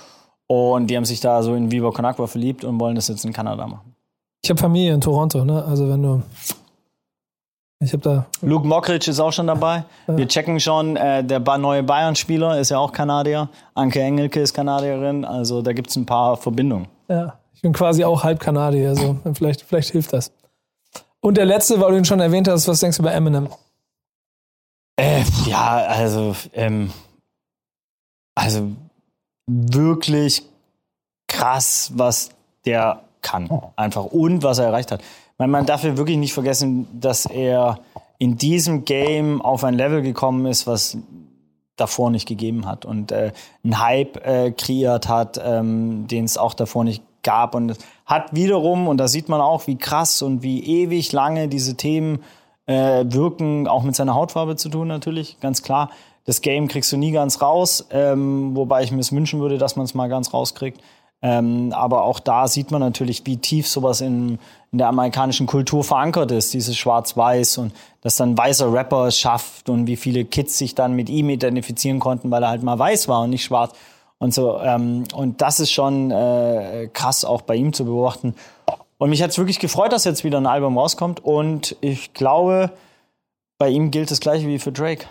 Und 0.46 0.86
die 0.86 0.96
haben 0.96 1.04
sich 1.04 1.20
da 1.20 1.42
so 1.42 1.54
in 1.54 1.70
Viva 1.70 1.90
Con 1.90 2.04
Agua 2.04 2.26
verliebt 2.26 2.64
und 2.64 2.80
wollen 2.80 2.94
das 2.94 3.08
jetzt 3.08 3.24
in 3.24 3.32
Kanada 3.32 3.66
machen. 3.66 3.94
Ich 4.42 4.48
habe 4.48 4.60
Familie 4.60 4.94
in 4.94 5.00
Toronto, 5.00 5.44
ne? 5.44 5.64
Also 5.64 5.88
wenn 5.88 6.02
du. 6.02 6.22
Ich 7.80 7.92
habe 7.92 8.02
da. 8.02 8.26
Luke 8.42 8.66
Mockridge 8.66 9.10
ist 9.10 9.20
auch 9.20 9.32
schon 9.32 9.48
dabei. 9.48 9.84
Wir 10.06 10.26
checken 10.28 10.60
schon, 10.60 10.96
äh, 10.96 11.22
der 11.22 11.40
neue 11.58 11.82
Bayern-Spieler 11.82 12.58
ist 12.58 12.70
ja 12.70 12.78
auch 12.78 12.92
Kanadier. 12.92 13.48
Anke 13.74 14.00
Engelke 14.00 14.40
ist 14.40 14.54
Kanadierin. 14.54 15.24
Also 15.24 15.62
da 15.62 15.72
gibt 15.72 15.90
es 15.90 15.96
ein 15.96 16.06
paar 16.06 16.36
Verbindungen. 16.36 16.86
Ja, 17.08 17.34
ich 17.54 17.62
bin 17.62 17.72
quasi 17.72 18.04
auch 18.04 18.22
halb 18.24 18.40
Kanadier, 18.40 18.90
also 18.90 19.16
vielleicht, 19.34 19.62
vielleicht 19.62 19.90
hilft 19.90 20.12
das. 20.12 20.32
Und 21.20 21.36
der 21.36 21.44
letzte, 21.44 21.80
weil 21.80 21.90
du 21.90 21.98
ihn 21.98 22.04
schon 22.04 22.20
erwähnt 22.20 22.48
hast, 22.48 22.68
was 22.68 22.80
denkst 22.80 22.98
du 22.98 23.02
über 23.02 23.12
Eminem? 23.12 23.48
Äh, 24.96 25.22
ja, 25.44 25.76
also, 25.76 26.34
ähm, 26.54 26.92
also 28.34 28.70
wirklich 29.46 30.42
krass, 31.28 31.92
was 31.94 32.30
der 32.64 33.02
kann. 33.22 33.50
Einfach. 33.76 34.04
Und 34.04 34.42
was 34.42 34.58
er 34.58 34.66
erreicht 34.66 34.90
hat. 34.92 35.02
Weil 35.36 35.48
man 35.48 35.66
darf 35.66 35.82
wirklich 35.82 36.16
nicht 36.16 36.32
vergessen, 36.32 36.86
dass 36.98 37.26
er 37.26 37.80
in 38.18 38.38
diesem 38.38 38.84
Game 38.84 39.42
auf 39.42 39.64
ein 39.64 39.74
Level 39.74 40.00
gekommen 40.00 40.46
ist, 40.46 40.66
was 40.66 40.96
davor 41.76 42.10
nicht 42.10 42.26
gegeben 42.26 42.66
hat 42.66 42.86
und 42.86 43.12
äh, 43.12 43.32
einen 43.62 43.80
Hype 43.80 44.26
äh, 44.26 44.50
kreiert 44.52 45.08
hat, 45.08 45.38
ähm, 45.42 46.06
den 46.08 46.24
es 46.24 46.38
auch 46.38 46.54
davor 46.54 46.84
nicht 46.84 47.02
gab 47.22 47.54
und 47.54 47.76
hat 48.06 48.34
wiederum 48.34 48.88
und 48.88 48.96
da 48.96 49.08
sieht 49.08 49.28
man 49.28 49.42
auch, 49.42 49.66
wie 49.66 49.76
krass 49.76 50.22
und 50.22 50.42
wie 50.42 50.64
ewig 50.64 51.12
lange 51.12 51.48
diese 51.48 51.76
Themen 51.76 52.22
äh, 52.66 53.04
wirken, 53.06 53.68
auch 53.68 53.82
mit 53.82 53.96
seiner 53.96 54.14
Hautfarbe 54.14 54.56
zu 54.56 54.68
tun 54.68 54.88
natürlich, 54.88 55.38
ganz 55.40 55.62
klar. 55.62 55.90
Das 56.24 56.40
Game 56.40 56.66
kriegst 56.66 56.90
du 56.90 56.96
nie 56.96 57.12
ganz 57.12 57.40
raus, 57.40 57.86
ähm, 57.90 58.56
wobei 58.56 58.82
ich 58.82 58.90
mir 58.90 59.00
es 59.00 59.12
wünschen 59.12 59.40
würde, 59.40 59.58
dass 59.58 59.76
man 59.76 59.84
es 59.84 59.94
mal 59.94 60.08
ganz 60.08 60.34
rauskriegt. 60.34 60.80
Ähm, 61.22 61.72
aber 61.72 62.04
auch 62.04 62.20
da 62.20 62.46
sieht 62.46 62.70
man 62.70 62.80
natürlich, 62.80 63.24
wie 63.24 63.38
tief 63.38 63.66
sowas 63.66 64.00
in, 64.00 64.38
in 64.70 64.78
der 64.78 64.88
amerikanischen 64.88 65.46
Kultur 65.46 65.82
verankert 65.82 66.30
ist, 66.30 66.52
dieses 66.52 66.76
Schwarz-Weiß 66.76 67.58
und 67.58 67.72
dass 68.02 68.16
dann 68.16 68.36
weißer 68.36 68.72
Rapper 68.72 69.06
es 69.06 69.18
schafft 69.18 69.70
und 69.70 69.86
wie 69.86 69.96
viele 69.96 70.24
Kids 70.24 70.58
sich 70.58 70.74
dann 70.74 70.92
mit 70.92 71.08
ihm 71.08 71.30
identifizieren 71.30 72.00
konnten, 72.00 72.30
weil 72.30 72.42
er 72.42 72.50
halt 72.50 72.62
mal 72.62 72.78
weiß 72.78 73.08
war 73.08 73.22
und 73.22 73.30
nicht 73.30 73.44
schwarz 73.44 73.72
und 74.18 74.34
so. 74.34 74.60
Ähm, 74.60 75.04
und 75.14 75.40
das 75.40 75.58
ist 75.58 75.70
schon 75.70 76.10
äh, 76.10 76.88
krass 76.92 77.24
auch 77.24 77.42
bei 77.42 77.54
ihm 77.54 77.72
zu 77.72 77.86
beobachten. 77.86 78.34
Und 78.98 79.10
mich 79.10 79.22
hat 79.22 79.30
es 79.30 79.38
wirklich 79.38 79.58
gefreut, 79.58 79.92
dass 79.92 80.04
jetzt 80.04 80.24
wieder 80.24 80.38
ein 80.38 80.46
Album 80.46 80.78
rauskommt 80.78 81.20
und 81.20 81.76
ich 81.80 82.14
glaube, 82.14 82.70
bei 83.58 83.68
ihm 83.68 83.90
gilt 83.90 84.10
das 84.10 84.20
gleiche 84.20 84.46
wie 84.46 84.58
für 84.58 84.72
Drake. 84.72 85.06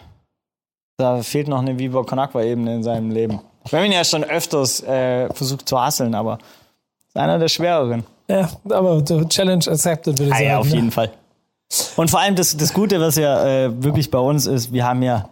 Da 0.97 1.21
fehlt 1.21 1.47
noch 1.47 1.59
eine 1.59 1.77
Viva 1.77 2.03
Con 2.03 2.19
Aqua 2.19 2.41
Ebene 2.41 2.75
in 2.75 2.83
seinem 2.83 3.11
Leben. 3.11 3.41
Ich 3.65 3.73
habe 3.73 3.85
ihn 3.85 3.91
ja 3.91 4.03
schon 4.03 4.23
öfters 4.23 4.81
äh, 4.83 5.31
versucht 5.33 5.67
zu 5.67 5.79
hasseln, 5.79 6.15
aber 6.15 6.37
ist 7.07 7.17
einer 7.17 7.37
der 7.37 7.47
schwereren. 7.47 8.05
Ja, 8.27 8.49
aber 8.69 9.03
Challenge 9.03 9.65
accepted, 9.67 10.17
würde 10.19 10.29
ich 10.29 10.33
ah, 10.33 10.37
sagen. 10.37 10.47
Ja, 10.47 10.59
auf 10.59 10.69
ne? 10.69 10.75
jeden 10.75 10.91
Fall. 10.91 11.11
Und 11.95 12.09
vor 12.09 12.19
allem 12.19 12.35
das, 12.35 12.55
das 12.57 12.73
Gute, 12.73 12.99
was 12.99 13.15
ja 13.15 13.45
äh, 13.45 13.83
wirklich 13.83 14.09
bei 14.09 14.19
uns 14.19 14.45
ist, 14.45 14.71
wir 14.71 14.85
haben 14.85 15.01
ja, 15.01 15.29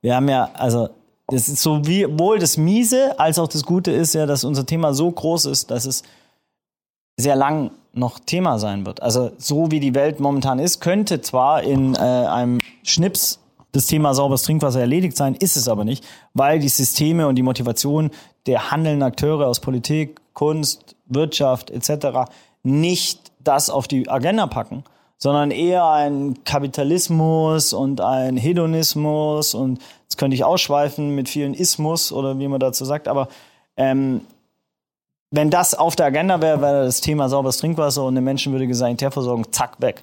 wir 0.00 0.16
haben 0.16 0.28
ja, 0.28 0.50
also 0.54 0.88
das 1.28 1.48
ist 1.48 1.62
so 1.62 1.86
wie 1.86 2.06
wohl 2.18 2.38
das 2.38 2.56
Miese 2.56 3.18
als 3.18 3.38
auch 3.38 3.48
das 3.48 3.64
Gute 3.64 3.90
ist 3.90 4.14
ja, 4.14 4.26
dass 4.26 4.44
unser 4.44 4.64
Thema 4.64 4.94
so 4.94 5.10
groß 5.10 5.46
ist, 5.46 5.70
dass 5.70 5.84
es 5.84 6.02
sehr 7.16 7.36
lang 7.36 7.70
noch 7.96 8.18
Thema 8.18 8.58
sein 8.58 8.86
wird. 8.86 9.02
Also 9.02 9.30
so 9.38 9.70
wie 9.70 9.80
die 9.80 9.94
Welt 9.94 10.20
momentan 10.20 10.58
ist, 10.58 10.80
könnte 10.80 11.20
zwar 11.20 11.62
in 11.62 11.94
äh, 11.94 11.98
einem 11.98 12.60
Schnips 12.82 13.40
das 13.72 13.86
Thema 13.86 14.14
sauberes 14.14 14.42
Trinkwasser 14.42 14.80
erledigt 14.80 15.16
sein, 15.16 15.34
ist 15.34 15.56
es 15.56 15.68
aber 15.68 15.84
nicht, 15.84 16.04
weil 16.34 16.58
die 16.58 16.68
Systeme 16.68 17.28
und 17.28 17.36
die 17.36 17.42
Motivation 17.42 18.10
der 18.46 18.70
handelnden 18.70 19.02
Akteure 19.02 19.46
aus 19.46 19.60
Politik, 19.60 20.20
Kunst, 20.32 20.96
Wirtschaft 21.06 21.70
etc. 21.70 22.30
nicht 22.62 23.32
das 23.40 23.70
auf 23.70 23.86
die 23.86 24.08
Agenda 24.08 24.46
packen, 24.46 24.84
sondern 25.18 25.50
eher 25.50 25.86
ein 25.86 26.42
Kapitalismus 26.44 27.72
und 27.72 28.00
ein 28.00 28.36
Hedonismus 28.36 29.54
und 29.54 29.80
jetzt 30.02 30.16
könnte 30.18 30.34
ich 30.34 30.44
ausschweifen 30.44 31.14
mit 31.14 31.28
vielen 31.28 31.54
Ismus 31.54 32.12
oder 32.12 32.38
wie 32.38 32.48
man 32.48 32.60
dazu 32.60 32.84
sagt, 32.84 33.08
aber 33.08 33.28
ähm, 33.76 34.22
wenn 35.30 35.50
das 35.50 35.74
auf 35.74 35.96
der 35.96 36.06
Agenda 36.06 36.40
wäre, 36.40 36.60
wäre 36.60 36.84
das 36.84 37.00
Thema 37.00 37.28
sauberes 37.28 37.58
Trinkwasser 37.58 38.04
und 38.04 38.14
eine 38.14 38.20
menschenwürdige 38.20 38.74
Sanitärversorgung 38.74 39.52
zack 39.52 39.80
weg. 39.80 40.02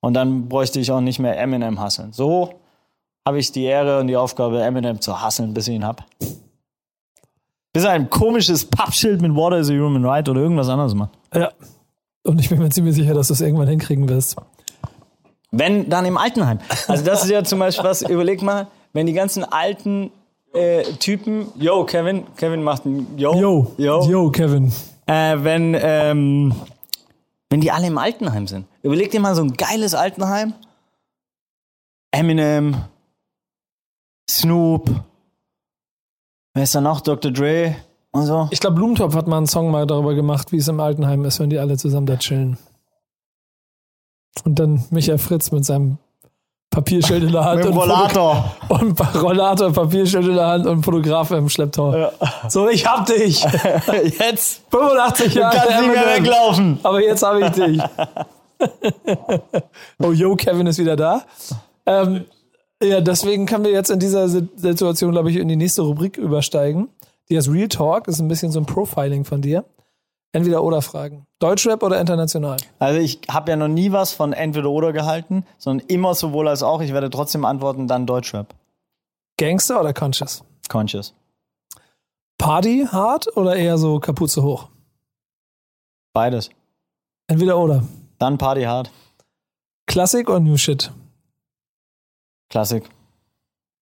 Und 0.00 0.14
dann 0.14 0.48
bräuchte 0.48 0.80
ich 0.80 0.90
auch 0.92 1.00
nicht 1.00 1.18
mehr 1.18 1.38
Eminem 1.38 1.80
hasseln. 1.80 2.12
So 2.12 2.54
habe 3.26 3.38
ich 3.38 3.52
die 3.52 3.64
Ehre 3.64 4.00
und 4.00 4.08
die 4.08 4.16
Aufgabe, 4.16 4.62
Eminem 4.62 5.00
zu 5.00 5.20
hasseln, 5.20 5.54
bis 5.54 5.68
ich 5.68 5.74
ihn 5.74 5.84
hab. 5.84 6.04
Bis 7.72 7.84
er 7.84 7.90
ein 7.90 8.08
komisches 8.10 8.64
Pappschild 8.64 9.20
mit 9.20 9.34
Water 9.34 9.58
is 9.58 9.70
a 9.70 9.74
Human 9.74 10.04
Right 10.04 10.28
oder 10.28 10.40
irgendwas 10.40 10.68
anderes 10.68 10.94
macht. 10.94 11.10
Ja. 11.34 11.50
Und 12.24 12.40
ich 12.40 12.48
bin 12.48 12.58
mir 12.58 12.70
ziemlich 12.70 12.94
sicher, 12.94 13.14
dass 13.14 13.28
du 13.28 13.34
es 13.34 13.40
irgendwann 13.40 13.68
hinkriegen 13.68 14.08
wirst. 14.08 14.36
Wenn, 15.50 15.88
dann 15.88 16.04
im 16.04 16.18
Altenheim. 16.18 16.58
Also 16.88 17.04
das 17.04 17.24
ist 17.24 17.30
ja 17.30 17.42
zum 17.44 17.58
Beispiel 17.58 17.84
was, 17.84 18.02
überleg 18.02 18.42
mal, 18.42 18.68
wenn 18.92 19.06
die 19.06 19.12
ganzen 19.12 19.44
alten 19.44 20.10
äh, 20.58 20.82
Typen, 20.94 21.46
yo, 21.56 21.84
Kevin, 21.84 22.24
Kevin 22.36 22.62
macht 22.62 22.84
ein 22.84 23.16
Yo, 23.16 23.34
Yo, 23.34 23.74
yo, 23.78 24.02
yo 24.08 24.30
Kevin. 24.30 24.72
Äh, 25.06 25.36
wenn, 25.38 25.76
ähm, 25.80 26.54
wenn 27.50 27.60
die 27.60 27.70
alle 27.70 27.86
im 27.86 27.98
Altenheim 27.98 28.46
sind. 28.46 28.66
Überleg 28.82 29.10
dir 29.10 29.20
mal 29.20 29.34
so 29.34 29.42
ein 29.42 29.54
geiles 29.54 29.94
Altenheim. 29.94 30.54
Eminem, 32.10 32.76
Snoop, 34.28 34.90
wer 36.54 36.62
ist 36.62 36.74
da 36.74 36.80
noch? 36.80 37.00
Dr. 37.00 37.30
Dre 37.30 37.76
und 38.10 38.26
so. 38.26 38.48
Ich 38.50 38.60
glaube, 38.60 38.76
Blumentopf 38.76 39.14
hat 39.14 39.26
mal 39.26 39.38
einen 39.38 39.46
Song 39.46 39.70
mal 39.70 39.86
darüber 39.86 40.14
gemacht, 40.14 40.52
wie 40.52 40.58
es 40.58 40.68
im 40.68 40.80
Altenheim 40.80 41.24
ist, 41.24 41.40
wenn 41.40 41.50
die 41.50 41.58
alle 41.58 41.76
zusammen 41.76 42.06
da 42.06 42.16
chillen. 42.16 42.58
Und 44.44 44.58
dann 44.58 44.84
Michael 44.90 45.18
Fritz 45.18 45.50
mit 45.50 45.64
seinem 45.64 45.98
Papierschild 46.78 47.24
in 47.24 47.32
der 47.32 47.44
Hand 47.44 47.66
und, 47.66 47.76
Rollator. 47.76 48.54
Und 48.68 49.00
Rollator, 49.20 49.72
Papierschild 49.72 50.28
in 50.28 50.34
der 50.36 50.46
Hand 50.46 50.64
und 50.64 50.84
Fotograf 50.84 51.32
im 51.32 51.48
Schlepptau. 51.48 52.12
So, 52.48 52.68
ich 52.68 52.86
hab 52.86 53.04
dich. 53.06 53.42
Jetzt 54.20 54.62
85 54.70 55.34
Jahre. 55.34 55.56
kannst 55.56 55.76
du 55.76 55.82
nicht 55.82 55.94
mehr 55.94 56.16
weglaufen. 56.16 56.78
Aber 56.84 57.02
jetzt 57.02 57.24
habe 57.24 57.40
ich 57.40 57.50
dich. 57.50 57.82
oh, 59.98 60.12
yo, 60.12 60.36
Kevin 60.36 60.68
ist 60.68 60.78
wieder 60.78 60.94
da. 60.94 61.22
Ähm, 61.84 62.26
ja, 62.80 63.00
deswegen 63.00 63.46
können 63.46 63.64
wir 63.64 63.72
jetzt 63.72 63.90
in 63.90 63.98
dieser 63.98 64.28
Si- 64.28 64.48
Situation, 64.54 65.10
glaube 65.10 65.30
ich, 65.30 65.36
in 65.36 65.48
die 65.48 65.56
nächste 65.56 65.82
Rubrik 65.82 66.16
übersteigen. 66.16 66.88
Die 67.28 67.36
heißt 67.36 67.50
Real 67.50 67.68
Talk, 67.68 68.06
ist 68.06 68.20
ein 68.20 68.28
bisschen 68.28 68.52
so 68.52 68.60
ein 68.60 68.66
Profiling 68.66 69.24
von 69.24 69.40
dir. 69.42 69.64
Entweder 70.32 70.62
oder 70.62 70.82
Fragen. 70.82 71.26
Deutschrap 71.38 71.82
oder 71.82 72.00
international? 72.00 72.58
Also 72.78 73.00
ich 73.00 73.20
habe 73.30 73.50
ja 73.50 73.56
noch 73.56 73.68
nie 73.68 73.92
was 73.92 74.12
von 74.12 74.32
entweder 74.32 74.68
oder 74.70 74.92
gehalten, 74.92 75.44
sondern 75.56 75.86
immer 75.88 76.14
sowohl 76.14 76.48
als 76.48 76.62
auch. 76.62 76.82
Ich 76.82 76.92
werde 76.92 77.08
trotzdem 77.08 77.44
antworten, 77.44 77.88
dann 77.88 78.06
Deutschrap. 78.06 78.54
Gangster 79.38 79.80
oder 79.80 79.94
Conscious? 79.94 80.44
Conscious. 80.68 81.14
Party 82.36 82.86
hart 82.90 83.36
oder 83.36 83.56
eher 83.56 83.78
so 83.78 84.00
Kapuze 84.00 84.42
hoch? 84.42 84.68
Beides. 86.12 86.50
Entweder 87.26 87.58
oder. 87.58 87.84
Dann 88.18 88.36
Party 88.38 88.64
hard. 88.64 88.90
Klassik 89.86 90.28
oder 90.28 90.40
New 90.40 90.56
Shit? 90.56 90.92
Klassik. 92.50 92.88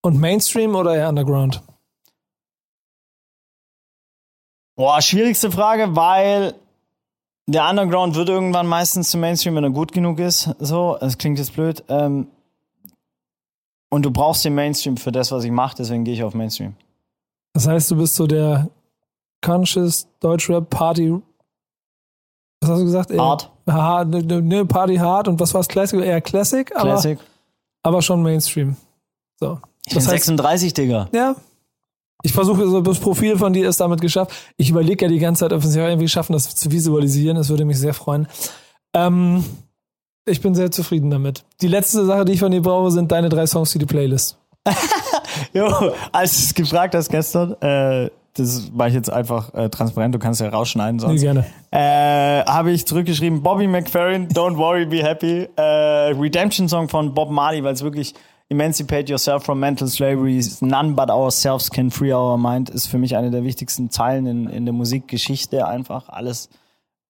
Und 0.03 0.19
Mainstream 0.19 0.75
oder 0.77 0.95
eher 0.95 1.09
Underground? 1.09 1.63
Boah, 4.77 5.01
schwierigste 5.01 5.51
Frage, 5.51 5.97
weil 5.97 6.55
der 7.49 7.69
Underground 7.69 8.15
wird 8.15 8.29
irgendwann 8.29 8.67
meistens 8.67 9.11
zum 9.11 9.21
Mainstream, 9.21 9.55
wenn 9.57 9.65
er 9.65 9.71
gut 9.71 9.93
genug 9.93 10.19
ist. 10.19 10.51
So, 10.59 10.97
das 11.01 11.17
klingt 11.19 11.39
jetzt 11.39 11.55
blöd. 11.55 11.83
Ähm, 11.89 12.29
und 13.91 14.03
du 14.05 14.11
brauchst 14.11 14.45
den 14.45 14.55
Mainstream 14.55 14.97
für 14.97 15.13
das, 15.13 15.31
was 15.33 15.45
ich 15.45 15.51
mache, 15.51 15.77
deswegen 15.79 16.05
gehe 16.05 16.15
ich 16.15 16.23
auf 16.23 16.35
Mainstream. 16.35 16.75
Das 17.55 17.67
heißt, 17.67 17.91
du 17.91 17.97
bist 17.97 18.15
so 18.17 18.27
der 18.27 18.69
Conscious 19.43 20.09
Deutschrap 20.21 20.69
Party. 20.69 21.15
Was 22.61 22.71
hast 22.71 22.81
du 22.81 22.85
gesagt? 22.85 23.11
Eher- 23.11 23.23
Hard. 23.23 23.51
Haha, 23.69 24.05
ne, 24.05 24.23
ne, 24.23 24.43
ne, 24.43 24.65
Party 24.67 24.97
hard 24.97 25.27
und 25.27 25.41
was 25.41 25.53
war's? 25.55 25.67
Classic? 25.67 25.99
Eher 26.01 26.21
Classic, 26.21 26.71
aber, 26.77 26.91
Classic. 26.91 27.19
aber 27.83 28.01
schon 28.03 28.23
Mainstream. 28.23 28.77
So. 29.41 29.61
Ich 29.87 29.93
bin 29.93 29.95
Das 29.97 30.05
heißt, 30.05 30.25
36, 30.27 30.75
Digga. 30.75 31.09
ja. 31.13 31.35
Ich 32.27 32.33
versuche, 32.33 32.67
so 32.69 32.81
das 32.81 32.99
Profil 32.99 33.39
von 33.39 33.53
dir 33.53 33.69
ist 33.69 33.81
damit 33.81 34.01
geschafft. 34.01 34.33
Ich 34.57 34.69
überlege 34.69 35.05
ja 35.05 35.09
die 35.09 35.21
ganze 35.21 35.41
Zeit, 35.45 35.53
ob 35.53 35.63
wir 35.63 35.69
es 35.69 35.77
ja 35.77 35.89
irgendwie 35.89 36.09
schaffen, 36.09 36.33
das 36.33 36.57
zu 36.57 36.73
visualisieren. 36.73 37.37
Das 37.37 37.51
würde 37.51 37.65
mich 37.65 37.79
sehr 37.79 37.95
freuen. 37.95 38.27
Ähm, 38.95 39.45
ich 40.25 40.41
bin 40.41 40.57
sehr 40.57 40.73
zufrieden 40.73 41.09
damit. 41.09 41.45
Die 41.61 41.69
letzte 41.69 42.05
Sache, 42.05 42.25
die 42.25 42.33
ich 42.33 42.41
von 42.41 42.51
dir 42.51 42.63
brauche, 42.63 42.91
sind 42.91 43.13
deine 43.13 43.29
drei 43.29 43.47
Songs 43.47 43.71
für 43.71 43.79
die 43.79 43.87
Playlist. 43.87 44.39
Jo, 45.53 45.67
als 46.11 46.37
du 46.37 46.43
es 46.45 46.55
gefragt 46.55 46.97
hast 46.97 47.11
gestern, 47.11 47.53
äh, 47.61 48.11
das 48.35 48.71
mache 48.75 48.89
ich 48.89 48.95
jetzt 48.95 49.11
einfach 49.11 49.55
äh, 49.55 49.69
transparent, 49.69 50.13
du 50.15 50.19
kannst 50.19 50.41
ja 50.41 50.49
rausschneiden 50.49 50.97
Nee, 50.97 51.03
sonst. 51.07 51.21
gerne. 51.21 51.47
Äh, 51.71 52.45
habe 52.45 52.73
ich 52.73 52.87
zurückgeschrieben, 52.87 53.43
Bobby 53.43 53.69
McFerrin, 53.69 54.29
Don't 54.29 54.57
Worry, 54.57 54.87
Be 54.87 55.03
Happy. 55.05 55.49
Äh, 55.57 55.63
Redemption 55.63 56.69
Song 56.69 56.89
von 56.89 57.15
Bob 57.15 57.31
Marley, 57.31 57.63
weil 57.63 57.75
es 57.75 57.83
wirklich 57.85 58.15
Emancipate 58.49 59.09
Yourself 59.11 59.45
from 59.45 59.59
Mental 59.59 59.89
Slavery, 59.89 60.41
none 60.61 60.95
but 60.95 61.11
ourselves 61.11 61.69
can 61.69 61.91
free 61.91 62.13
our 62.13 62.39
mind, 62.39 62.71
ist 62.71 62.87
für 62.87 62.99
mich 62.99 63.17
eine 63.17 63.31
der 63.31 63.43
wichtigsten 63.43 63.91
Zeilen 63.91 64.27
in, 64.27 64.47
in 64.49 64.65
der 64.65 64.73
Musikgeschichte 64.73 65.67
einfach. 65.67 66.09
Alles 66.09 66.49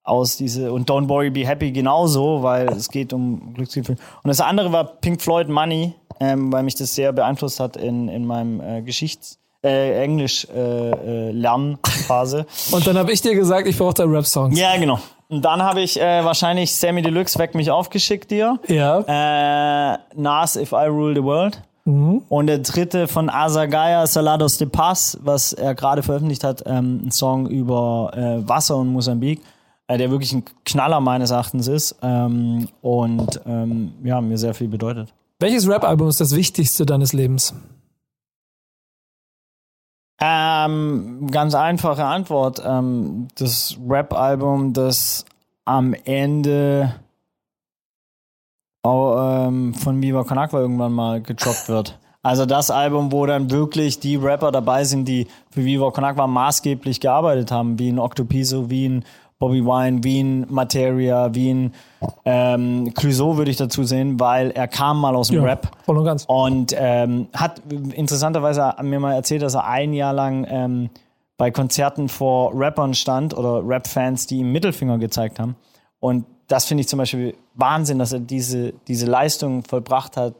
aus 0.02 0.36
diese, 0.36 0.72
und 0.72 0.88
Don't 0.88 1.08
Worry, 1.08 1.30
Be 1.30 1.46
Happy 1.46 1.72
genauso, 1.72 2.42
weil 2.42 2.68
es 2.68 2.88
geht 2.88 3.12
um 3.12 3.52
Glücksgefühl. 3.52 3.96
Und 4.22 4.28
das 4.28 4.40
andere 4.40 4.72
war 4.72 4.84
Pink 4.84 5.20
Floyd 5.20 5.48
Money, 5.48 5.94
ähm, 6.20 6.52
weil 6.52 6.62
mich 6.62 6.76
das 6.76 6.94
sehr 6.94 7.12
beeinflusst 7.12 7.60
hat 7.60 7.76
in, 7.76 8.08
in 8.08 8.24
meinem 8.24 8.60
äh, 8.60 8.82
Geschichts-, 8.82 9.38
äh, 9.62 10.02
Englisch 10.02 10.46
äh, 10.54 10.58
äh, 10.58 11.30
Lernphase. 11.32 12.46
Und 12.70 12.86
dann 12.86 12.96
habe 12.96 13.12
ich 13.12 13.20
dir 13.20 13.34
gesagt, 13.34 13.66
ich 13.66 13.76
brauche 13.76 13.94
da 13.94 14.04
Rap-Songs. 14.04 14.58
Ja, 14.58 14.76
genau. 14.78 15.00
Und 15.28 15.44
dann 15.44 15.62
habe 15.62 15.80
ich 15.80 16.00
äh, 16.00 16.24
wahrscheinlich 16.24 16.74
Sammy 16.74 17.02
Deluxe 17.02 17.38
Weck 17.38 17.54
mich 17.54 17.70
aufgeschickt 17.70 18.30
dir. 18.30 18.58
Ja. 18.68 19.00
Äh, 19.94 19.98
Nas 20.14 20.56
If 20.56 20.72
I 20.72 20.86
Rule 20.86 21.14
the 21.14 21.22
World. 21.22 21.60
Und 21.86 22.48
der 22.48 22.58
dritte 22.58 23.06
von 23.06 23.30
Azagaya 23.30 24.08
Salados 24.08 24.58
de 24.58 24.66
Paz, 24.66 25.16
was 25.22 25.52
er 25.52 25.76
gerade 25.76 26.02
veröffentlicht 26.02 26.42
hat, 26.42 26.64
ähm, 26.66 27.02
ein 27.06 27.10
Song 27.12 27.46
über 27.46 28.10
äh, 28.12 28.48
Wasser 28.48 28.76
und 28.76 28.88
Mosambik, 28.88 29.40
äh, 29.86 29.96
der 29.96 30.10
wirklich 30.10 30.32
ein 30.32 30.44
Knaller 30.64 30.98
meines 30.98 31.30
Erachtens 31.30 31.68
ist 31.68 31.94
ähm, 32.02 32.66
und 32.82 33.40
ähm, 33.46 33.92
ja, 34.02 34.20
mir 34.20 34.36
sehr 34.36 34.52
viel 34.52 34.66
bedeutet. 34.66 35.14
Welches 35.38 35.68
Rap-Album 35.68 36.08
ist 36.08 36.20
das 36.20 36.34
wichtigste 36.34 36.86
deines 36.86 37.12
Lebens? 37.12 37.54
Ähm, 40.18 41.28
ganz 41.30 41.54
einfache 41.54 42.04
Antwort. 42.04 42.62
Ähm, 42.64 43.28
das 43.36 43.76
Rap-Album, 43.86 44.72
das 44.72 45.24
am 45.64 45.94
Ende 46.04 46.94
auch, 48.82 49.46
ähm, 49.48 49.74
von 49.74 50.00
Viva 50.00 50.24
Con 50.24 50.38
Aqua 50.38 50.60
irgendwann 50.60 50.92
mal 50.92 51.20
gedroppt 51.20 51.68
wird. 51.68 51.98
Also 52.22 52.44
das 52.46 52.70
Album, 52.70 53.12
wo 53.12 53.26
dann 53.26 53.50
wirklich 53.50 54.00
die 54.00 54.16
Rapper 54.16 54.50
dabei 54.50 54.84
sind, 54.84 55.06
die 55.06 55.28
für 55.50 55.64
Viva 55.64 55.90
Con 55.90 56.04
Aqua 56.04 56.26
maßgeblich 56.26 57.00
gearbeitet 57.00 57.52
haben, 57.52 57.78
wie 57.78 57.88
ein 57.90 57.98
Octopiso, 57.98 58.70
wie 58.70 58.88
ein 58.88 59.04
Bobby 59.38 59.64
Wine, 59.64 60.02
wie 60.02 60.20
ein 60.22 60.46
Materia, 60.48 61.34
wie 61.34 61.50
ein 61.52 61.74
ähm, 62.24 62.92
Clouseau 62.94 63.36
würde 63.36 63.50
ich 63.50 63.56
dazu 63.58 63.84
sehen, 63.84 64.18
weil 64.18 64.50
er 64.52 64.66
kam 64.66 65.00
mal 65.00 65.14
aus 65.14 65.28
dem 65.28 65.36
Ja, 65.36 65.42
Rap 65.44 65.70
voll 65.84 65.98
und 65.98 66.04
ganz. 66.04 66.24
und 66.26 66.74
ähm, 66.78 67.28
hat 67.34 67.60
interessanterweise 67.94 68.74
mir 68.82 68.98
mal 69.00 69.14
erzählt, 69.14 69.42
dass 69.42 69.54
er 69.54 69.66
ein 69.66 69.92
Jahr 69.92 70.12
lang 70.14 70.46
ähm, 70.48 70.90
bei 71.36 71.50
Konzerten 71.50 72.08
vor 72.08 72.52
Rappern 72.54 72.94
stand 72.94 73.36
oder 73.36 73.62
Rap-Fans, 73.66 74.26
die 74.26 74.38
ihm 74.38 74.52
Mittelfinger 74.52 74.96
gezeigt 74.98 75.38
haben. 75.38 75.54
Und 76.00 76.24
das 76.48 76.64
finde 76.64 76.80
ich 76.82 76.88
zum 76.88 76.98
Beispiel 76.98 77.34
Wahnsinn, 77.54 77.98
dass 77.98 78.12
er 78.12 78.20
diese, 78.20 78.72
diese 78.88 79.04
Leistung 79.06 79.64
vollbracht 79.64 80.16
hat, 80.16 80.34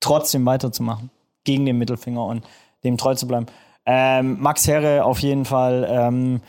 trotzdem 0.00 0.44
weiterzumachen 0.46 1.10
gegen 1.44 1.64
den 1.64 1.78
Mittelfinger 1.78 2.24
und 2.24 2.42
dem 2.82 2.96
treu 2.96 3.14
zu 3.14 3.28
bleiben. 3.28 3.46
Ähm, 3.86 4.40
Max 4.40 4.66
Herre 4.66 5.04
auf 5.04 5.20
jeden 5.20 5.44
Fall. 5.44 5.86
Ähm, 5.88 6.40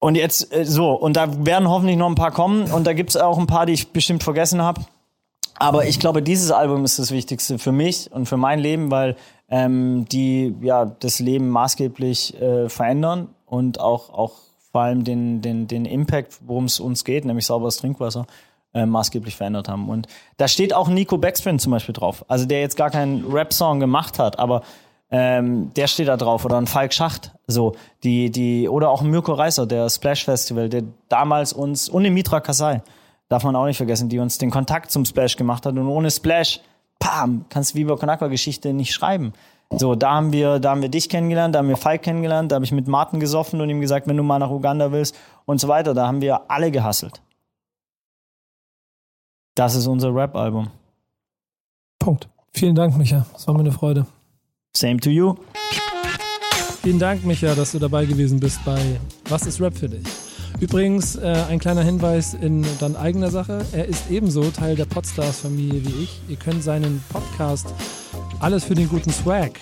und 0.00 0.16
jetzt 0.16 0.52
äh, 0.52 0.64
so, 0.64 0.92
und 0.92 1.16
da 1.16 1.46
werden 1.46 1.68
hoffentlich 1.68 1.96
noch 1.96 2.08
ein 2.08 2.16
paar 2.16 2.32
kommen. 2.32 2.72
Und 2.72 2.86
da 2.86 2.92
gibt 2.94 3.10
es 3.10 3.16
auch 3.16 3.38
ein 3.38 3.46
paar, 3.46 3.66
die 3.66 3.74
ich 3.74 3.92
bestimmt 3.92 4.24
vergessen 4.24 4.62
habe. 4.62 4.82
Aber 5.56 5.86
ich 5.86 6.00
glaube, 6.00 6.22
dieses 6.22 6.50
Album 6.50 6.84
ist 6.84 6.98
das 6.98 7.10
Wichtigste 7.10 7.58
für 7.58 7.70
mich 7.70 8.10
und 8.10 8.26
für 8.26 8.38
mein 8.38 8.58
Leben, 8.58 8.90
weil 8.90 9.14
ähm, 9.50 10.06
die 10.10 10.54
ja 10.62 10.86
das 10.86 11.20
Leben 11.20 11.50
maßgeblich 11.50 12.40
äh, 12.40 12.70
verändern 12.70 13.28
und 13.44 13.78
auch, 13.78 14.08
auch 14.08 14.32
vor 14.72 14.80
allem 14.80 15.04
den, 15.04 15.42
den, 15.42 15.66
den 15.66 15.84
Impact, 15.84 16.38
worum 16.46 16.64
es 16.64 16.80
uns 16.80 17.04
geht, 17.04 17.26
nämlich 17.26 17.44
sauberes 17.44 17.76
Trinkwasser, 17.76 18.26
äh, 18.72 18.86
maßgeblich 18.86 19.36
verändert 19.36 19.68
haben. 19.68 19.90
Und 19.90 20.06
da 20.38 20.48
steht 20.48 20.72
auch 20.72 20.88
Nico 20.88 21.18
Backspin 21.18 21.58
zum 21.58 21.72
Beispiel 21.72 21.92
drauf. 21.92 22.24
Also 22.26 22.46
der 22.46 22.60
jetzt 22.60 22.76
gar 22.76 22.88
keinen 22.88 23.30
Rap-Song 23.30 23.80
gemacht 23.80 24.18
hat, 24.18 24.38
aber 24.38 24.62
ähm, 25.10 25.72
der 25.74 25.88
steht 25.88 26.08
da 26.08 26.16
drauf 26.16 26.44
oder 26.44 26.56
ein 26.56 26.66
Falk 26.66 26.92
Schacht, 26.92 27.32
so 27.46 27.74
die 28.04 28.30
die 28.30 28.68
oder 28.68 28.90
auch 28.90 29.02
ein 29.02 29.10
Mirko 29.10 29.32
Reißer, 29.32 29.66
der 29.66 29.88
Splash 29.90 30.24
Festival, 30.24 30.68
der 30.68 30.84
damals 31.08 31.52
uns 31.52 31.88
und 31.88 32.04
den 32.04 32.14
Mitra 32.14 32.40
Kasai, 32.40 32.82
darf 33.28 33.42
man 33.42 33.56
auch 33.56 33.66
nicht 33.66 33.76
vergessen, 33.76 34.08
die 34.08 34.18
uns 34.18 34.38
den 34.38 34.50
Kontakt 34.50 34.90
zum 34.90 35.04
Splash 35.04 35.36
gemacht 35.36 35.66
hat 35.66 35.76
und 35.76 35.86
ohne 35.86 36.10
Splash, 36.10 36.60
pam, 37.00 37.44
kannst 37.48 37.74
du 37.74 37.78
Viva 37.78 37.96
Con 37.96 38.08
Aqua 38.08 38.28
Geschichte 38.28 38.72
nicht 38.72 38.92
schreiben. 38.92 39.32
So, 39.72 39.94
da 39.94 40.14
haben 40.14 40.32
wir, 40.32 40.58
da 40.58 40.70
haben 40.70 40.82
wir 40.82 40.88
dich 40.88 41.08
kennengelernt, 41.08 41.54
da 41.54 41.60
haben 41.60 41.68
wir 41.68 41.76
Falk 41.76 42.02
kennengelernt, 42.02 42.50
da 42.50 42.56
habe 42.56 42.64
ich 42.64 42.72
mit 42.72 42.88
Martin 42.88 43.20
gesoffen 43.20 43.60
und 43.60 43.70
ihm 43.70 43.80
gesagt, 43.80 44.08
wenn 44.08 44.16
du 44.16 44.24
mal 44.24 44.38
nach 44.38 44.50
Uganda 44.50 44.90
willst 44.90 45.16
und 45.44 45.60
so 45.60 45.68
weiter, 45.68 45.94
da 45.94 46.08
haben 46.08 46.20
wir 46.20 46.50
alle 46.50 46.70
gehasselt. 46.70 47.20
Das 49.54 49.74
ist 49.74 49.86
unser 49.86 50.14
Rap-Album. 50.14 50.70
Punkt. 51.98 52.28
Vielen 52.52 52.74
Dank, 52.74 52.96
Micha. 52.96 53.26
Das 53.32 53.46
war 53.46 53.54
mir 53.54 53.60
eine 53.60 53.72
Freude. 53.72 54.06
Same 54.76 54.98
to 55.00 55.10
you. 55.10 55.34
Vielen 56.82 56.98
Dank, 56.98 57.24
Micha, 57.24 57.54
dass 57.54 57.72
du 57.72 57.78
dabei 57.78 58.06
gewesen 58.06 58.40
bist 58.40 58.64
bei 58.64 58.98
Was 59.28 59.46
ist 59.46 59.60
Rap 59.60 59.76
für 59.76 59.88
dich? 59.88 60.06
Übrigens, 60.60 61.16
äh, 61.16 61.44
ein 61.48 61.58
kleiner 61.58 61.82
Hinweis 61.82 62.34
in 62.34 62.64
dann 62.80 62.96
eigener 62.96 63.30
Sache. 63.30 63.64
Er 63.72 63.86
ist 63.86 64.10
ebenso 64.10 64.50
Teil 64.50 64.76
der 64.76 64.86
Podstars-Familie 64.86 65.84
wie 65.84 66.04
ich. 66.04 66.20
Ihr 66.28 66.36
könnt 66.36 66.62
seinen 66.62 67.02
Podcast 67.10 67.66
Alles 68.40 68.64
für 68.64 68.74
den 68.74 68.88
guten 68.88 69.10
Swag, 69.10 69.52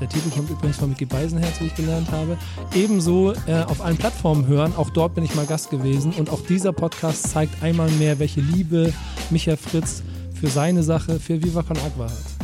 der 0.00 0.08
Titel 0.08 0.28
kommt 0.30 0.50
übrigens 0.50 0.76
von 0.76 0.90
Mickey 0.90 1.06
Beisenherz, 1.06 1.60
wie 1.60 1.66
ich 1.66 1.74
gelernt 1.74 2.10
habe, 2.10 2.36
ebenso 2.74 3.32
äh, 3.46 3.62
auf 3.66 3.80
allen 3.80 3.96
Plattformen 3.96 4.46
hören. 4.46 4.74
Auch 4.76 4.90
dort 4.90 5.14
bin 5.14 5.24
ich 5.24 5.34
mal 5.34 5.46
Gast 5.46 5.70
gewesen. 5.70 6.12
Und 6.12 6.28
auch 6.30 6.40
dieser 6.42 6.72
Podcast 6.72 7.30
zeigt 7.30 7.62
einmal 7.62 7.90
mehr, 7.92 8.18
welche 8.18 8.40
Liebe 8.40 8.92
Micha 9.30 9.56
Fritz 9.56 10.02
für 10.38 10.48
seine 10.48 10.82
Sache, 10.82 11.18
für 11.18 11.42
Viva 11.42 11.62
Con 11.62 11.78
Agua 11.78 12.06
hat. 12.06 12.35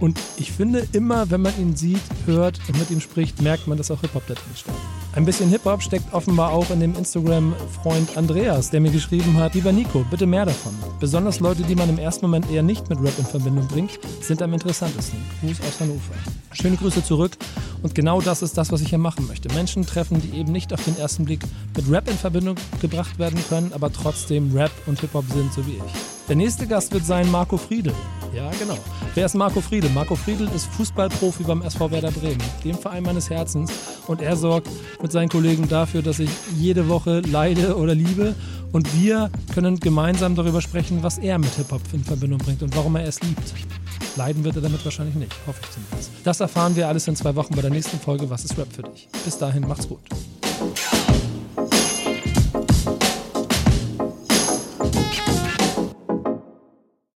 Und 0.00 0.18
ich 0.36 0.52
finde 0.52 0.86
immer, 0.92 1.30
wenn 1.30 1.42
man 1.42 1.58
ihn 1.58 1.76
sieht, 1.76 2.00
hört 2.26 2.60
und 2.68 2.78
mit 2.78 2.90
ihm 2.90 3.00
spricht, 3.00 3.42
merkt 3.42 3.66
man, 3.66 3.78
dass 3.78 3.90
auch 3.90 4.00
Hip-Hop 4.00 4.22
da 4.28 4.34
drin 4.34 4.44
steckt. 4.54 4.76
Ein 5.14 5.24
bisschen 5.24 5.48
Hip-Hop 5.48 5.82
steckt 5.82 6.14
offenbar 6.14 6.52
auch 6.52 6.70
in 6.70 6.78
dem 6.80 6.94
Instagram-Freund 6.94 8.16
Andreas, 8.16 8.70
der 8.70 8.80
mir 8.80 8.92
geschrieben 8.92 9.36
hat, 9.38 9.54
lieber 9.54 9.72
Nico, 9.72 10.04
bitte 10.10 10.26
mehr 10.26 10.46
davon. 10.46 10.72
Besonders 11.00 11.40
Leute, 11.40 11.62
die 11.62 11.74
man 11.74 11.88
im 11.88 11.98
ersten 11.98 12.26
Moment 12.26 12.50
eher 12.50 12.62
nicht 12.62 12.88
mit 12.88 13.00
Rap 13.00 13.18
in 13.18 13.24
Verbindung 13.24 13.66
bringt, 13.66 13.98
sind 14.20 14.40
am 14.42 14.52
interessantesten. 14.52 15.18
Gruß 15.40 15.60
aus 15.62 15.80
Hannover. 15.80 16.14
Schöne 16.52 16.76
Grüße 16.76 17.02
zurück. 17.02 17.32
Und 17.82 17.94
genau 17.94 18.20
das 18.20 18.42
ist 18.42 18.56
das, 18.56 18.70
was 18.70 18.80
ich 18.80 18.90
hier 18.90 18.98
machen 18.98 19.26
möchte. 19.26 19.52
Menschen 19.54 19.84
treffen, 19.86 20.20
die 20.20 20.38
eben 20.38 20.52
nicht 20.52 20.72
auf 20.72 20.84
den 20.84 20.96
ersten 20.98 21.24
Blick 21.24 21.40
mit 21.76 21.90
Rap 21.90 22.08
in 22.08 22.16
Verbindung 22.16 22.56
gebracht 22.80 23.18
werden 23.18 23.40
können, 23.48 23.72
aber 23.72 23.92
trotzdem 23.92 24.54
Rap 24.54 24.72
und 24.86 25.00
Hip-Hop 25.00 25.24
sind, 25.32 25.52
so 25.52 25.66
wie 25.66 25.72
ich. 25.72 26.17
Der 26.28 26.36
nächste 26.36 26.66
Gast 26.66 26.92
wird 26.92 27.06
sein 27.06 27.30
Marco 27.30 27.56
Friedel. 27.56 27.94
Ja, 28.34 28.50
genau. 28.58 28.76
Wer 29.14 29.24
ist 29.24 29.34
Marco 29.34 29.62
Friedel? 29.62 29.88
Marco 29.90 30.14
Friedel 30.14 30.46
ist 30.54 30.66
Fußballprofi 30.66 31.42
beim 31.44 31.62
SV 31.62 31.90
Werder 31.90 32.10
Bremen, 32.10 32.42
dem 32.62 32.76
Verein 32.76 33.02
meines 33.02 33.30
Herzens. 33.30 33.72
Und 34.06 34.20
er 34.20 34.36
sorgt 34.36 34.68
mit 35.00 35.10
seinen 35.10 35.30
Kollegen 35.30 35.66
dafür, 35.68 36.02
dass 36.02 36.18
ich 36.18 36.28
jede 36.54 36.86
Woche 36.90 37.20
leide 37.20 37.78
oder 37.78 37.94
liebe. 37.94 38.34
Und 38.72 38.94
wir 39.00 39.30
können 39.54 39.80
gemeinsam 39.80 40.34
darüber 40.34 40.60
sprechen, 40.60 41.02
was 41.02 41.16
er 41.16 41.38
mit 41.38 41.54
Hip-Hop 41.54 41.80
in 41.94 42.04
Verbindung 42.04 42.40
bringt 42.40 42.62
und 42.62 42.76
warum 42.76 42.96
er 42.96 43.06
es 43.06 43.22
liebt. 43.22 43.54
Leiden 44.16 44.44
wird 44.44 44.56
er 44.56 44.62
damit 44.62 44.84
wahrscheinlich 44.84 45.14
nicht, 45.14 45.32
hoffe 45.46 45.60
ich 45.62 45.70
zumindest. 45.70 46.10
Das 46.24 46.40
erfahren 46.40 46.76
wir 46.76 46.88
alles 46.88 47.08
in 47.08 47.16
zwei 47.16 47.34
Wochen 47.36 47.54
bei 47.54 47.62
der 47.62 47.70
nächsten 47.70 47.98
Folge 47.98 48.28
Was 48.28 48.44
ist 48.44 48.58
Rap 48.58 48.70
für 48.70 48.82
dich? 48.82 49.08
Bis 49.24 49.38
dahin, 49.38 49.66
macht's 49.66 49.88
gut. 49.88 50.00